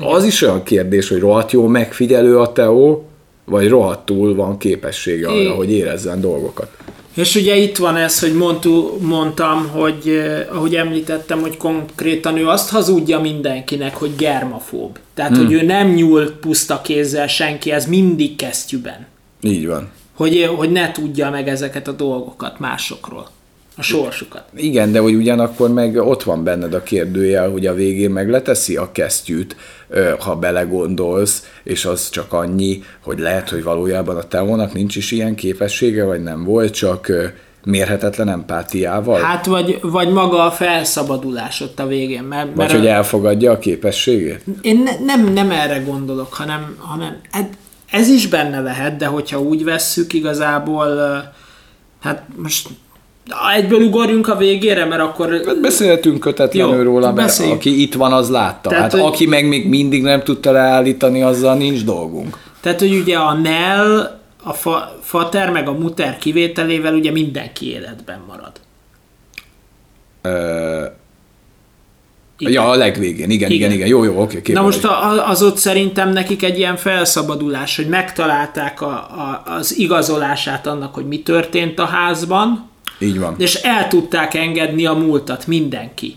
Az 0.00 0.24
is 0.24 0.42
olyan 0.42 0.62
kérdés, 0.62 1.08
hogy 1.08 1.18
rohadt 1.18 1.52
jó 1.52 1.66
megfigyelő 1.66 2.38
a 2.38 2.52
Teó, 2.52 3.08
vagy 3.44 3.68
rohadtul 3.68 4.34
van 4.34 4.58
képessége 4.58 5.28
arra, 5.28 5.36
I- 5.40 5.46
hogy 5.46 5.72
érezzen 5.72 6.20
dolgokat. 6.20 6.70
És 7.16 7.34
ugye 7.34 7.56
itt 7.56 7.76
van 7.76 7.96
ez, 7.96 8.20
hogy 8.20 8.34
mondtu, 8.34 8.98
mondtam, 9.00 9.68
hogy 9.68 10.08
eh, 10.08 10.46
ahogy 10.56 10.74
említettem, 10.74 11.40
hogy 11.40 11.56
konkrétan 11.56 12.36
ő 12.36 12.48
azt 12.48 12.70
hazudja 12.70 13.20
mindenkinek, 13.20 13.96
hogy 13.96 14.16
germafób. 14.16 14.98
Tehát, 15.14 15.36
hmm. 15.36 15.44
hogy 15.44 15.52
ő 15.52 15.62
nem 15.62 15.88
nyúl 15.88 16.30
puszta 16.30 16.80
kézzel 16.80 17.26
senkihez, 17.26 17.86
mindig 17.86 18.36
kesztyűben. 18.36 19.06
Így 19.40 19.66
van. 19.66 19.88
Hogy, 20.14 20.50
hogy 20.56 20.72
ne 20.72 20.92
tudja 20.92 21.30
meg 21.30 21.48
ezeket 21.48 21.88
a 21.88 21.92
dolgokat 21.92 22.58
másokról, 22.58 23.28
a 23.76 23.82
sorsukat. 23.82 24.44
Igen, 24.54 24.92
de 24.92 24.98
hogy 24.98 25.14
ugyanakkor 25.14 25.72
meg 25.72 25.96
ott 25.96 26.22
van 26.22 26.44
benned 26.44 26.74
a 26.74 26.82
kérdőjel, 26.82 27.50
hogy 27.50 27.66
a 27.66 27.74
végén 27.74 28.10
meg 28.10 28.30
leteszi 28.30 28.76
a 28.76 28.92
kesztyűt, 28.92 29.56
ha 30.18 30.36
belegondolsz, 30.36 31.50
és 31.62 31.84
az 31.84 32.10
csak 32.10 32.32
annyi, 32.32 32.82
hogy 33.00 33.18
lehet, 33.18 33.48
hogy 33.48 33.62
valójában 33.62 34.16
a 34.16 34.22
Teónak 34.22 34.72
nincs 34.72 34.96
is 34.96 35.10
ilyen 35.10 35.34
képessége, 35.34 36.04
vagy 36.04 36.22
nem 36.22 36.44
volt, 36.44 36.74
csak 36.74 37.12
mérhetetlen 37.64 38.28
empátiával? 38.28 39.20
Hát 39.20 39.46
vagy, 39.46 39.78
vagy 39.82 40.08
maga 40.08 40.44
a 40.44 40.50
felszabadulás 40.50 41.60
ott 41.60 41.78
a 41.78 41.86
végén. 41.86 42.22
Mert, 42.22 42.46
vagy 42.46 42.56
mert 42.56 42.72
hogy 42.72 42.86
elfogadja 42.86 43.52
a 43.52 43.58
képességét? 43.58 44.44
Én 44.60 44.82
ne, 44.82 45.04
nem, 45.04 45.32
nem 45.32 45.50
erre 45.50 45.78
gondolok, 45.78 46.34
hanem, 46.34 46.76
hanem 46.78 47.20
ez 47.90 48.08
is 48.08 48.28
benne 48.28 48.60
lehet, 48.60 48.96
de 48.96 49.06
hogyha 49.06 49.40
úgy 49.40 49.64
vesszük 49.64 50.12
igazából, 50.12 50.96
hát 52.00 52.22
most 52.36 52.68
egyből 53.56 53.80
ugorjunk 53.80 54.28
a 54.28 54.36
végére, 54.36 54.84
mert 54.84 55.02
akkor... 55.02 55.40
Hát 55.46 55.60
beszélhetünk 55.60 56.20
kötetlenül 56.20 56.76
Jó, 56.76 56.82
róla, 56.82 57.00
mert 57.12 57.14
beszéljünk. 57.26 57.58
aki 57.58 57.80
itt 57.82 57.94
van, 57.94 58.12
az 58.12 58.30
látta. 58.30 58.68
Tehát, 58.68 58.82
hát 58.82 58.92
hogy- 58.92 59.00
aki 59.12 59.26
meg 59.26 59.48
még 59.48 59.68
mindig 59.68 60.02
nem 60.02 60.22
tudta 60.22 60.50
leállítani, 60.50 61.22
azzal 61.22 61.56
nincs 61.56 61.84
dolgunk. 61.84 62.38
Tehát, 62.60 62.78
hogy 62.80 62.94
ugye 62.94 63.16
a 63.18 63.32
Nell, 63.32 64.18
a 64.42 64.52
fa, 64.52 64.98
Fater 65.02 65.50
meg 65.50 65.68
a 65.68 65.72
Muter 65.72 66.18
kivételével 66.18 66.94
ugye 66.94 67.10
mindenki 67.10 67.70
életben 67.72 68.20
marad. 68.28 68.52
Ö, 70.22 70.84
Igen. 72.38 72.52
ja, 72.52 72.68
a 72.70 72.74
legvégén, 72.74 73.30
igen, 73.30 73.50
igen, 73.50 73.50
igen, 73.50 73.70
Igen. 73.72 73.86
Jó, 73.86 74.04
jó, 74.04 74.20
oké. 74.22 74.52
Na 74.52 74.62
most 74.62 74.84
a- 74.84 75.28
az 75.28 75.42
ott 75.42 75.56
szerintem 75.56 76.12
nekik 76.12 76.42
egy 76.42 76.58
ilyen 76.58 76.76
felszabadulás, 76.76 77.76
hogy 77.76 77.88
megtalálták 77.88 78.80
a, 78.80 78.86
a, 78.88 79.42
az 79.58 79.78
igazolását 79.78 80.66
annak, 80.66 80.94
hogy 80.94 81.06
mi 81.06 81.20
történt 81.22 81.78
a 81.78 81.84
házban, 81.84 82.68
Így 82.98 83.18
van. 83.18 83.34
és 83.38 83.54
el 83.54 83.88
tudták 83.88 84.34
engedni 84.34 84.86
a 84.86 84.92
múltat 84.92 85.46
mindenki. 85.46 86.16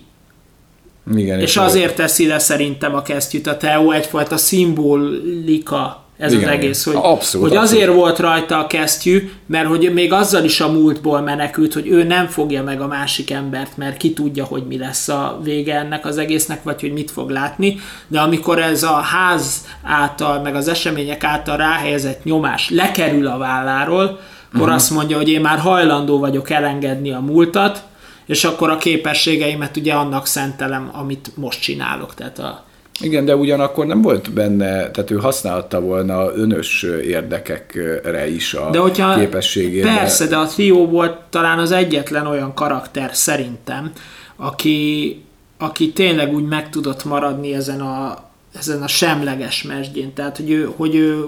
Igen, 1.15 1.39
És 1.39 1.57
azért 1.57 1.95
teszi 1.95 2.27
le 2.27 2.39
szerintem 2.39 2.95
a 2.95 3.01
kesztyűt 3.01 3.47
a 3.47 3.57
Teo 3.57 3.91
egyfajta 3.91 4.37
szimbolika 4.37 6.03
ez 6.19 6.33
Igen, 6.33 6.47
az 6.47 6.53
egész, 6.53 6.85
hogy, 6.85 6.95
abszolút, 7.01 7.47
hogy 7.47 7.57
azért 7.57 7.81
abszolút. 7.81 8.01
volt 8.01 8.19
rajta 8.19 8.57
a 8.57 8.67
kesztyű, 8.67 9.31
mert 9.45 9.67
hogy 9.67 9.93
még 9.93 10.13
azzal 10.13 10.43
is 10.43 10.59
a 10.59 10.71
múltból 10.71 11.21
menekült, 11.21 11.73
hogy 11.73 11.87
ő 11.87 12.03
nem 12.03 12.27
fogja 12.27 12.63
meg 12.63 12.81
a 12.81 12.87
másik 12.87 13.31
embert, 13.31 13.77
mert 13.77 13.97
ki 13.97 14.13
tudja, 14.13 14.45
hogy 14.45 14.63
mi 14.67 14.77
lesz 14.77 15.07
a 15.07 15.39
vége 15.43 15.75
ennek 15.75 16.05
az 16.05 16.17
egésznek, 16.17 16.63
vagy 16.63 16.81
hogy 16.81 16.93
mit 16.93 17.11
fog 17.11 17.29
látni, 17.29 17.79
de 18.07 18.19
amikor 18.19 18.59
ez 18.59 18.83
a 18.83 18.93
ház 18.93 19.65
által, 19.83 20.41
meg 20.41 20.55
az 20.55 20.67
események 20.67 21.23
által 21.23 21.57
ráhelyezett 21.57 22.23
nyomás 22.23 22.69
lekerül 22.69 23.27
a 23.27 23.37
válláról, 23.37 24.19
akkor 24.49 24.61
uh-huh. 24.61 24.75
azt 24.75 24.91
mondja, 24.91 25.17
hogy 25.17 25.29
én 25.29 25.41
már 25.41 25.59
hajlandó 25.59 26.19
vagyok 26.19 26.49
elengedni 26.49 27.11
a 27.11 27.19
múltat, 27.19 27.83
és 28.25 28.43
akkor 28.43 28.69
a 28.69 28.77
képességeimet 28.77 29.77
ugye 29.77 29.93
annak 29.93 30.25
szentelem, 30.25 30.89
amit 30.93 31.31
most 31.35 31.61
csinálok. 31.61 32.13
Tehát 32.13 32.39
a, 32.39 32.63
Igen, 33.01 33.25
de 33.25 33.35
ugyanakkor 33.35 33.85
nem 33.85 34.01
volt 34.01 34.33
benne, 34.33 34.91
tehát 34.91 35.11
ő 35.11 35.15
használta 35.15 35.79
volna 35.81 36.33
önös 36.35 36.83
érdekekre 37.03 38.29
is 38.29 38.53
a 38.53 38.69
de 38.69 38.79
hogyha 38.79 39.15
képességét. 39.15 39.83
Persze, 39.83 40.27
de 40.27 40.37
a 40.37 40.47
Theo 40.47 40.87
volt 40.87 41.15
talán 41.29 41.59
az 41.59 41.71
egyetlen 41.71 42.25
olyan 42.25 42.53
karakter 42.53 43.09
szerintem, 43.13 43.91
aki, 44.35 45.21
aki 45.57 45.91
tényleg 45.91 46.33
úgy 46.33 46.45
meg 46.45 46.69
tudott 46.69 47.05
maradni 47.05 47.53
ezen 47.53 47.81
a, 47.81 48.23
ezen 48.57 48.81
a 48.81 48.87
semleges 48.87 49.63
mesdjén. 49.63 50.13
Tehát, 50.13 50.37
hogy 50.37 50.51
ő, 50.51 50.69
hogy 50.75 50.95
ő 50.95 51.25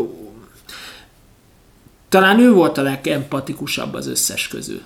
talán 2.11 2.39
ő 2.39 2.51
volt 2.51 2.77
a 2.77 2.81
legempatikusabb 2.81 3.93
az 3.93 4.07
összes 4.07 4.47
közül. 4.47 4.81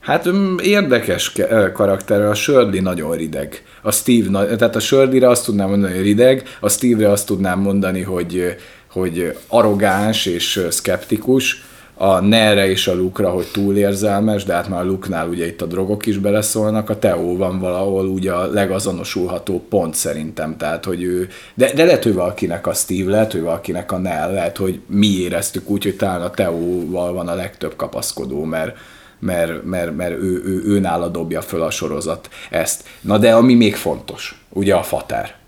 Hát 0.00 0.28
mm, 0.28 0.56
érdekes 0.62 1.32
karakter, 1.72 2.20
a 2.20 2.34
Shirley 2.34 2.82
nagyon 2.82 3.16
rideg. 3.16 3.62
A 3.82 3.90
Steve, 3.90 4.56
tehát 4.56 4.76
a 4.76 4.80
Shirley-re 4.80 5.28
azt 5.28 5.44
tudnám 5.44 5.68
mondani, 5.68 5.94
hogy 5.94 6.02
rideg, 6.02 6.56
a 6.60 6.68
Steve-re 6.68 7.10
azt 7.10 7.26
tudnám 7.26 7.60
mondani, 7.60 8.02
hogy, 8.02 8.56
hogy 8.90 9.36
arrogáns 9.48 10.26
és 10.26 10.66
szkeptikus, 10.70 11.64
a 12.02 12.20
Nerre 12.20 12.68
és 12.68 12.86
a 12.86 12.94
Luke-ra, 12.94 13.30
hogy 13.30 13.46
túlérzelmes, 13.52 14.44
de 14.44 14.54
hát 14.54 14.68
már 14.68 14.80
a 14.80 14.84
Luke-nál 14.84 15.28
ugye 15.28 15.46
itt 15.46 15.62
a 15.62 15.66
drogok 15.66 16.06
is 16.06 16.18
beleszólnak, 16.18 16.90
a 16.90 16.98
Theo 16.98 17.36
van 17.36 17.58
valahol 17.58 18.06
ugye 18.06 18.32
a 18.32 18.46
legazonosulható 18.46 19.64
pont 19.68 19.94
szerintem, 19.94 20.56
tehát 20.56 20.84
hogy 20.84 21.02
ő, 21.02 21.28
de, 21.54 21.72
de 21.72 21.84
lehet, 21.84 22.02
hogy 22.02 22.14
valakinek 22.14 22.66
a 22.66 22.72
Steve, 22.72 23.10
lehet, 23.10 23.32
hogy 23.32 23.40
valakinek 23.40 23.92
a 23.92 23.98
Nell, 23.98 24.32
lehet, 24.32 24.56
hogy 24.56 24.80
mi 24.86 25.06
éreztük 25.06 25.70
úgy, 25.70 25.82
hogy 25.82 25.96
talán 25.96 26.22
a 26.22 26.30
Theo-val 26.30 27.12
van 27.12 27.28
a 27.28 27.34
legtöbb 27.34 27.76
kapaszkodó, 27.76 28.44
mert 28.44 28.76
mert, 29.18 29.64
mert, 29.64 29.96
mert 29.96 30.12
ő, 30.12 30.42
ő, 30.44 30.62
ő 30.64 30.78
nála 30.78 31.08
dobja 31.08 31.40
föl 31.40 31.62
a 31.62 31.70
sorozat 31.70 32.28
ezt. 32.50 32.84
Na 33.00 33.18
de 33.18 33.34
ami 33.34 33.54
még 33.54 33.74
fontos, 33.76 34.44
ugye 34.48 34.74
a 34.74 34.82
fater. 34.82 35.41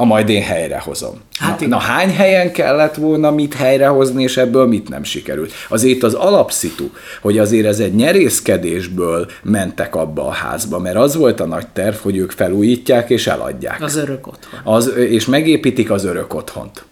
A 0.00 0.04
majd 0.04 0.28
én 0.28 0.42
helyrehozom. 0.42 1.20
Hát 1.38 1.60
na, 1.60 1.66
na 1.66 1.78
hány 1.78 2.14
helyen 2.14 2.52
kellett 2.52 2.94
volna 2.94 3.30
mit 3.30 3.54
helyrehozni, 3.54 4.22
és 4.22 4.36
ebből 4.36 4.66
mit 4.66 4.88
nem 4.88 5.02
sikerült? 5.02 5.52
Azért 5.68 6.02
az 6.02 6.14
alapszitu, 6.14 6.90
hogy 7.20 7.38
azért 7.38 7.66
ez 7.66 7.80
egy 7.80 7.94
nyerészkedésből 7.94 9.30
mentek 9.42 9.94
abba 9.94 10.26
a 10.26 10.30
házba, 10.30 10.78
mert 10.78 10.96
az 10.96 11.16
volt 11.16 11.40
a 11.40 11.46
nagy 11.46 11.66
terv, 11.66 11.96
hogy 11.96 12.16
ők 12.16 12.30
felújítják 12.30 13.10
és 13.10 13.26
eladják. 13.26 13.82
Az 13.82 13.96
örök 13.96 14.26
otthon. 14.26 14.60
Az, 14.64 14.92
és 14.96 15.26
megépítik 15.26 15.90
az 15.90 16.04
örök 16.04 16.34
otthont. 16.34 16.84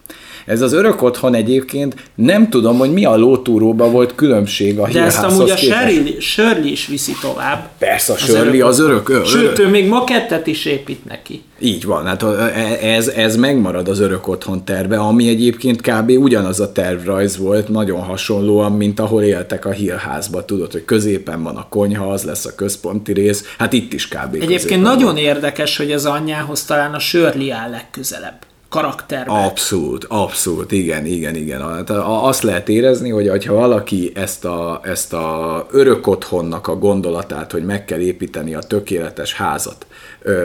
Ez 0.46 0.60
az 0.60 0.72
örök 0.72 1.02
otthon 1.02 1.34
egyébként 1.34 1.94
nem 2.14 2.48
tudom, 2.48 2.78
hogy 2.78 2.92
mi 2.92 3.04
a 3.04 3.16
lótúróban 3.16 3.92
volt 3.92 4.14
különbség 4.14 4.78
a 4.78 4.88
De 4.88 5.02
ezt 5.02 5.22
amúgy 5.22 5.50
a. 5.50 5.56
Shirley, 5.56 6.20
Shirley 6.20 6.66
is 6.66 6.86
viszi 6.86 7.12
tovább. 7.20 7.68
Persze, 7.78 8.12
a 8.12 8.14
Az 8.14 8.20
Shirley 8.22 8.46
örök 8.54 8.64
az 8.66 8.80
örök. 8.80 9.24
Sőt, 9.24 9.58
ő 9.58 9.68
még 9.68 9.88
makettet 9.88 10.46
is 10.46 10.64
épít 10.64 11.04
neki. 11.04 11.42
Így 11.58 11.84
van, 11.84 12.06
hát 12.06 12.22
a- 12.22 12.50
ez, 12.82 13.08
ez 13.08 13.36
megmarad 13.36 13.88
az 13.88 14.00
örök 14.00 14.28
otthon 14.28 14.64
terve, 14.64 14.96
ami 14.98 15.28
egyébként 15.28 15.80
kb. 15.80 16.10
ugyanaz 16.10 16.60
a 16.60 16.72
tervrajz 16.72 17.36
volt, 17.36 17.68
nagyon 17.68 18.00
hasonlóan, 18.00 18.72
mint 18.72 19.00
ahol 19.00 19.22
éltek 19.22 19.64
a 19.64 19.70
hírházba. 19.70 20.44
Tudod, 20.44 20.72
hogy 20.72 20.84
középen 20.84 21.42
van 21.42 21.56
a 21.56 21.66
konyha, 21.68 22.06
az 22.12 22.22
lesz 22.22 22.44
a 22.44 22.54
központi 22.54 23.12
rész, 23.12 23.54
hát 23.58 23.72
itt 23.72 23.92
is 23.92 24.08
kb. 24.08 24.34
Egyébként 24.40 24.82
nagyon 24.82 25.04
van. 25.04 25.16
érdekes, 25.16 25.76
hogy 25.76 25.92
az 25.92 26.04
anyjához 26.06 26.64
talán 26.64 26.94
a 26.94 26.98
Shirley 26.98 27.52
áll 27.52 27.70
legközelebb 27.70 28.38
karakterben. 28.68 29.44
Abszolút, 29.44 30.04
abszolút, 30.04 30.72
igen, 30.72 31.06
igen, 31.06 31.34
igen. 31.34 31.72
Hát 31.74 31.90
azt 31.90 32.42
lehet 32.42 32.68
érezni, 32.68 33.10
hogy 33.10 33.44
ha 33.44 33.54
valaki 33.54 34.12
ezt 34.14 34.44
a, 34.44 34.80
ezt 34.82 35.12
a 35.12 35.66
örök 35.70 36.06
otthonnak 36.06 36.66
a 36.68 36.76
gondolatát, 36.76 37.52
hogy 37.52 37.64
meg 37.64 37.84
kell 37.84 38.00
építeni 38.00 38.54
a 38.54 38.60
tökéletes 38.60 39.34
házat, 39.34 39.86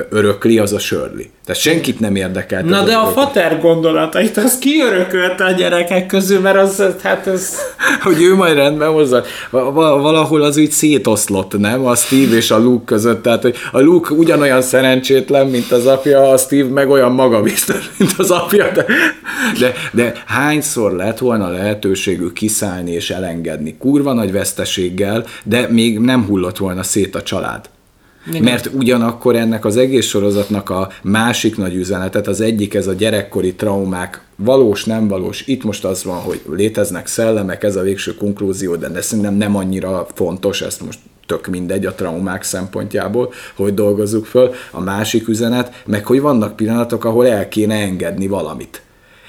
örökli, 0.09 0.57
az 0.57 0.73
a 0.73 0.79
Shirley. 0.79 1.25
Tehát 1.45 1.61
senkit 1.61 1.99
nem 1.99 2.15
érdekel. 2.15 2.63
Na 2.63 2.83
de 2.83 2.95
a 2.95 3.05
fater 3.05 3.59
gondolatait, 3.59 4.37
az 4.37 4.57
kiörökölte 4.57 5.45
a 5.45 5.51
gyerekek 5.51 6.05
közül, 6.05 6.39
mert 6.39 6.57
az, 6.57 6.83
hát 7.03 7.27
ez... 7.27 7.55
hogy 8.03 8.21
ő 8.21 8.35
majd 8.35 8.55
rendben 8.55 8.89
hozza. 8.89 9.23
Va- 9.49 9.73
va- 9.73 10.01
Valahol 10.01 10.41
az 10.41 10.57
úgy 10.57 10.71
szétoszlott, 10.71 11.57
nem? 11.57 11.85
A 11.85 11.95
Steve 11.95 12.35
és 12.35 12.51
a 12.51 12.57
Luke 12.57 12.83
között. 12.85 13.23
Tehát, 13.23 13.41
hogy 13.41 13.55
a 13.71 13.79
Luke 13.79 14.13
ugyanolyan 14.13 14.61
szerencsétlen, 14.61 15.47
mint 15.47 15.71
az 15.71 15.85
apja, 15.85 16.29
a 16.29 16.37
Steve 16.37 16.69
meg 16.69 16.89
olyan 16.89 17.11
magabiztos, 17.11 17.91
mint 17.97 18.13
az 18.17 18.31
apja. 18.31 18.71
De, 18.71 18.85
de, 19.59 19.73
de 19.91 20.13
hányszor 20.25 20.91
lett 20.91 21.17
volna 21.17 21.49
lehetőségük 21.49 22.33
kiszállni 22.33 22.91
és 22.91 23.09
elengedni? 23.09 23.75
Kurva 23.77 24.13
nagy 24.13 24.31
veszteséggel, 24.31 25.25
de 25.43 25.67
még 25.69 25.99
nem 25.99 26.25
hullott 26.25 26.57
volna 26.57 26.83
szét 26.83 27.15
a 27.15 27.21
család. 27.21 27.69
Igen. 28.27 28.43
Mert 28.43 28.69
ugyanakkor 28.73 29.35
ennek 29.35 29.65
az 29.65 29.77
egész 29.77 30.05
sorozatnak 30.05 30.69
a 30.69 30.89
másik 31.03 31.57
nagy 31.57 31.75
üzenetet, 31.75 32.27
az 32.27 32.41
egyik 32.41 32.73
ez 32.73 32.87
a 32.87 32.93
gyerekkori 32.93 33.55
traumák, 33.55 34.21
valós, 34.35 34.83
nem 34.83 35.07
valós, 35.07 35.47
itt 35.47 35.63
most 35.63 35.85
az 35.85 36.03
van, 36.03 36.17
hogy 36.17 36.41
léteznek 36.49 37.07
szellemek, 37.07 37.63
ez 37.63 37.75
a 37.75 37.81
végső 37.81 38.15
konklúzió, 38.15 38.75
de, 38.75 38.89
de 38.89 39.01
szerintem 39.01 39.33
nem 39.33 39.55
annyira 39.55 40.07
fontos, 40.13 40.61
ezt 40.61 40.85
most 40.85 40.99
tök 41.25 41.47
mindegy 41.47 41.85
a 41.85 41.95
traumák 41.95 42.43
szempontjából, 42.43 43.33
hogy 43.55 43.73
dolgozzuk 43.73 44.25
föl. 44.25 44.53
A 44.71 44.81
másik 44.81 45.27
üzenet, 45.27 45.83
meg 45.85 46.05
hogy 46.05 46.21
vannak 46.21 46.55
pillanatok, 46.55 47.05
ahol 47.05 47.27
el 47.27 47.47
kéne 47.47 47.75
engedni 47.75 48.27
valamit 48.27 48.81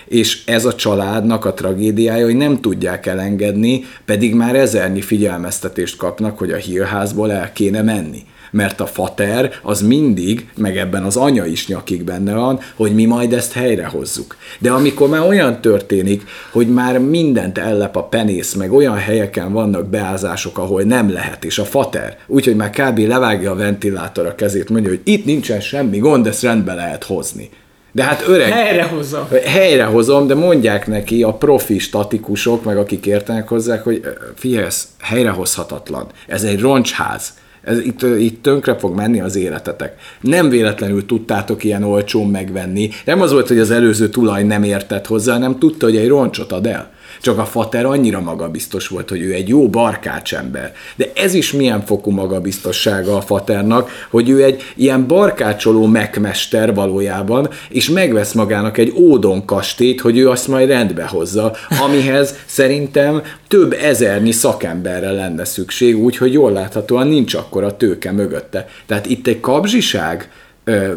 és 0.07 0.45
ez 0.47 0.65
a 0.65 0.75
családnak 0.75 1.45
a 1.45 1.55
tragédiája, 1.55 2.25
hogy 2.25 2.37
nem 2.37 2.61
tudják 2.61 3.07
elengedni, 3.07 3.85
pedig 4.05 4.35
már 4.35 4.57
ezernyi 4.57 5.01
figyelmeztetést 5.01 5.97
kapnak, 5.97 6.39
hogy 6.39 6.51
a 6.51 6.57
hírházból 6.57 7.33
el 7.33 7.53
kéne 7.53 7.83
menni 7.83 8.23
mert 8.53 8.81
a 8.81 8.87
fater 8.87 9.53
az 9.63 9.81
mindig, 9.81 10.49
meg 10.57 10.77
ebben 10.77 11.03
az 11.03 11.17
anya 11.17 11.45
is 11.45 11.67
nyakig 11.67 12.05
benne 12.05 12.35
van, 12.35 12.61
hogy 12.75 12.95
mi 12.95 13.05
majd 13.05 13.33
ezt 13.33 13.53
helyrehozzuk. 13.53 14.37
De 14.59 14.71
amikor 14.71 15.09
már 15.09 15.27
olyan 15.27 15.61
történik, 15.61 16.23
hogy 16.53 16.69
már 16.69 16.99
mindent 16.99 17.59
ellep 17.59 17.97
a 17.97 18.05
penész, 18.05 18.55
meg 18.55 18.73
olyan 18.73 18.97
helyeken 18.97 19.53
vannak 19.53 19.87
beázások, 19.87 20.59
ahol 20.59 20.83
nem 20.83 21.13
lehet, 21.13 21.45
és 21.45 21.59
a 21.59 21.65
fater, 21.65 22.17
úgyhogy 22.27 22.57
már 22.57 22.71
kb. 22.71 22.99
levágja 22.99 23.51
a 23.51 23.55
ventilátor 23.55 24.27
a 24.27 24.35
kezét, 24.35 24.69
mondja, 24.69 24.91
hogy 24.91 25.01
itt 25.05 25.25
nincsen 25.25 25.61
semmi 25.61 25.99
gond, 25.99 26.27
ezt 26.27 26.43
rendbe 26.43 26.75
lehet 26.75 27.05
hozni. 27.05 27.51
De 27.95 28.03
hát 28.03 28.25
öreg... 28.27 28.51
Helyrehozom. 28.51 29.29
Helyrehozom, 29.45 30.27
de 30.27 30.35
mondják 30.35 30.87
neki 30.87 31.23
a 31.23 31.33
profi 31.33 31.79
statikusok, 31.79 32.65
meg 32.65 32.77
akik 32.77 33.07
értenek 33.07 33.49
hozzá, 33.49 33.79
hogy 33.79 34.03
figyelj, 34.35 34.65
ez 34.65 34.89
helyrehozhatatlan. 35.01 36.07
Ez 36.27 36.43
egy 36.43 36.61
roncsház. 36.61 37.35
Ez 37.65 37.79
itt, 37.79 38.03
itt 38.03 38.43
tönkre 38.43 38.77
fog 38.77 38.95
menni 38.95 39.21
az 39.21 39.37
életetek. 39.37 39.97
Nem 40.21 40.49
véletlenül 40.49 41.07
tudtátok 41.07 41.65
ilyen 41.65 41.83
olcsón 41.83 42.31
megvenni. 42.31 42.91
Nem 43.05 43.21
az 43.21 43.33
volt, 43.33 43.49
hogy 43.49 43.59
az 43.59 43.71
előző 43.71 44.09
tulaj 44.09 44.43
nem 44.43 44.63
értett 44.63 45.07
hozzá, 45.07 45.39
nem 45.39 45.59
tudta, 45.59 45.87
hogy 45.87 45.97
egy 45.97 46.09
roncsot 46.09 46.53
ad 46.53 46.67
el. 46.67 46.92
Csak 47.23 47.39
a 47.39 47.45
fater 47.45 47.85
annyira 47.85 48.21
magabiztos 48.21 48.89
volt, 48.89 49.09
hogy 49.09 49.21
ő 49.21 49.33
egy 49.33 49.49
jó 49.49 49.69
barkács 49.69 50.35
ember. 50.35 50.75
De 50.97 51.11
ez 51.15 51.35
is 51.35 51.53
milyen 51.53 51.85
fokú 51.85 52.11
magabiztossága 52.11 53.17
a 53.17 53.21
faternak, 53.21 54.07
hogy 54.11 54.29
ő 54.29 54.43
egy 54.45 54.63
ilyen 54.77 55.07
barkácsoló 55.07 55.87
megmester 55.87 56.75
valójában, 56.75 57.49
és 57.69 57.89
megvesz 57.89 58.33
magának 58.33 58.79
egy 58.79 58.93
ódon 58.97 59.45
kastélyt, 59.45 60.01
hogy 60.01 60.19
ő 60.19 60.31
azt 60.31 60.49
majd 60.49 60.69
rendbe 60.69 61.05
hozza, 61.05 61.53
amihez 61.85 62.35
szerintem 62.47 63.23
több 63.49 63.73
ezernyi 63.73 64.33
szakemberre 64.33 65.11
lenne 65.11 65.45
szükség, 65.45 65.99
úgyhogy 65.99 66.33
jól 66.33 66.53
láthatóan 66.53 67.07
nincs 67.07 67.35
akkor 67.35 67.65
a 67.65 67.77
tőke 67.77 68.13
mögötte. 68.13 68.69
Tehát 68.87 69.07
itt 69.07 69.27
egy 69.27 69.41
kabzsiság 69.41 70.31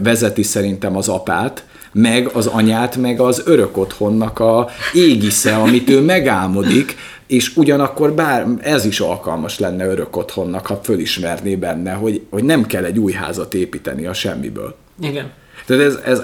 vezeti 0.04 0.44
szerintem 0.44 0.98
az 0.98 1.08
apát, 1.08 1.64
meg 1.98 2.30
az 2.34 2.48
anyát, 2.48 2.96
meg 2.96 3.20
az 3.20 3.42
örök 3.46 3.78
otthonnak 3.78 4.40
a 4.40 4.68
égisze, 4.94 5.56
amit 5.56 5.90
ő 5.90 6.02
megálmodik, 6.02 6.96
és 7.28 7.56
ugyanakkor 7.56 8.14
bár 8.14 8.48
ez 8.62 8.86
is 8.86 9.00
alkalmas 9.00 9.60
lenne 9.60 9.88
örök 9.88 10.18
otthonnak, 10.18 10.66
ha 10.66 10.80
fölismerné 10.84 11.56
benne, 11.56 11.92
hogy, 11.92 12.22
hogy 12.30 12.44
nem 12.44 12.66
kell 12.66 12.84
egy 12.84 13.00
új 13.00 13.12
házat 13.12 13.54
építeni 13.54 14.06
a 14.06 14.14
semmiből. 14.14 14.76
Igen. 15.02 15.32
Tehát 15.66 15.84
ez, 15.84 16.00
ez, 16.06 16.22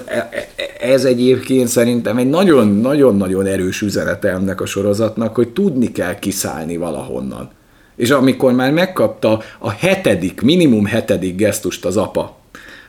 ez 0.80 1.04
egyébként 1.04 1.68
szerintem 1.68 2.16
egy 2.16 2.28
nagyon-nagyon-nagyon 2.28 3.46
erős 3.46 3.80
üzenete 3.80 4.28
ennek 4.28 4.60
a 4.60 4.66
sorozatnak, 4.66 5.34
hogy 5.34 5.48
tudni 5.48 5.92
kell 5.92 6.18
kiszállni 6.18 6.76
valahonnan. 6.76 7.50
És 7.96 8.10
amikor 8.10 8.52
már 8.52 8.72
megkapta 8.72 9.42
a 9.58 9.70
hetedik, 9.70 10.40
minimum 10.40 10.84
hetedik 10.84 11.36
gesztust 11.36 11.84
az 11.84 11.96
apa, 11.96 12.41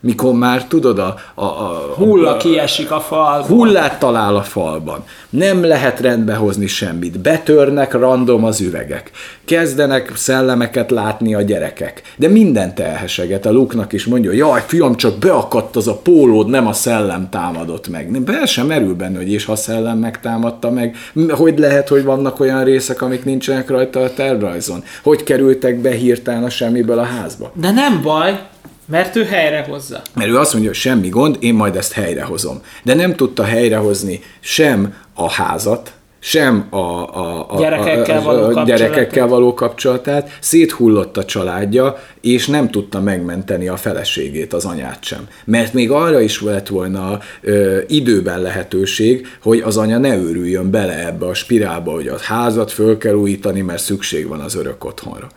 mikor 0.04 0.34
már 0.34 0.66
tudod, 0.66 0.99
a, 0.99 1.16
a, 1.34 1.43
a 1.43 1.93
hulla 1.95 2.38
kiesik 2.38 2.91
a 2.91 2.99
falban. 2.99 3.47
Hullát 3.47 3.99
talál 3.99 4.36
a 4.36 4.41
falban. 4.41 5.04
Nem 5.30 5.64
lehet 5.64 5.99
rendbe 5.99 6.34
hozni 6.34 6.68
semmit. 6.68 7.20
Betörnek 7.20 7.93
random 7.93 8.43
az 8.43 8.62
üvegek. 8.62 9.12
Kezdenek 9.45 10.12
szellemeket 10.16 10.91
látni 10.91 11.34
a 11.34 11.41
gyerekek. 11.41 12.01
De 12.16 12.28
mindent 12.28 12.80
elheseget. 12.80 13.45
A 13.45 13.51
Luknak 13.51 13.93
is 13.93 14.06
mondja, 14.06 14.32
jaj, 14.32 14.64
fiam, 14.66 14.95
csak 14.95 15.18
beakadt 15.18 15.76
az 15.76 15.88
a 15.88 15.97
pólód, 15.97 16.49
nem 16.49 16.68
a 16.68 16.74
szellem 16.74 17.30
támadott 17.30 17.88
meg. 17.88 18.22
Be 18.22 18.45
sem 18.45 18.68
merül 18.68 18.95
benne, 18.95 19.18
hogy 19.18 19.32
és 19.32 19.45
ha 19.45 19.56
szellem 19.56 19.97
megtámadta 19.97 20.72
meg, 20.72 20.95
hogy 21.30 21.60
lehet, 21.60 21.88
hogy 21.88 22.04
vannak 22.04 22.39
olyan 22.39 22.64
részek, 22.64 23.01
amik 23.01 23.26
nincsenek 23.26 23.70
rajta 23.70 23.99
a 23.99 24.14
tervrajzon? 24.14 24.84
Hogy 25.04 25.24
kerültek 25.24 25.78
be 25.78 25.91
hirtelen 25.91 26.43
a 26.43 26.49
semmiből 26.49 26.99
a 26.99 27.04
házba? 27.04 27.51
De 27.54 27.72
nem 27.72 28.01
baj, 28.01 28.39
mert 28.86 29.16
ő 29.16 29.24
helyrehozza. 29.24 30.02
Mert 30.14 30.30
ő 30.30 30.38
azt 30.38 30.52
mondja, 30.52 30.70
hogy 30.72 30.80
semmi 30.80 31.10
gond, 31.10 31.38
én 31.40 31.54
majd 31.54 31.76
ezt 31.76 31.94
helyrehozom. 31.94 32.62
De 32.84 32.94
nem 32.94 33.16
tudta 33.16 33.44
helyrehozni 33.44 34.20
sem 34.40 34.96
a 35.14 35.32
házat, 35.32 35.94
sem 36.26 36.68
a, 36.70 36.78
a, 36.78 37.46
a, 37.50 37.58
gyerekekkel, 37.58 38.18
a, 38.18 38.22
való 38.22 38.58
a 38.58 38.64
gyerekekkel 38.64 39.28
való 39.28 39.54
kapcsolatát, 39.54 40.38
széthullott 40.40 41.18
a 41.18 41.26
családja, 41.26 41.98
és 42.22 42.48
nem 42.48 42.70
tudta 42.70 43.02
megmenteni 43.02 43.68
a 43.68 43.76
feleségét, 43.76 44.54
az 44.54 44.66
anyát 44.66 45.04
sem. 45.04 45.28
Mert 45.46 45.74
még 45.74 45.92
arra 45.92 46.20
is 46.20 46.42
lett 46.42 46.68
volna 46.68 47.20
ö, 47.42 47.80
időben 47.88 48.42
lehetőség, 48.42 49.28
hogy 49.42 49.60
az 49.60 49.78
anya 49.78 49.98
ne 49.98 50.16
őrüljön 50.16 50.72
bele 50.72 51.06
ebbe 51.08 51.26
a 51.26 51.34
spirálba, 51.34 51.92
hogy 51.92 52.08
a 52.08 52.18
házat 52.22 52.72
föl 52.72 52.98
kell 52.98 53.14
újítani, 53.14 53.62
mert 53.62 53.82
szükség 53.82 54.28
van 54.28 54.40
az 54.40 54.56
örök 54.56 54.86
otthonra. 54.86 55.28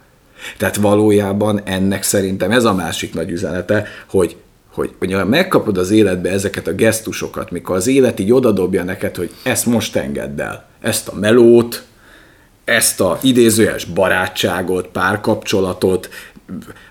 Tehát 0.56 0.76
valójában 0.76 1.60
ennek 1.64 2.02
szerintem 2.02 2.50
ez 2.50 2.64
a 2.64 2.74
másik 2.74 3.14
nagy 3.14 3.30
üzenete, 3.30 3.86
hogy 4.06 4.36
hogy, 4.76 4.94
hogy 4.98 5.24
megkapod 5.26 5.78
az 5.78 5.90
életbe 5.90 6.30
ezeket 6.30 6.66
a 6.66 6.72
gesztusokat, 6.72 7.50
mikor 7.50 7.76
az 7.76 7.86
élet 7.86 8.20
így 8.20 8.32
odadobja 8.32 8.84
neked, 8.84 9.16
hogy 9.16 9.30
ezt 9.42 9.66
most 9.66 9.96
engedd 9.96 10.40
el, 10.40 10.64
ezt 10.80 11.08
a 11.08 11.14
melót, 11.14 11.84
ezt 12.64 13.00
a 13.00 13.18
idézőjes 13.22 13.84
barátságot, 13.84 14.86
párkapcsolatot, 14.86 16.08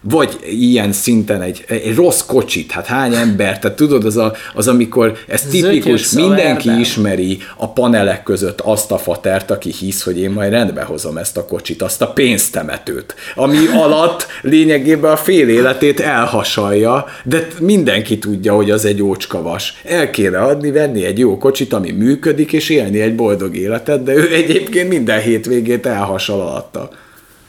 vagy 0.02 0.40
ilyen 0.50 0.92
szinten 0.92 1.42
egy, 1.42 1.66
egy 1.68 1.96
rossz 1.96 2.22
kocsit, 2.22 2.72
hát 2.72 2.86
hány 2.86 3.14
ember, 3.14 3.60
tehát 3.60 3.78
tudod, 3.78 4.06
az, 4.06 4.18
a, 4.18 4.34
az 4.54 4.68
amikor 4.68 5.18
ez 5.28 5.42
tipikus, 5.42 6.12
mindenki 6.12 6.68
erdem. 6.68 6.80
ismeri 6.82 7.38
a 7.58 7.74
panelek 7.74 8.24
között 8.24 8.62
azt 8.62 8.92
a 8.92 8.98
fatert, 8.98 9.52
aki 9.52 9.72
hisz, 9.72 10.04
hogy 10.04 10.20
én 10.20 10.30
majd 10.30 10.52
rendbe 10.52 10.84
hozom 10.84 11.18
ezt 11.18 11.38
a 11.38 11.46
kocsit, 11.46 11.82
azt 11.82 12.02
a 12.02 12.08
pénztemetőt, 12.08 13.16
ami 13.36 13.58
alatt 13.74 14.28
lényegében 14.42 15.12
a 15.12 15.18
fél 15.18 15.50
életét 15.50 16.00
elhasalja, 16.00 17.06
de 17.24 17.48
mindenki 17.60 18.20
tudja, 18.20 18.54
hogy 18.54 18.72
az 18.72 18.86
egy 18.86 19.02
ócskavas. 19.02 19.82
El 19.84 20.10
kéne 20.10 20.40
adni, 20.40 20.72
venni 20.72 21.06
egy 21.06 21.20
jó 21.20 21.38
kocsit, 21.38 21.74
ami 21.74 21.92
működik, 21.92 22.54
és 22.54 22.70
élni 22.70 23.02
egy 23.02 23.16
boldog 23.16 23.56
életet, 23.56 24.04
de 24.04 24.14
ő 24.14 24.34
egyébként 24.34 24.90
minden 24.90 25.22
hétvégét 25.22 25.86
elhasal 25.86 26.42
alatta. 26.42 26.90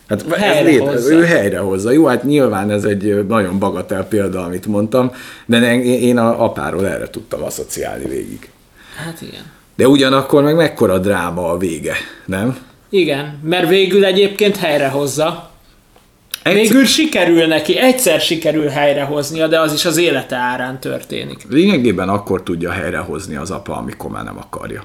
Hát 0.08 0.34
helyre 0.34 0.70
ez 0.70 0.78
hozza. 0.78 1.14
ő 1.14 1.24
helyre 1.24 1.58
hozza. 1.58 1.90
Jó, 1.90 2.06
hát 2.06 2.22
nyilván 2.22 2.70
ez 2.70 2.84
egy 2.84 3.26
nagyon 3.26 3.58
bagatel 3.58 4.04
példa, 4.04 4.44
amit 4.44 4.66
mondtam, 4.66 5.12
de 5.46 5.74
én 5.82 6.18
a 6.18 6.44
apáról 6.44 6.86
erre 6.86 7.10
tudtam 7.10 7.42
asszociálni 7.42 8.08
végig. 8.08 8.50
Hát 8.96 9.20
igen. 9.20 9.42
De 9.76 9.88
ugyanakkor 9.88 10.42
meg 10.42 10.56
mekkora 10.56 10.98
dráma 10.98 11.50
a 11.50 11.58
vége, 11.58 11.94
nem? 12.24 12.58
Igen, 12.90 13.38
mert 13.42 13.68
végül 13.68 14.04
egyébként 14.04 14.56
helyrehozza. 14.56 15.50
Egyszer... 16.42 16.62
Végül 16.62 16.84
sikerül 16.84 17.46
neki, 17.46 17.78
egyszer 17.78 18.20
sikerül 18.20 18.68
helyrehoznia, 18.68 19.46
de 19.46 19.60
az 19.60 19.72
is 19.72 19.84
az 19.84 19.96
élete 19.96 20.36
árán 20.36 20.80
történik. 20.80 21.46
Lényegében 21.48 22.08
akkor 22.08 22.42
tudja 22.42 22.70
helyrehozni 22.70 23.36
az 23.36 23.50
apa, 23.50 23.76
amikor 23.76 24.10
már 24.10 24.24
nem 24.24 24.38
akarja 24.38 24.84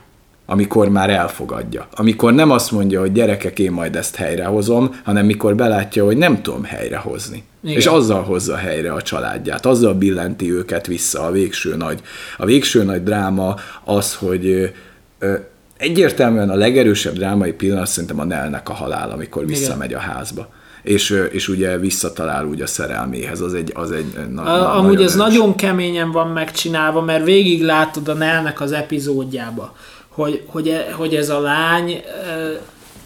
amikor 0.52 0.89
már 0.89 1.10
elfogadja. 1.10 1.88
Amikor 1.95 2.34
nem 2.34 2.52
azt 2.52 2.72
mondja, 2.72 2.99
hogy 2.99 3.12
gyerekek, 3.12 3.60
én 3.60 3.72
majd 3.72 3.95
ezt 3.95 4.16
helyrehozom, 4.16 4.99
hanem 5.04 5.26
mikor 5.26 5.56
belátja, 5.56 6.06
hogy 6.06 6.18
nem 6.18 6.41
tudom 6.41 6.64
helyrehozni. 6.64 7.43
Igen. 7.64 7.76
És 7.76 7.86
azzal 7.86 8.24
hozza 8.24 8.56
helyre 8.56 8.93
a 8.93 9.02
családját, 9.02 9.66
azzal 9.66 9.93
billenti 9.93 10.52
őket 10.52 10.88
vissza 10.88 11.22
a 11.22 11.32
végső 11.32 11.76
nagy. 11.76 12.02
A 12.38 12.45
végső 12.45 12.84
nagy 12.84 13.04
dráma 13.04 13.56
az, 13.84 14.16
hogy 14.16 14.72
ö, 15.20 15.34
egyértelműen 15.78 16.49
a 16.49 16.56
legerősebb 16.56 17.14
drámai 17.14 17.52
pillanat 17.52 17.88
szerintem 17.88 18.20
a 18.20 18.24
Nelnek 18.24 18.70
a 18.70 18.74
halál, 18.74 19.12
amikor 19.12 19.45
visszamegy 19.45 19.93
a 19.93 19.99
házba 19.99 20.49
és, 20.84 21.10
és 21.32 21.47
ugye 21.47 21.78
visszatalál 21.78 22.45
úgy 22.45 22.62
a 22.62 22.68
szerelméhez, 22.68 23.41
az 23.41 23.54
egy, 23.54 23.72
az 23.76 23.91
egy 23.91 24.06
na, 24.34 24.41
a, 24.41 24.78
Amúgy 24.78 25.02
ez 25.02 25.16
erős. 25.16 25.16
nagyon 25.16 25.56
keményen 25.56 26.12
van 26.12 26.28
megcsinálva, 26.28 27.02
mert 27.02 27.24
végig 27.24 27.64
látod 27.64 28.08
a 28.08 28.14
Nelnek 28.14 28.62
az 28.62 28.72
epizódjába, 28.72 29.76
hogy, 30.14 30.43
hogy, 30.47 30.68
e, 30.68 30.91
hogy 30.91 31.16
ez 31.16 31.30
a 31.30 31.39
lány 31.39 31.91
e, 31.91 32.01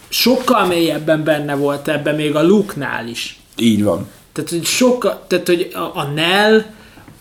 sokkal 0.09 0.65
mélyebben 0.65 1.23
benne 1.23 1.55
volt 1.55 1.87
ebben, 1.87 2.15
még 2.15 2.35
a 2.35 2.43
Luke-nál 2.43 3.07
is. 3.07 3.39
Így 3.57 3.83
van. 3.83 4.07
Tehát, 4.33 4.49
hogy 4.49 4.63
sokkal, 4.63 5.23
tehát, 5.27 5.47
hogy 5.47 5.71
a, 5.73 5.99
a 5.99 6.11
Nell 6.15 6.63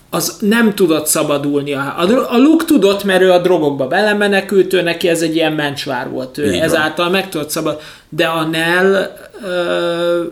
az 0.09 0.37
nem 0.39 0.75
tudott 0.75 1.07
szabadulni. 1.07 1.73
A, 1.73 1.93
a 2.29 2.37
Luke 2.37 2.65
tudott, 2.65 3.03
mert 3.03 3.21
ő 3.21 3.31
a 3.31 3.41
drogokba 3.41 3.87
belemenekült, 3.87 4.73
ő 4.73 4.81
neki 4.81 5.07
ez 5.07 5.21
egy 5.21 5.35
ilyen 5.35 5.53
mencsvár 5.53 6.09
volt. 6.09 6.37
Ő 6.37 6.53
ezáltal 6.53 7.09
meg 7.09 7.29
tudott 7.29 7.49
szabad, 7.49 7.81
de 8.09 8.25
a 8.25 8.43
Nell 8.43 9.15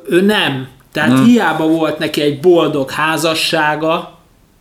ő 0.10 0.22
nem. 0.22 0.68
Tehát 0.92 1.12
hmm. 1.12 1.26
hiába 1.26 1.68
volt 1.68 1.98
neki 1.98 2.22
egy 2.22 2.40
boldog 2.40 2.92
házassága, 2.92 4.18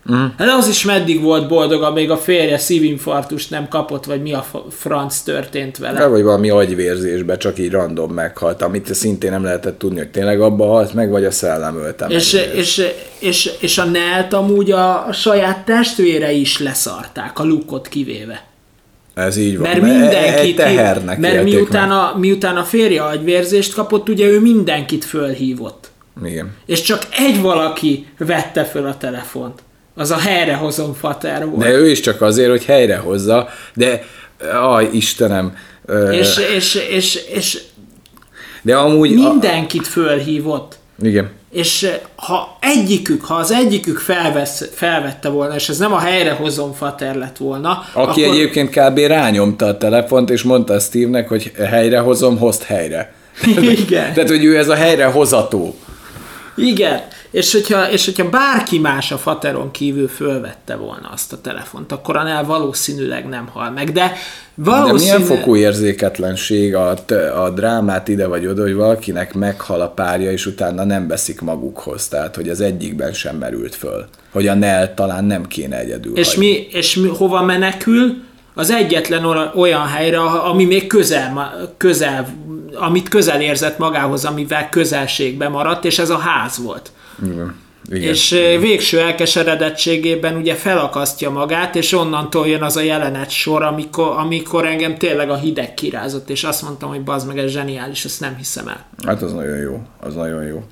Uh-huh. 0.07 0.31
Hát 0.39 0.49
az 0.59 0.69
is 0.69 0.85
meddig 0.85 1.23
volt 1.23 1.49
boldog, 1.49 1.83
amíg 1.83 2.11
a 2.11 2.17
férje 2.17 2.59
szívinfarktust 2.59 3.51
nem 3.51 3.69
kapott, 3.69 4.05
vagy 4.05 4.23
mi 4.23 4.33
a 4.33 4.47
franc 4.71 5.21
történt 5.21 5.79
vele. 5.79 5.99
De 5.99 6.07
vagy 6.07 6.23
valami 6.23 6.51
agyvérzésbe, 6.51 7.37
csak 7.37 7.59
így 7.59 7.71
random 7.71 8.13
meghalt, 8.13 8.63
amit 8.63 8.95
szintén 8.95 9.31
nem 9.31 9.45
lehetett 9.45 9.79
tudni, 9.79 9.99
hogy 9.99 10.11
tényleg 10.11 10.41
abba 10.41 10.67
halt 10.67 10.95
meg, 10.95 11.11
vagy 11.11 11.25
a 11.25 11.31
szellem 11.31 11.77
ölte 11.77 12.07
és, 12.07 12.33
meg. 12.33 12.55
És, 12.55 12.87
és, 13.19 13.51
és 13.61 13.79
a 13.79 13.85
Nelt 13.85 14.33
amúgy 14.33 14.71
a 14.71 15.07
saját 15.13 15.65
testvére 15.65 16.33
is 16.33 16.59
leszarták, 16.59 17.39
a 17.39 17.45
lukot 17.45 17.89
kivéve. 17.89 18.45
Ez 19.15 19.37
így 19.37 19.59
van. 19.59 19.69
Mert 19.69 19.83
mindenkit, 19.83 20.57
tehernek 20.57 21.19
mert 21.19 21.43
miután 21.43 21.91
a, 21.91 22.15
miután 22.19 22.57
a 22.57 22.65
férje 22.65 23.03
agyvérzést 23.03 23.75
kapott, 23.75 24.09
ugye 24.09 24.27
ő 24.27 24.41
mindenkit 24.41 25.05
fölhívott. 25.05 25.91
Igen. 26.25 26.55
És 26.67 26.81
csak 26.81 27.07
egy 27.11 27.41
valaki 27.41 28.07
vette 28.19 28.65
föl 28.65 28.87
a 28.87 28.97
telefont. 28.97 29.63
Az 29.95 30.11
a 30.11 30.19
helyrehozom 30.19 30.95
fater 30.95 31.47
volt. 31.47 31.59
De 31.59 31.71
ő 31.71 31.91
is 31.91 32.01
csak 32.01 32.23
azért, 32.23 32.51
hogy 32.51 32.65
helyrehozza, 32.65 33.49
de 33.75 34.05
aj, 34.53 34.89
Istenem. 34.93 35.57
És, 36.11 36.41
és, 36.55 36.75
és, 36.75 37.15
és 37.15 37.63
de 38.63 38.77
amúgy... 38.77 39.15
Mindenkit 39.15 39.87
fölhívott. 39.87 40.79
Igen. 41.03 41.31
És 41.51 41.89
ha 42.17 42.59
egyikük, 42.61 43.25
ha 43.25 43.35
az 43.35 43.51
egyikük 43.51 43.99
felvesz, 43.99 44.69
felvette 44.75 45.29
volna, 45.29 45.55
és 45.55 45.69
ez 45.69 45.79
nem 45.79 45.93
a 45.93 45.99
helyrehozom 45.99 46.73
fater 46.73 47.15
lett 47.15 47.37
volna, 47.37 47.85
Aki 47.93 48.23
akkor... 48.23 48.35
egyébként 48.35 48.71
kb. 48.71 48.99
rányomta 48.99 49.67
a 49.67 49.77
telefont, 49.77 50.31
és 50.31 50.43
mondta 50.43 50.79
Steve-nek, 50.79 51.29
hogy 51.29 51.53
helyrehozom, 51.57 52.39
hozd 52.39 52.63
helyre. 52.63 53.15
Igen. 53.61 54.13
Tehát, 54.15 54.29
hogy 54.29 54.45
ő 54.45 54.59
ez 54.59 54.69
a 54.69 54.75
helyrehozató. 54.75 55.77
Igen, 56.57 57.01
és 57.33 57.53
hogyha, 57.53 57.91
és 57.91 58.05
hogyha 58.05 58.29
bárki 58.29 58.79
más 58.79 59.13
a 59.13 59.19
Fateron 59.19 59.71
kívül 59.71 60.09
fölvette 60.09 60.77
volna 60.77 61.11
azt 61.13 61.33
a 61.33 61.41
telefont, 61.41 61.93
akkor 61.93 62.17
annál 62.17 62.45
valószínűleg 62.45 63.29
nem 63.29 63.49
hal 63.53 63.71
meg. 63.71 63.93
De, 63.93 64.13
valószínű... 64.55 65.11
De 65.11 65.19
milyen 65.19 65.39
fokú 65.39 65.57
érzéketlenség 65.57 66.75
a, 66.75 66.95
a 67.43 67.51
drámát 67.51 68.09
ide 68.09 68.27
vagy 68.27 68.47
oda, 68.47 68.63
hogy 68.63 68.75
valakinek 68.75 69.35
meghal 69.35 69.81
a 69.81 69.89
párja, 69.89 70.31
és 70.31 70.47
utána 70.47 70.85
nem 70.85 71.09
veszik 71.09 71.41
magukhoz. 71.41 72.09
Tehát, 72.09 72.37
hogy 72.37 72.49
az 72.49 72.61
egyikben 72.61 73.13
sem 73.13 73.37
merült 73.37 73.75
föl. 73.75 74.07
Hogy 74.33 74.47
a 74.47 74.55
Nel 74.55 74.95
talán 74.95 75.25
nem 75.25 75.47
kéne 75.47 75.79
egyedül 75.79 76.17
És, 76.17 76.35
mi, 76.35 76.67
és 76.71 76.97
mi, 76.97 77.09
hova 77.09 77.43
menekül? 77.43 78.15
Az 78.55 78.71
egyetlen 78.71 79.25
olyan 79.55 79.87
helyre, 79.87 80.21
ami 80.21 80.65
még 80.65 80.87
közel, 80.87 81.53
közel 81.77 82.27
amit 82.75 83.09
közel 83.09 83.41
érzett 83.41 83.79
magához, 83.79 84.25
amivel 84.25 84.69
közelségbe 84.69 85.49
maradt, 85.49 85.85
és 85.85 85.99
ez 85.99 86.11
a 86.11 86.17
ház 86.17 86.59
volt. 86.59 86.91
Igen. 87.25 87.55
Igen. 87.91 88.09
És 88.09 88.31
végső 88.61 89.01
elkeseredettségében 89.01 90.37
ugye 90.37 90.55
felakasztja 90.55 91.31
magát, 91.31 91.77
és 91.77 91.93
onnantól 91.93 92.49
jön 92.49 92.63
az 92.63 92.77
a 92.77 92.81
jelenet 92.81 93.31
sor, 93.31 93.63
amikor, 93.63 94.17
amikor 94.17 94.67
engem 94.67 94.99
tényleg 94.99 95.31
a 95.31 95.37
hideg 95.37 95.75
kirázott, 95.75 96.31
és 96.31 96.45
azt 96.45 96.63
mondtam, 96.63 96.89
hogy 96.89 97.03
bazd 97.03 97.27
meg, 97.27 97.39
ez 97.39 97.51
zseniális, 97.51 98.05
ezt 98.05 98.21
nem 98.21 98.37
hiszem 98.37 98.69
el. 98.69 98.85
Hát 99.07 99.23
az 99.23 99.33
nagyon 99.33 99.57
jó, 99.57 99.83
az 100.01 100.15
nagyon 100.15 100.45
jó. 100.45 100.65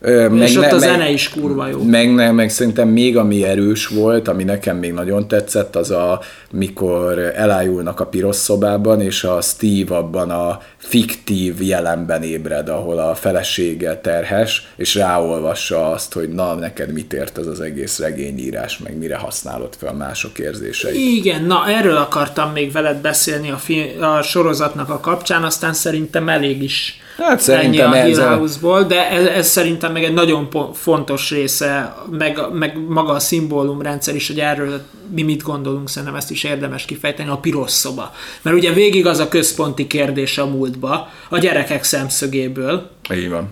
Meg 0.00 0.48
és 0.48 0.56
ott 0.56 0.72
a 0.72 0.78
zene 0.78 1.10
is 1.10 1.28
kurva 1.28 1.68
jó. 1.68 1.82
Meg, 1.82 2.10
meg, 2.10 2.34
meg 2.34 2.50
szerintem 2.50 2.88
még 2.88 3.16
ami 3.16 3.44
erős 3.44 3.86
volt, 3.86 4.28
ami 4.28 4.44
nekem 4.44 4.76
még 4.76 4.92
nagyon 4.92 5.28
tetszett, 5.28 5.76
az 5.76 5.90
a 5.90 6.20
mikor 6.50 7.18
elájulnak 7.18 8.00
a 8.00 8.06
piros 8.06 8.36
szobában, 8.36 9.00
és 9.00 9.24
a 9.24 9.40
Steve 9.40 9.96
abban 9.96 10.30
a 10.30 10.60
fiktív 10.76 11.62
jelenben 11.62 12.22
ébred, 12.22 12.68
ahol 12.68 12.98
a 12.98 13.14
felesége 13.14 13.96
terhes, 13.96 14.68
és 14.76 14.94
ráolvassa 14.94 15.90
azt, 15.90 16.12
hogy 16.12 16.28
na, 16.28 16.54
neked 16.54 16.92
mit 16.92 17.12
ért 17.12 17.38
ez 17.38 17.46
az 17.46 17.60
egész 17.60 17.98
regényírás, 17.98 18.78
meg 18.78 18.98
mire 18.98 19.16
használod 19.16 19.74
fel 19.78 19.92
mások 19.92 20.38
érzéseit. 20.38 20.96
Igen, 20.96 21.44
na 21.44 21.68
erről 21.68 21.96
akartam 21.96 22.52
még 22.52 22.72
veled 22.72 22.96
beszélni 22.96 23.50
a, 23.50 23.56
fi- 23.56 24.00
a 24.00 24.22
sorozatnak 24.22 24.90
a 24.90 25.00
kapcsán, 25.00 25.44
aztán 25.44 25.72
szerintem 25.72 26.28
elég 26.28 26.62
is 26.62 27.00
Hát 27.16 27.40
szerintem 27.40 27.90
a 27.90 28.02
Hill 28.02 28.20
House-ból, 28.20 28.82
de 28.84 29.10
ez, 29.10 29.24
ez 29.26 29.48
szerintem 29.48 29.92
meg 29.92 30.04
egy 30.04 30.12
nagyon 30.14 30.48
fontos 30.72 31.30
része, 31.30 31.96
meg, 32.10 32.38
meg 32.52 32.78
maga 32.88 33.12
a 33.12 33.18
szimbólumrendszer 33.18 34.14
is, 34.14 34.26
hogy 34.26 34.40
erről 34.40 34.80
mi 35.14 35.22
mit 35.22 35.42
gondolunk, 35.42 35.88
szerintem 35.88 36.16
ezt 36.18 36.30
is 36.30 36.44
érdemes 36.44 36.84
kifejteni, 36.84 37.28
a 37.28 37.36
piros 37.36 37.70
szoba. 37.70 38.12
Mert 38.42 38.56
ugye 38.56 38.72
végig 38.72 39.06
az 39.06 39.18
a 39.18 39.28
központi 39.28 39.86
kérdés 39.86 40.38
a 40.38 40.46
múltba, 40.46 41.08
a 41.28 41.38
gyerekek 41.38 41.84
szemszögéből, 41.84 42.90
Így 43.14 43.28
van. 43.30 43.48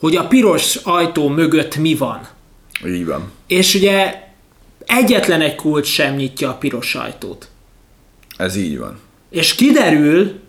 hogy 0.00 0.16
a 0.16 0.26
piros 0.26 0.76
ajtó 0.76 1.28
mögött 1.28 1.76
mi 1.76 1.94
van. 1.94 2.20
Így 2.86 3.06
van. 3.06 3.30
És 3.46 3.74
ugye 3.74 4.14
egyetlen 4.86 5.40
egy 5.40 5.54
kulcs 5.54 5.86
sem 5.86 6.14
nyitja 6.14 6.48
a 6.48 6.54
piros 6.54 6.94
ajtót. 6.94 7.48
Ez 8.36 8.56
így 8.56 8.78
van. 8.78 8.98
És 9.30 9.54
kiderül, 9.54 10.40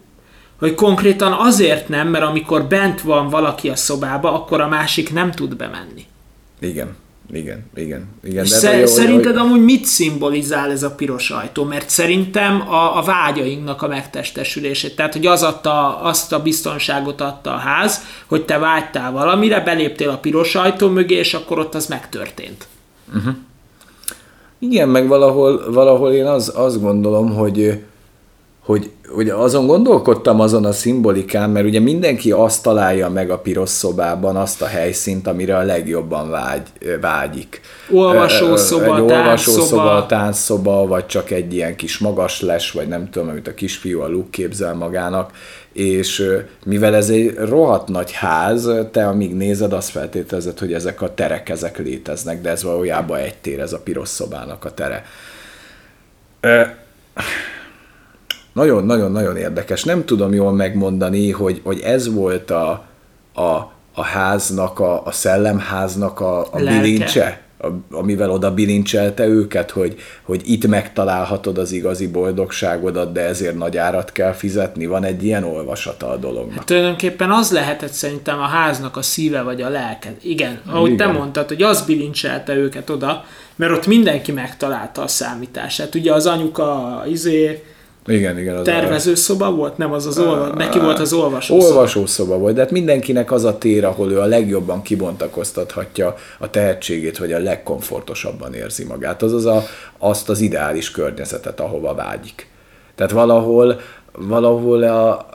hogy 0.59 0.75
konkrétan 0.75 1.31
azért 1.31 1.89
nem, 1.89 2.07
mert 2.07 2.25
amikor 2.25 2.63
bent 2.63 3.01
van 3.01 3.29
valaki 3.29 3.69
a 3.69 3.75
szobába, 3.75 4.33
akkor 4.33 4.61
a 4.61 4.67
másik 4.67 5.13
nem 5.13 5.31
tud 5.31 5.55
bemenni. 5.55 6.05
Igen. 6.59 6.95
Igen, 7.31 7.65
igen, 7.75 8.05
igen. 8.23 8.43
És 8.43 8.49
de 8.49 8.77
jó, 8.77 8.85
szerinted 8.85 9.37
hogy... 9.37 9.45
amúgy 9.45 9.63
mit 9.63 9.85
szimbolizál 9.85 10.71
ez 10.71 10.83
a 10.83 10.91
piros 10.91 11.29
ajtó? 11.29 11.63
Mert 11.63 11.89
szerintem 11.89 12.69
a, 12.69 12.97
a 12.97 13.01
vágyainknak 13.01 13.81
a 13.81 13.87
megtestesülését. 13.87 14.95
Tehát, 14.95 15.13
hogy 15.13 15.25
az 15.25 15.43
adta, 15.43 16.01
azt 16.01 16.33
a 16.33 16.41
biztonságot 16.41 17.21
adta 17.21 17.53
a 17.53 17.57
ház, 17.57 18.01
hogy 18.25 18.45
te 18.45 18.57
vágytál 18.57 19.11
valamire, 19.11 19.59
beléptél 19.59 20.09
a 20.09 20.17
piros 20.17 20.55
ajtó 20.55 20.89
mögé, 20.89 21.15
és 21.15 21.33
akkor 21.33 21.59
ott 21.59 21.75
az 21.75 21.87
megtörtént. 21.87 22.67
Uh-huh. 23.15 23.35
Igen, 24.59 24.89
meg 24.89 25.07
valahol, 25.07 25.71
valahol 25.71 26.11
én 26.11 26.25
az, 26.25 26.51
azt 26.55 26.81
gondolom, 26.81 27.35
hogy 27.35 27.83
hogy 28.67 28.89
ugye 29.15 29.33
azon 29.33 29.67
gondolkodtam 29.67 30.39
azon 30.39 30.65
a 30.65 30.71
szimbolikán, 30.71 31.49
mert 31.49 31.65
ugye 31.65 31.79
mindenki 31.79 32.31
azt 32.31 32.63
találja 32.63 33.09
meg 33.09 33.29
a 33.29 33.37
piros 33.37 33.69
szobában, 33.69 34.35
azt 34.35 34.61
a 34.61 34.65
helyszínt, 34.65 35.27
amire 35.27 35.57
a 35.57 35.61
legjobban 35.61 36.29
vágy, 36.29 36.67
vágyik. 37.01 37.61
Olvasószoba, 37.91 38.95
egy 38.95 39.01
olvasószoba, 39.01 40.05
táncszoba, 40.05 40.87
vagy 40.87 41.05
csak 41.05 41.31
egy 41.31 41.53
ilyen 41.53 41.75
kis 41.75 41.97
magas 41.97 42.41
les, 42.41 42.71
vagy 42.71 42.87
nem 42.87 43.09
tudom, 43.09 43.29
amit 43.29 43.47
a 43.47 43.53
kisfiú 43.53 44.01
a 44.01 44.07
Luke 44.07 44.29
képzel 44.29 44.73
magának, 44.73 45.31
és 45.73 46.23
mivel 46.65 46.95
ez 46.95 47.09
egy 47.09 47.35
rohadt 47.35 47.87
nagy 47.87 48.11
ház, 48.11 48.69
te 48.91 49.07
amíg 49.07 49.35
nézed, 49.35 49.73
azt 49.73 49.89
feltételezed, 49.89 50.59
hogy 50.59 50.73
ezek 50.73 51.01
a 51.01 51.13
terek, 51.13 51.49
ezek 51.49 51.77
léteznek, 51.77 52.41
de 52.41 52.49
ez 52.49 52.63
valójában 52.63 53.17
egy 53.17 53.37
tér, 53.37 53.59
ez 53.59 53.73
a 53.73 53.79
piros 53.79 54.09
szobának 54.09 54.65
a 54.65 54.73
tere. 54.73 55.05
Nagyon-nagyon-nagyon 58.57 59.37
érdekes. 59.37 59.83
Nem 59.83 60.05
tudom 60.05 60.33
jól 60.33 60.51
megmondani, 60.51 61.31
hogy, 61.31 61.61
hogy 61.63 61.79
ez 61.79 62.13
volt 62.13 62.51
a, 62.51 62.85
a, 63.33 63.71
a 63.93 64.03
háznak, 64.03 64.79
a, 64.79 65.05
a 65.05 65.11
szellemháznak 65.11 66.19
a, 66.19 66.39
a 66.39 66.57
bilincse, 66.57 67.41
a, 67.59 67.67
amivel 67.91 68.31
oda 68.31 68.53
bilincselte 68.53 69.27
őket, 69.27 69.71
hogy, 69.71 69.95
hogy 70.23 70.41
itt 70.45 70.67
megtalálhatod 70.67 71.57
az 71.57 71.71
igazi 71.71 72.07
boldogságodat, 72.07 73.11
de 73.11 73.21
ezért 73.21 73.57
nagy 73.57 73.77
árat 73.77 74.11
kell 74.11 74.33
fizetni. 74.33 74.85
Van 74.85 75.03
egy 75.03 75.23
ilyen 75.23 75.43
olvasata 75.43 76.09
a 76.09 76.15
dolognak. 76.15 76.55
Hát, 76.55 76.65
tulajdonképpen 76.65 77.31
az 77.31 77.51
lehetett 77.51 77.91
szerintem 77.91 78.39
a 78.39 78.47
háznak 78.47 78.97
a 78.97 79.01
szíve 79.01 79.41
vagy 79.41 79.61
a 79.61 79.69
lelke. 79.69 80.13
Igen, 80.21 80.61
ahogy 80.65 80.91
Igen. 80.91 81.07
te 81.07 81.13
mondtad, 81.13 81.47
hogy 81.47 81.61
az 81.61 81.81
bilincselte 81.81 82.55
őket 82.55 82.89
oda, 82.89 83.25
mert 83.55 83.71
ott 83.71 83.87
mindenki 83.87 84.31
megtalálta 84.31 85.01
a 85.01 85.07
számítását. 85.07 85.95
Ugye 85.95 86.13
az 86.13 86.25
anyuka 86.25 87.03
izé, 87.07 87.63
igen, 88.07 88.39
igen. 88.39 88.55
Az 88.55 88.63
tervezőszoba 88.63 89.51
volt? 89.51 89.77
Nem, 89.77 89.91
az 89.91 90.05
az 90.05 90.19
olva, 90.19 90.53
neki 90.53 90.79
volt 90.79 90.99
az 90.99 91.13
olvasószoba. 91.13 91.75
Olvasószoba 91.75 92.37
volt, 92.37 92.55
de 92.55 92.61
hát 92.61 92.71
mindenkinek 92.71 93.31
az 93.31 93.43
a 93.43 93.57
tér, 93.57 93.85
ahol 93.85 94.11
ő 94.11 94.19
a 94.19 94.25
legjobban 94.25 94.81
kibontakoztathatja 94.81 96.15
a 96.39 96.49
tehetségét, 96.49 97.17
vagy 97.17 97.33
a 97.33 97.39
legkomfortosabban 97.39 98.53
érzi 98.53 98.83
magát. 98.83 99.23
Azaz 99.23 99.45
a, 99.45 99.63
azt 99.97 100.29
az 100.29 100.41
ideális 100.41 100.91
környezetet, 100.91 101.59
ahova 101.59 101.93
vágyik. 101.93 102.47
Tehát 102.95 103.11
valahol, 103.11 103.79
valahol 104.11 104.83
a, 104.83 105.25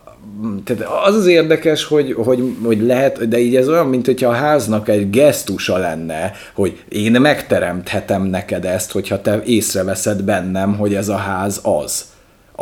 tehát 0.64 0.84
az 1.06 1.14
az 1.14 1.26
érdekes, 1.26 1.84
hogy, 1.84 2.12
hogy, 2.12 2.56
hogy 2.64 2.82
lehet, 2.82 3.28
de 3.28 3.38
így 3.38 3.56
ez 3.56 3.68
olyan, 3.68 3.86
mint 3.86 4.06
hogyha 4.06 4.28
a 4.28 4.34
háznak 4.34 4.88
egy 4.88 5.10
gesztusa 5.10 5.76
lenne, 5.76 6.32
hogy 6.54 6.84
én 6.88 7.20
megteremthetem 7.20 8.22
neked 8.22 8.64
ezt, 8.64 8.92
hogyha 8.92 9.20
te 9.20 9.42
észreveszed 9.44 10.22
bennem, 10.22 10.76
hogy 10.76 10.94
ez 10.94 11.08
a 11.08 11.16
ház 11.16 11.60
az 11.62 12.11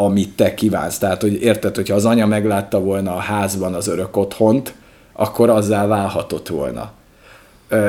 amit 0.05 0.36
te 0.36 0.55
kívánsz. 0.55 0.98
Tehát, 0.98 1.20
hogy 1.20 1.42
érted, 1.42 1.74
hogyha 1.76 1.94
az 1.94 2.05
anya 2.05 2.26
meglátta 2.26 2.80
volna 2.80 3.14
a 3.14 3.18
házban 3.18 3.74
az 3.74 3.88
örök 3.88 4.16
otthont, 4.16 4.74
akkor 5.12 5.51
azzá 5.51 5.86
válhatott 5.86 6.48
volna. 6.48 6.90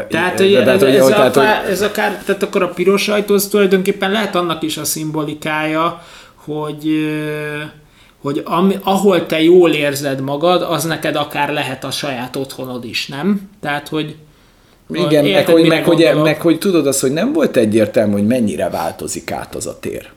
Tehát, 0.09 0.39
hogy 0.39 0.53
ez, 0.53 0.67
ez, 0.67 0.81
ez, 0.83 1.05
tehát, 1.05 1.37
akár, 1.37 1.61
hogy... 1.61 1.71
ez 1.71 1.81
akár, 1.81 2.23
tehát 2.25 2.43
akkor 2.43 2.63
a 2.63 2.69
piros 2.69 3.07
ajtó 3.07 3.33
az 3.33 3.47
tulajdonképpen 3.47 4.11
lehet 4.11 4.35
annak 4.35 4.61
is 4.63 4.77
a 4.77 4.83
szimbolikája, 4.83 6.01
hogy 6.35 6.85
hogy 8.21 8.41
ami, 8.45 8.77
ahol 8.83 9.25
te 9.25 9.41
jól 9.41 9.71
érzed 9.71 10.19
magad, 10.21 10.61
az 10.61 10.83
neked 10.83 11.15
akár 11.15 11.53
lehet 11.53 11.83
a 11.83 11.91
saját 11.91 12.35
otthonod 12.35 12.85
is, 12.85 13.07
nem? 13.07 13.49
Tehát, 13.61 13.87
hogy 13.87 14.15
Igen, 14.89 15.25
Érted, 15.25 15.33
meg 15.33 15.45
hogy, 15.55 15.67
meg, 15.67 15.85
hogy, 15.85 16.21
meg 16.23 16.41
hogy 16.41 16.57
tudod 16.57 16.87
az, 16.87 16.99
hogy 16.99 17.11
nem 17.11 17.33
volt 17.33 17.57
egyértelmű, 17.57 18.11
hogy 18.11 18.27
mennyire 18.27 18.69
változik 18.69 19.31
át 19.31 19.55
az 19.55 19.67
a 19.67 19.79
tér. 19.79 20.09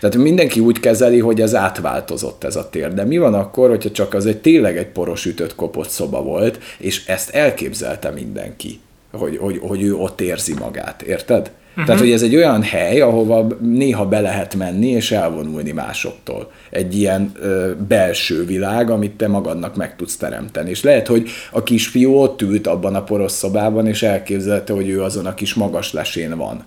Tehát 0.00 0.16
mindenki 0.16 0.60
úgy 0.60 0.80
kezeli, 0.80 1.18
hogy 1.18 1.40
ez 1.40 1.54
átváltozott 1.54 2.44
ez 2.44 2.56
a 2.56 2.68
tér. 2.70 2.94
De 2.94 3.04
mi 3.04 3.18
van 3.18 3.34
akkor, 3.34 3.68
hogyha 3.68 3.90
csak 3.90 4.14
az 4.14 4.26
egy 4.26 4.38
tényleg 4.38 4.76
egy 4.76 4.86
poros 4.86 5.26
ütött 5.26 5.54
kopott 5.54 5.88
szoba 5.88 6.22
volt, 6.22 6.58
és 6.78 7.06
ezt 7.06 7.30
elképzelte 7.30 8.10
mindenki, 8.10 8.80
hogy, 9.12 9.36
hogy, 9.36 9.58
hogy 9.62 9.82
ő 9.82 9.94
ott 9.94 10.20
érzi 10.20 10.54
magát, 10.58 11.02
érted? 11.02 11.50
Uh-huh. 11.70 11.84
Tehát, 11.84 12.00
hogy 12.00 12.10
ez 12.12 12.22
egy 12.22 12.36
olyan 12.36 12.62
hely, 12.62 13.00
ahova 13.00 13.46
néha 13.60 14.06
be 14.06 14.20
lehet 14.20 14.54
menni 14.54 14.88
és 14.88 15.10
elvonulni 15.10 15.72
másoktól. 15.72 16.50
Egy 16.70 16.96
ilyen 16.96 17.32
ö, 17.40 17.70
belső 17.88 18.44
világ, 18.44 18.90
amit 18.90 19.12
te 19.12 19.28
magadnak 19.28 19.76
meg 19.76 19.96
tudsz 19.96 20.16
teremteni. 20.16 20.70
És 20.70 20.82
lehet, 20.82 21.06
hogy 21.06 21.28
a 21.50 21.62
kisfiú 21.62 22.14
ott 22.14 22.42
ült 22.42 22.66
abban 22.66 22.94
a 22.94 23.02
poros 23.02 23.32
szobában, 23.32 23.86
és 23.86 24.02
elképzelte, 24.02 24.72
hogy 24.72 24.88
ő 24.88 25.02
azon 25.02 25.26
a 25.26 25.34
kis 25.34 25.54
magas 25.54 25.92
lesén 25.92 26.36
van. 26.36 26.64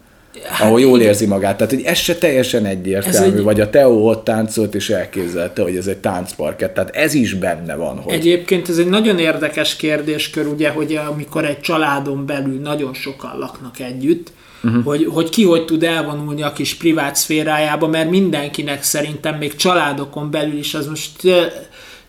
Ahol 0.59 0.79
jól 0.79 1.01
érzi 1.01 1.25
magát. 1.25 1.57
Tehát, 1.57 1.73
hogy 1.73 1.83
ez 1.83 1.97
se 1.97 2.15
teljesen 2.15 2.65
egyértelmű. 2.65 3.37
Egy- 3.37 3.43
Vagy 3.43 3.61
a 3.61 3.69
Teó 3.69 4.07
ott 4.07 4.23
táncolt, 4.23 4.75
és 4.75 4.89
elképzelte, 4.89 5.61
hogy 5.61 5.75
ez 5.75 5.87
egy 5.87 5.97
táncparkett. 5.97 6.73
Tehát 6.73 6.95
ez 6.95 7.13
is 7.13 7.33
benne 7.33 7.75
van, 7.75 7.99
hogy... 7.99 8.13
Egyébként 8.13 8.69
ez 8.69 8.77
egy 8.77 8.89
nagyon 8.89 9.19
érdekes 9.19 9.75
kérdéskör, 9.75 10.47
ugye, 10.47 10.69
hogy 10.69 10.99
amikor 11.09 11.45
egy 11.45 11.59
családon 11.59 12.25
belül 12.25 12.59
nagyon 12.59 12.93
sokan 12.93 13.37
laknak 13.37 13.79
együtt, 13.79 14.31
uh-huh. 14.63 14.83
hogy, 14.83 15.07
hogy 15.11 15.29
ki 15.29 15.43
hogy 15.43 15.65
tud 15.65 15.83
elvonulni 15.83 16.41
a 16.41 16.53
kis 16.53 16.75
privát 16.75 17.15
szférájába, 17.15 17.87
mert 17.87 18.09
mindenkinek 18.09 18.83
szerintem 18.83 19.37
még 19.37 19.55
családokon 19.55 20.31
belül 20.31 20.57
is 20.57 20.73
az 20.73 20.87
most 20.87 21.11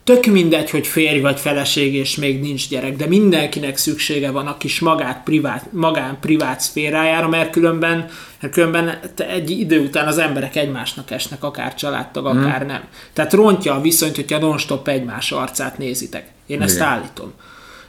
tök 0.05 0.27
mindegy, 0.27 0.71
hogy 0.71 0.87
férj 0.87 1.21
vagy 1.21 1.41
feleség, 1.41 1.95
és 1.95 2.17
még 2.17 2.41
nincs 2.41 2.69
gyerek, 2.69 2.97
de 2.97 3.07
mindenkinek 3.07 3.77
szüksége 3.77 4.31
van 4.31 4.47
a 4.47 4.57
kis 4.57 4.81
magát 4.81 5.23
privát, 5.25 5.73
magán 5.73 6.17
privát 6.21 6.61
szférájára, 6.61 7.29
mert 7.29 7.51
különben, 7.51 8.09
mert 8.41 8.53
különben 8.53 8.99
egy 9.17 9.51
idő 9.51 9.81
után 9.81 10.07
az 10.07 10.19
emberek 10.19 10.57
egymásnak 10.57 11.11
esnek, 11.11 11.45
akár 11.45 11.75
családtag, 11.75 12.27
akár 12.27 12.67
nem. 12.67 12.83
Tehát 13.13 13.33
rontja 13.33 13.75
a 13.75 13.81
viszonyt, 13.81 14.17
hogyha 14.17 14.39
non-stop 14.39 14.89
egymás 14.89 15.33
arcát 15.33 15.79
nézitek. 15.79 16.27
Én 16.47 16.63
ezt 16.63 16.75
Igen. 16.75 16.89
állítom. 16.89 17.33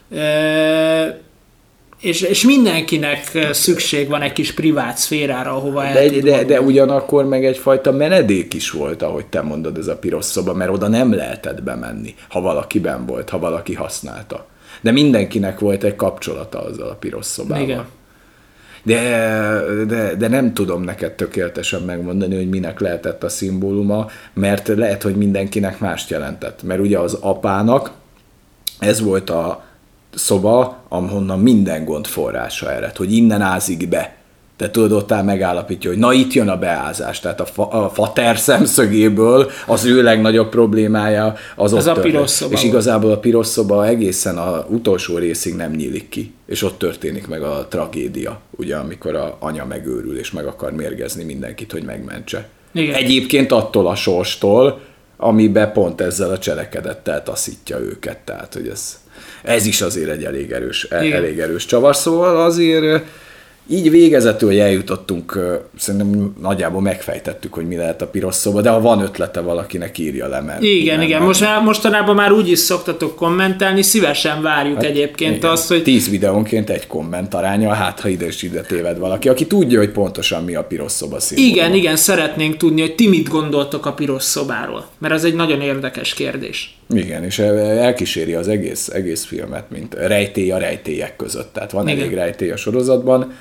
Ö, 0.09 1.07
és, 2.00 2.22
és 2.22 2.43
mindenkinek 2.43 3.48
szükség 3.52 4.08
van 4.08 4.22
egy 4.22 4.34
kis 4.34 4.54
privát 4.54 4.98
szférára, 4.98 5.52
ahova 5.52 5.86
el 5.86 5.93
De, 5.93 6.10
tud 6.10 6.24
de, 6.24 6.43
de 6.43 6.62
ugyanakkor 6.62 7.26
meg 7.26 7.46
egyfajta 7.46 7.91
menedék 7.91 8.54
is 8.54 8.72
volt, 8.72 9.02
ahogy 9.02 9.26
te 9.26 9.41
mondod, 9.41 9.78
ez 9.78 9.88
a 9.88 9.98
piros 9.98 10.26
szoba, 10.26 10.54
mert 10.54 10.72
oda 10.72 10.88
nem 10.88 11.14
lehetett 11.14 11.64
bemenni, 11.64 12.16
ha 12.30 12.41
valaki 12.41 12.80
ben 12.80 13.06
volt, 13.06 13.30
ha 13.30 13.39
valaki 13.39 13.74
használta. 13.74 14.46
De 14.82 14.91
mindenkinek 14.91 15.60
volt 15.60 15.84
egy 15.84 15.96
kapcsolata 15.96 16.60
azzal 16.60 16.89
a 16.89 16.96
piros 16.96 17.26
szobával. 17.26 17.64
Igen. 17.64 17.86
De, 18.84 19.00
de, 19.88 20.16
de 20.16 20.28
nem 20.28 20.54
tudom 20.54 20.84
neked 20.84 21.12
tökéletesen 21.12 21.82
megmondani, 21.82 22.36
hogy 22.36 22.50
minek 22.50 22.80
lehetett 22.80 23.24
a 23.24 23.30
szimbóluma, 23.30 24.08
mert 24.34 24.68
lehet, 24.68 25.04
hogy 25.04 25.16
mindenkinek 25.16 25.80
mást 25.80 26.10
jelentett. 26.10 26.64
Mert 26.64 26.80
ugye 26.80 27.00
az 27.00 27.14
apának 27.14 27.91
ez 28.80 29.02
volt 29.02 29.30
a 29.30 29.64
szoba, 30.16 30.84
ahonnan 30.89 31.39
minden 31.39 31.86
gond 31.86 32.07
forrása 32.07 32.72
ered, 32.72 32.95
hogy 32.95 33.13
innen 33.13 33.41
ázik 33.41 33.89
be. 33.89 34.16
Te 34.57 34.70
tudod, 34.72 34.91
ott 34.91 35.11
áll 35.11 35.24
megállapítja, 35.24 35.89
hogy 35.89 35.99
na 35.99 36.13
itt 36.13 36.34
jön 36.34 36.47
a 36.47 36.57
beázás. 36.57 37.20
Tehát 37.20 37.39
a, 37.39 37.45
fa, 37.45 37.68
a 37.68 37.89
fater 37.89 38.38
szemszögéből 38.38 39.51
az 39.66 39.86
ő 39.86 40.03
legnagyobb 40.03 40.49
problémája 40.49 41.36
az, 41.55 41.74
Az 41.74 41.88
ott 41.88 41.97
a 41.97 41.99
piros 41.99 42.30
szoba 42.30 42.53
És 42.53 42.63
igazából 42.63 43.11
a 43.11 43.18
piros 43.18 43.47
szoba 43.47 43.88
egészen 43.88 44.38
a 44.38 44.66
utolsó 44.70 45.18
részig 45.18 45.55
nem 45.55 45.72
nyílik 45.72 46.09
ki. 46.09 46.34
És 46.45 46.63
ott 46.63 46.78
történik 46.78 47.28
meg 47.28 47.41
a 47.41 47.68
tragédia, 47.70 48.39
ugye, 48.51 48.76
amikor 48.76 49.16
a 49.16 49.38
anya 49.39 49.66
megőrül 49.66 50.18
és 50.18 50.32
meg 50.32 50.45
akar 50.45 50.72
mérgezni 50.72 51.24
mindenkit, 51.24 51.72
hogy 51.72 51.84
megmentse. 51.84 52.47
Igen. 52.72 52.95
Egyébként 52.95 53.51
attól 53.51 53.88
a 53.88 53.95
sorstól, 53.95 54.80
amiben 55.18 55.72
pont 55.72 56.01
ezzel 56.01 56.32
a 56.32 56.38
cselekedettel 56.38 57.24
taszítja 57.24 57.80
őket. 57.80 58.18
Tehát, 58.18 58.53
hogy 58.53 58.68
ez, 58.68 58.99
ez 59.46 59.66
is 59.66 59.82
azért 59.82 60.10
egy 60.10 60.24
elég 60.24 60.52
erős, 60.52 60.84
Igen. 60.84 61.14
elég 61.14 61.39
erős 61.39 61.66
csavar. 61.66 61.96
Szóval 61.96 62.41
azért 62.46 63.04
így 63.68 63.89
végezetül, 63.89 64.61
eljutottunk, 64.61 65.39
szerintem 65.78 66.36
nagyjából 66.41 66.82
megfejtettük, 66.82 67.53
hogy 67.53 67.68
mi 67.68 67.76
lehet 67.76 68.01
a 68.01 68.07
piros 68.07 68.36
szoba, 68.36 68.61
de 68.61 68.70
ha 68.70 68.82
van 68.82 69.01
ötlete 69.01 69.39
valakinek 69.39 69.97
írja 69.97 70.28
le, 70.28 70.41
mert 70.41 70.61
Igen, 70.61 71.01
igen. 71.01 71.22
Most 71.22 71.41
már, 71.41 71.61
mostanában 71.61 72.16
már 72.16 72.32
úgy 72.32 72.49
is 72.49 72.59
szoktatok 72.59 73.16
kommentelni, 73.16 73.82
szívesen 73.82 74.41
várjuk 74.41 74.76
hát, 74.76 74.84
egyébként 74.84 75.36
igen. 75.36 75.49
azt, 75.49 75.68
hogy 75.68 75.84
10 75.84 76.09
videónként 76.09 76.70
egy 76.70 76.88
komment 76.88 77.34
aránya, 77.34 77.74
hát 77.74 77.99
ha 77.99 78.07
ide 78.07 78.26
és 78.26 78.41
ide 78.41 78.61
téved 78.61 78.97
valaki, 78.97 79.30
aki 79.30 79.47
tudja, 79.47 79.80
hogy 79.80 79.91
pontosan 79.91 80.43
mi 80.43 80.55
a 80.55 80.63
piros 80.63 80.91
szoba 80.91 81.20
szimbóluma. 81.20 81.55
igen, 81.55 81.74
igen, 81.74 81.95
szeretnénk 81.95 82.57
tudni, 82.57 82.82
hogy 82.82 82.95
ti 82.95 83.07
mit 83.07 83.30
gondoltok 83.30 83.86
a 83.86 83.93
piros 83.93 84.24
szobáról, 84.24 84.86
mert 84.97 85.13
ez 85.13 85.24
egy 85.24 85.36
nagyon 85.36 85.61
érdekes 85.61 86.13
kérdés. 86.13 86.78
Igen, 86.89 87.24
és 87.24 87.39
elkíséri 87.39 88.34
az 88.34 88.47
egész, 88.47 88.88
egész 88.88 89.26
filmet, 89.26 89.70
mint 89.70 89.93
rejtély 89.93 90.51
a 90.51 90.57
rejtélyek 90.57 91.16
között. 91.16 91.53
Tehát 91.53 91.72
van 91.72 91.88
Igen. 91.88 91.99
elég 91.99 92.13
rejtély 92.13 92.51
a 92.51 92.57
sorozatban, 92.57 93.34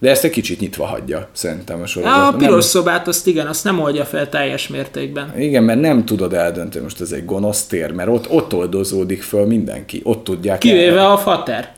de 0.00 0.10
ezt 0.10 0.24
egy 0.24 0.30
kicsit 0.30 0.60
nyitva 0.60 0.86
hagyja, 0.86 1.28
szerintem 1.32 1.80
a 1.82 1.86
sorozat. 1.86 2.34
A 2.34 2.36
piros 2.36 2.50
Nem, 2.52 2.60
szobát 2.60 3.08
azt 3.08 3.26
igen, 3.26 3.46
azt 3.46 3.64
nem 3.64 3.80
oldja 3.80 4.04
fel 4.04 4.28
teljes 4.28 4.68
mértékben. 4.68 5.32
igen, 5.38 5.62
mert 5.62 5.80
nem 5.80 6.04
tudod 6.04 6.32
eldönteni, 6.34 6.82
most 6.84 7.00
ez 7.00 7.12
egy 7.12 7.24
gonosz 7.24 7.64
tér, 7.66 7.92
mert 7.92 8.08
ott, 8.08 8.30
ott 8.30 8.54
oldozódik 8.54 9.22
föl 9.22 9.46
mindenki, 9.46 10.00
ott 10.04 10.24
tudják 10.24 10.58
Kivéve 10.58 11.00
el. 11.00 11.10
a 11.10 11.18
fater. 11.18 11.72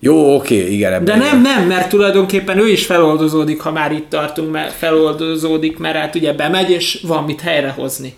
Jó, 0.00 0.34
oké, 0.34 0.72
igen, 0.72 0.92
ebben 0.92 1.04
De 1.04 1.24
nem, 1.26 1.40
nem, 1.40 1.66
mert 1.66 1.88
tulajdonképpen 1.88 2.58
ő 2.58 2.68
is 2.68 2.86
feloldozódik, 2.86 3.60
ha 3.60 3.70
már 3.72 3.92
itt 3.92 4.10
tartunk, 4.10 4.50
mert 4.52 4.72
feloldozódik, 4.72 5.78
mert 5.78 5.96
hát 5.96 6.14
ugye 6.14 6.32
bemegy, 6.32 6.70
és 6.70 7.00
van 7.06 7.24
mit 7.24 7.40
helyrehozni. 7.40 8.14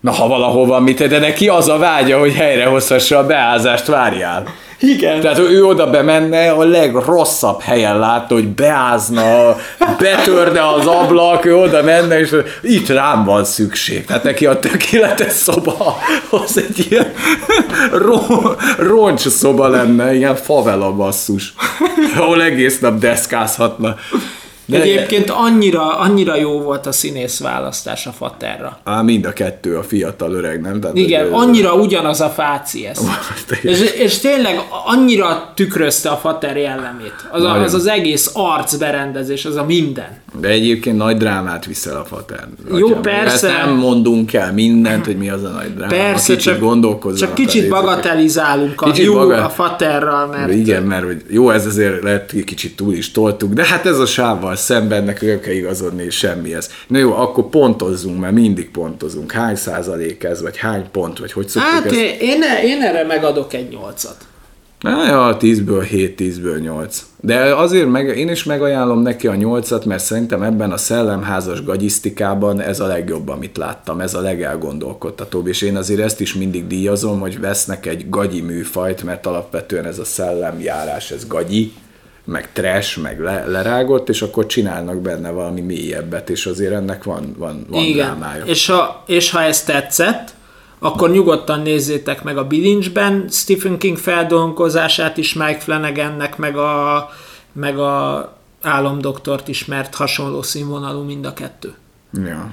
Na, 0.00 0.10
ha 0.10 0.28
valahol 0.28 0.66
van 0.66 0.82
mit, 0.82 1.08
de 1.08 1.18
neki 1.18 1.48
az 1.48 1.68
a 1.68 1.78
vágya, 1.78 2.18
hogy 2.18 2.32
helyrehozhassa 2.34 3.18
a 3.18 3.26
beázást, 3.26 3.86
várjál. 3.86 4.44
Igen. 4.80 5.20
Tehát 5.20 5.38
ő 5.38 5.64
oda 5.64 5.90
bemenne, 5.90 6.50
a 6.50 6.64
legrosszabb 6.64 7.60
helyen 7.60 7.98
látta, 7.98 8.34
hogy 8.34 8.48
beázna, 8.48 9.56
betörne 9.98 10.68
az 10.68 10.86
ablak, 10.86 11.44
ő 11.44 11.56
oda 11.56 11.82
menne, 11.82 12.18
és 12.18 12.34
itt 12.62 12.88
rám 12.88 13.24
van 13.24 13.44
szükség. 13.44 14.04
Tehát 14.04 14.22
neki 14.22 14.46
a 14.46 14.58
tökéletes 14.58 15.32
szoba, 15.32 15.96
az 16.30 16.58
egy 16.68 16.86
ilyen 16.90 17.12
ro- 17.92 18.56
roncs 18.78 19.28
szoba 19.28 19.68
lenne, 19.68 20.14
ilyen 20.14 20.36
favela 20.36 20.92
basszus, 20.92 21.54
ahol 22.16 22.42
egész 22.42 22.78
nap 22.78 22.98
deszkázhatna. 22.98 23.96
De 24.68 24.80
Egyébként 24.80 25.30
annyira, 25.30 25.98
annyira 25.98 26.36
jó 26.36 26.60
volt 26.60 26.86
a 26.86 26.92
színész 26.92 27.40
választás 27.40 28.06
a 28.06 28.10
faterra. 28.12 28.78
Á, 28.84 29.02
mind 29.02 29.24
a 29.26 29.32
kettő, 29.32 29.76
a 29.76 29.82
fiatal 29.82 30.32
öreg, 30.32 30.60
nem? 30.60 30.80
Tehát, 30.80 30.96
Igen, 30.96 31.22
hogy- 31.22 31.32
annyira 31.48 31.74
ugyanaz 31.74 32.20
a 32.20 32.28
fáci 32.28 32.86
ez. 32.86 32.98
És, 33.62 33.80
és 33.80 34.18
tényleg 34.18 34.60
annyira 34.86 35.52
tükrözte 35.54 36.08
a 36.08 36.16
fater 36.16 36.56
jellemét. 36.56 37.14
Az, 37.30 37.42
a, 37.42 37.60
az 37.62 37.74
az 37.74 37.86
egész 37.86 38.30
arcberendezés, 38.34 39.44
az 39.44 39.56
a 39.56 39.64
minden. 39.64 40.18
De 40.40 40.48
egyébként 40.48 40.96
nagy 40.96 41.16
drámát 41.16 41.64
viszel 41.66 41.96
a 41.96 42.04
fater. 42.04 42.48
Jó, 42.74 42.86
Atyám. 42.86 43.00
persze. 43.02 43.48
Ezt 43.48 43.56
nem 43.64 43.74
mondunk 43.74 44.32
el 44.32 44.52
mindent, 44.52 45.04
hogy 45.06 45.16
mi 45.16 45.28
az 45.30 45.42
a 45.44 45.48
nagy 45.48 45.74
dráma. 45.74 45.90
Persze, 45.92 46.32
kicsit 46.36 46.52
csak, 46.52 46.60
gondolkozzanak 46.60 47.34
csak 47.36 47.46
kicsit 47.46 47.68
bagatelizálunk 47.68 48.80
a, 48.80 48.86
Kicsit 48.86 49.04
jó, 49.04 49.14
baga- 49.14 49.44
a 49.44 49.48
faterral, 49.48 50.26
mert 50.26 50.52
Igen, 50.52 50.82
mert 50.82 51.04
hogy 51.04 51.22
jó, 51.28 51.50
ez 51.50 51.66
azért 51.66 52.02
lehet, 52.02 52.34
kicsit 52.44 52.76
túl 52.76 52.94
is 52.94 53.10
toltuk, 53.10 53.52
de 53.52 53.64
hát 53.64 53.86
ez 53.86 53.98
a 53.98 54.06
sávval 54.06 54.55
szemben 54.56 55.04
nekünk 55.04 55.40
kell 55.40 55.54
igazodni 55.54 56.10
semmihez. 56.10 56.70
Na 56.88 56.98
jó, 56.98 57.12
akkor 57.12 57.48
pontozzunk, 57.48 58.20
mert 58.20 58.34
mindig 58.34 58.70
pontozunk. 58.70 59.32
Hány 59.32 59.56
százalék 59.56 60.24
ez, 60.24 60.42
vagy 60.42 60.56
hány 60.56 60.84
pont, 60.92 61.18
vagy 61.18 61.32
hogy 61.32 61.48
szoktuk 61.48 61.72
Hát 61.72 61.84
ezt? 61.84 61.94
én, 61.94 62.14
én, 62.20 62.42
én 62.64 62.82
erre 62.82 63.04
megadok 63.04 63.52
egy 63.52 63.68
nyolcat. 63.68 64.16
Na 64.80 65.06
ja, 65.06 65.36
10-ből 65.40 65.86
7, 65.88 66.20
10-ből 66.20 66.60
8. 66.60 67.02
De 67.20 67.54
azért 67.54 67.88
meg, 67.88 68.18
én 68.18 68.28
is 68.28 68.44
megajánlom 68.44 69.02
neki 69.02 69.26
a 69.26 69.32
8-at, 69.32 69.84
mert 69.86 70.04
szerintem 70.04 70.42
ebben 70.42 70.70
a 70.72 70.76
szellemházas 70.76 71.64
gagyisztikában 71.64 72.60
ez 72.60 72.80
a 72.80 72.86
legjobb, 72.86 73.28
amit 73.28 73.56
láttam, 73.56 74.00
ez 74.00 74.14
a 74.14 74.20
legelgondolkodtatóbb, 74.20 75.46
és 75.46 75.62
én 75.62 75.76
azért 75.76 76.00
ezt 76.00 76.20
is 76.20 76.34
mindig 76.34 76.66
díjazom, 76.66 77.20
hogy 77.20 77.40
vesznek 77.40 77.86
egy 77.86 78.08
gagyi 78.10 78.40
műfajt, 78.40 79.02
mert 79.02 79.26
alapvetően 79.26 79.84
ez 79.84 79.98
a 79.98 80.04
szellemjárás, 80.04 81.10
ez 81.10 81.26
gagyi, 81.26 81.72
meg 82.26 82.52
trash, 82.52 82.98
meg 82.98 83.20
le, 83.20 83.46
lerágott, 83.46 84.08
és 84.08 84.22
akkor 84.22 84.46
csinálnak 84.46 85.00
benne 85.00 85.30
valami 85.30 85.60
mélyebbet, 85.60 86.30
és 86.30 86.46
azért 86.46 86.72
ennek 86.72 87.04
van, 87.04 87.34
van, 87.38 87.66
van 87.68 87.82
Igen. 87.82 88.06
drámája. 88.06 88.44
És 88.44 88.66
ha, 88.66 89.02
és 89.06 89.30
ha 89.30 89.42
ez 89.42 89.62
tetszett, 89.62 90.34
akkor 90.78 91.10
nyugodtan 91.10 91.60
nézzétek 91.60 92.22
meg 92.22 92.36
a 92.36 92.46
Bilincsben 92.46 93.28
Stephen 93.30 93.78
King 93.78 93.96
feldolgozását 93.96 95.16
is 95.16 95.32
Mike 95.32 95.60
Flanagannek, 95.60 96.36
meg 96.36 96.56
a, 96.56 97.08
meg 97.52 97.78
a 97.78 98.36
álomdoktort 98.62 99.48
is, 99.48 99.64
mert 99.64 99.94
hasonló 99.94 100.42
színvonalú 100.42 101.02
mind 101.02 101.26
a 101.26 101.32
kettő. 101.32 101.74
Ja. 102.24 102.52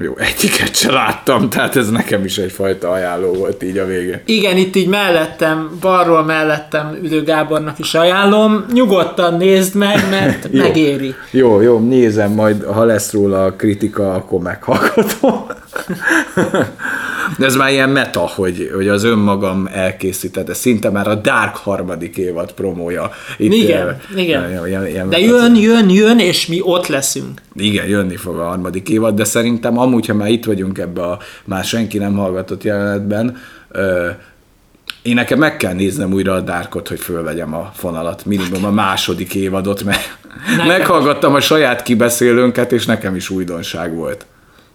Jó, 0.00 0.16
egyiket 0.16 0.74
se 0.74 0.92
láttam, 0.92 1.50
tehát 1.50 1.76
ez 1.76 1.90
nekem 1.90 2.24
is 2.24 2.38
egyfajta 2.38 2.90
ajánló 2.90 3.32
volt 3.32 3.62
így 3.62 3.78
a 3.78 3.86
végén. 3.86 4.20
Igen, 4.24 4.56
itt 4.56 4.76
így 4.76 4.88
mellettem, 4.88 5.70
balról 5.80 6.24
mellettem 6.24 6.98
ülő 7.02 7.22
Gábornak 7.22 7.78
is 7.78 7.94
ajánlom. 7.94 8.64
Nyugodtan 8.72 9.34
nézd 9.34 9.74
meg, 9.74 10.10
mert 10.10 10.48
Jó. 10.50 10.62
megéri. 10.62 11.14
Jó, 11.30 11.60
jó, 11.60 11.78
nézem, 11.78 12.32
majd 12.32 12.64
ha 12.64 12.84
lesz 12.84 13.12
róla 13.12 13.44
a 13.44 13.52
kritika, 13.52 14.14
akkor 14.14 14.40
meghallgatom. 14.40 15.46
De 17.38 17.46
ez 17.46 17.56
már 17.56 17.70
ilyen 17.70 17.90
meta, 17.90 18.20
hogy, 18.20 18.70
hogy 18.74 18.88
az 18.88 19.04
önmagam 19.04 19.68
elkészített, 19.72 20.48
ez 20.48 20.58
szinte 20.58 20.90
már 20.90 21.08
a 21.08 21.14
Dark 21.14 21.56
harmadik 21.56 22.16
évad 22.16 22.52
promója. 22.52 23.10
Itt, 23.36 23.52
Igen, 23.52 23.88
eh, 23.88 24.22
igen. 24.22 24.66
Ilyen, 24.66 24.86
ilyen, 24.86 25.08
De 25.08 25.18
jön, 25.18 25.56
jön, 25.56 25.90
jön, 25.90 26.18
és 26.18 26.46
mi 26.46 26.60
ott 26.62 26.86
leszünk. 26.86 27.40
Igen, 27.54 27.86
jönni 27.86 28.16
fog 28.16 28.38
a 28.38 28.44
harmadik 28.44 28.88
évad, 28.88 29.14
de 29.14 29.24
szerintem 29.24 29.78
amúgy, 29.78 30.06
ha 30.06 30.14
már 30.14 30.30
itt 30.30 30.44
vagyunk 30.44 30.78
ebbe 30.78 31.02
a 31.02 31.18
már 31.44 31.64
senki 31.64 31.98
nem 31.98 32.16
hallgatott 32.16 32.62
jelenetben, 32.62 33.36
ö, 33.68 34.08
én 35.02 35.14
nekem 35.14 35.38
meg 35.38 35.56
kell 35.56 35.72
néznem 35.72 36.12
újra 36.12 36.32
a 36.32 36.40
Darkot, 36.40 36.88
hogy 36.88 37.00
fölvegyem 37.00 37.54
a 37.54 37.70
fonalat, 37.74 38.24
minimum 38.24 38.64
a 38.64 38.70
második 38.70 39.34
évadot, 39.34 39.84
mert 39.84 40.18
Nekem 40.50 40.66
meghallgattam 40.66 41.34
a 41.34 41.40
saját 41.40 41.82
kibeszélőnket, 41.82 42.72
és 42.72 42.86
nekem 42.86 43.16
is 43.16 43.30
újdonság 43.30 43.94
volt. 43.94 44.26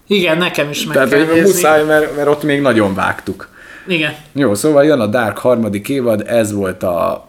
Igen, 0.10 0.38
nekem 0.38 0.70
is 0.70 0.86
meg 0.86 0.96
Tehát, 0.96 1.10
kell 1.10 1.26
hogy 1.26 1.42
muszáj, 1.42 1.84
mert, 1.84 2.16
mert 2.16 2.28
ott 2.28 2.44
még 2.44 2.62
nagyon 2.62 2.94
vágtuk. 2.94 3.48
Igen. 3.88 4.16
Jó, 4.34 4.54
szóval 4.54 4.86
jön 4.86 5.00
a 5.00 5.08
Dark 5.08 5.38
harmadik 5.38 5.90
évad, 5.90 6.24
ez 6.28 6.54
volt 6.54 6.84
a 6.84 7.28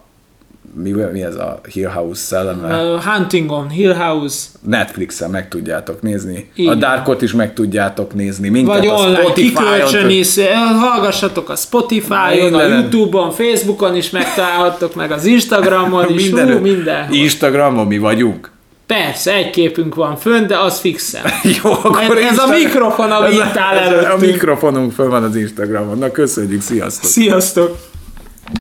mi, 0.74 0.90
mi 1.12 1.22
ez 1.22 1.34
a 1.34 1.60
Hill 1.72 1.88
House 1.88 2.20
szelleme? 2.20 2.82
Uh, 2.82 3.02
Huntingon, 3.02 3.68
Hill 3.68 3.94
House, 3.94 4.46
Netflixen 4.66 5.30
meg 5.30 5.48
tudjátok 5.48 6.02
nézni. 6.02 6.50
Így 6.54 6.66
a. 6.68 6.74
Darkot 6.74 7.22
is 7.22 7.32
meg 7.32 7.54
tudjátok 7.54 8.14
nézni. 8.14 8.48
Minket 8.48 8.76
vagy 8.76 8.86
a 8.86 8.92
online, 8.92 9.20
Spotify-on, 9.20 9.64
kikölcsön 9.64 10.10
is, 10.10 10.36
hallgassatok 10.80 11.48
a 11.48 11.56
Spotify-on, 11.56 12.54
a. 12.54 12.66
Youtube-on, 12.66 13.30
Facebookon 13.30 13.96
is 13.96 14.10
megtalálhattok, 14.10 14.94
meg 14.94 15.10
az 15.10 15.24
Instagramon 15.24 16.08
is, 16.14 16.24
minden, 16.24 16.52
hú, 16.52 16.58
mindenhol. 16.58 17.16
Instagramon 17.16 17.86
mi 17.86 17.98
vagyunk. 17.98 18.50
Persze, 18.97 19.32
egy 19.34 19.51
képünk 19.51 19.95
van 19.95 20.16
fönn, 20.16 20.47
de 20.47 20.59
az 20.59 20.78
fixen. 20.78 21.22
Jó, 21.62 21.70
akkor 21.72 22.16
Ez- 22.18 22.22
ez 22.24 22.38
a 22.38 22.43
Insta- 22.47 22.47
mikrofon, 22.59 23.11
ami 23.11 23.26
ez 23.26 23.38
a- 23.38 23.45
itt 23.45 23.57
áll 23.57 23.76
ez 23.76 23.86
a- 23.86 23.91
A 23.91 23.97
előttünk. 24.05 24.32
mikrofonunk 24.32 24.93
föl 24.93 25.09
van 25.09 25.22
az 25.24 25.36
Instagramon. 25.36 25.99
Na 25.99 26.11
köszönjük, 26.11 26.61
sziasztok! 26.62 27.11
Sziasztok! 27.11 27.76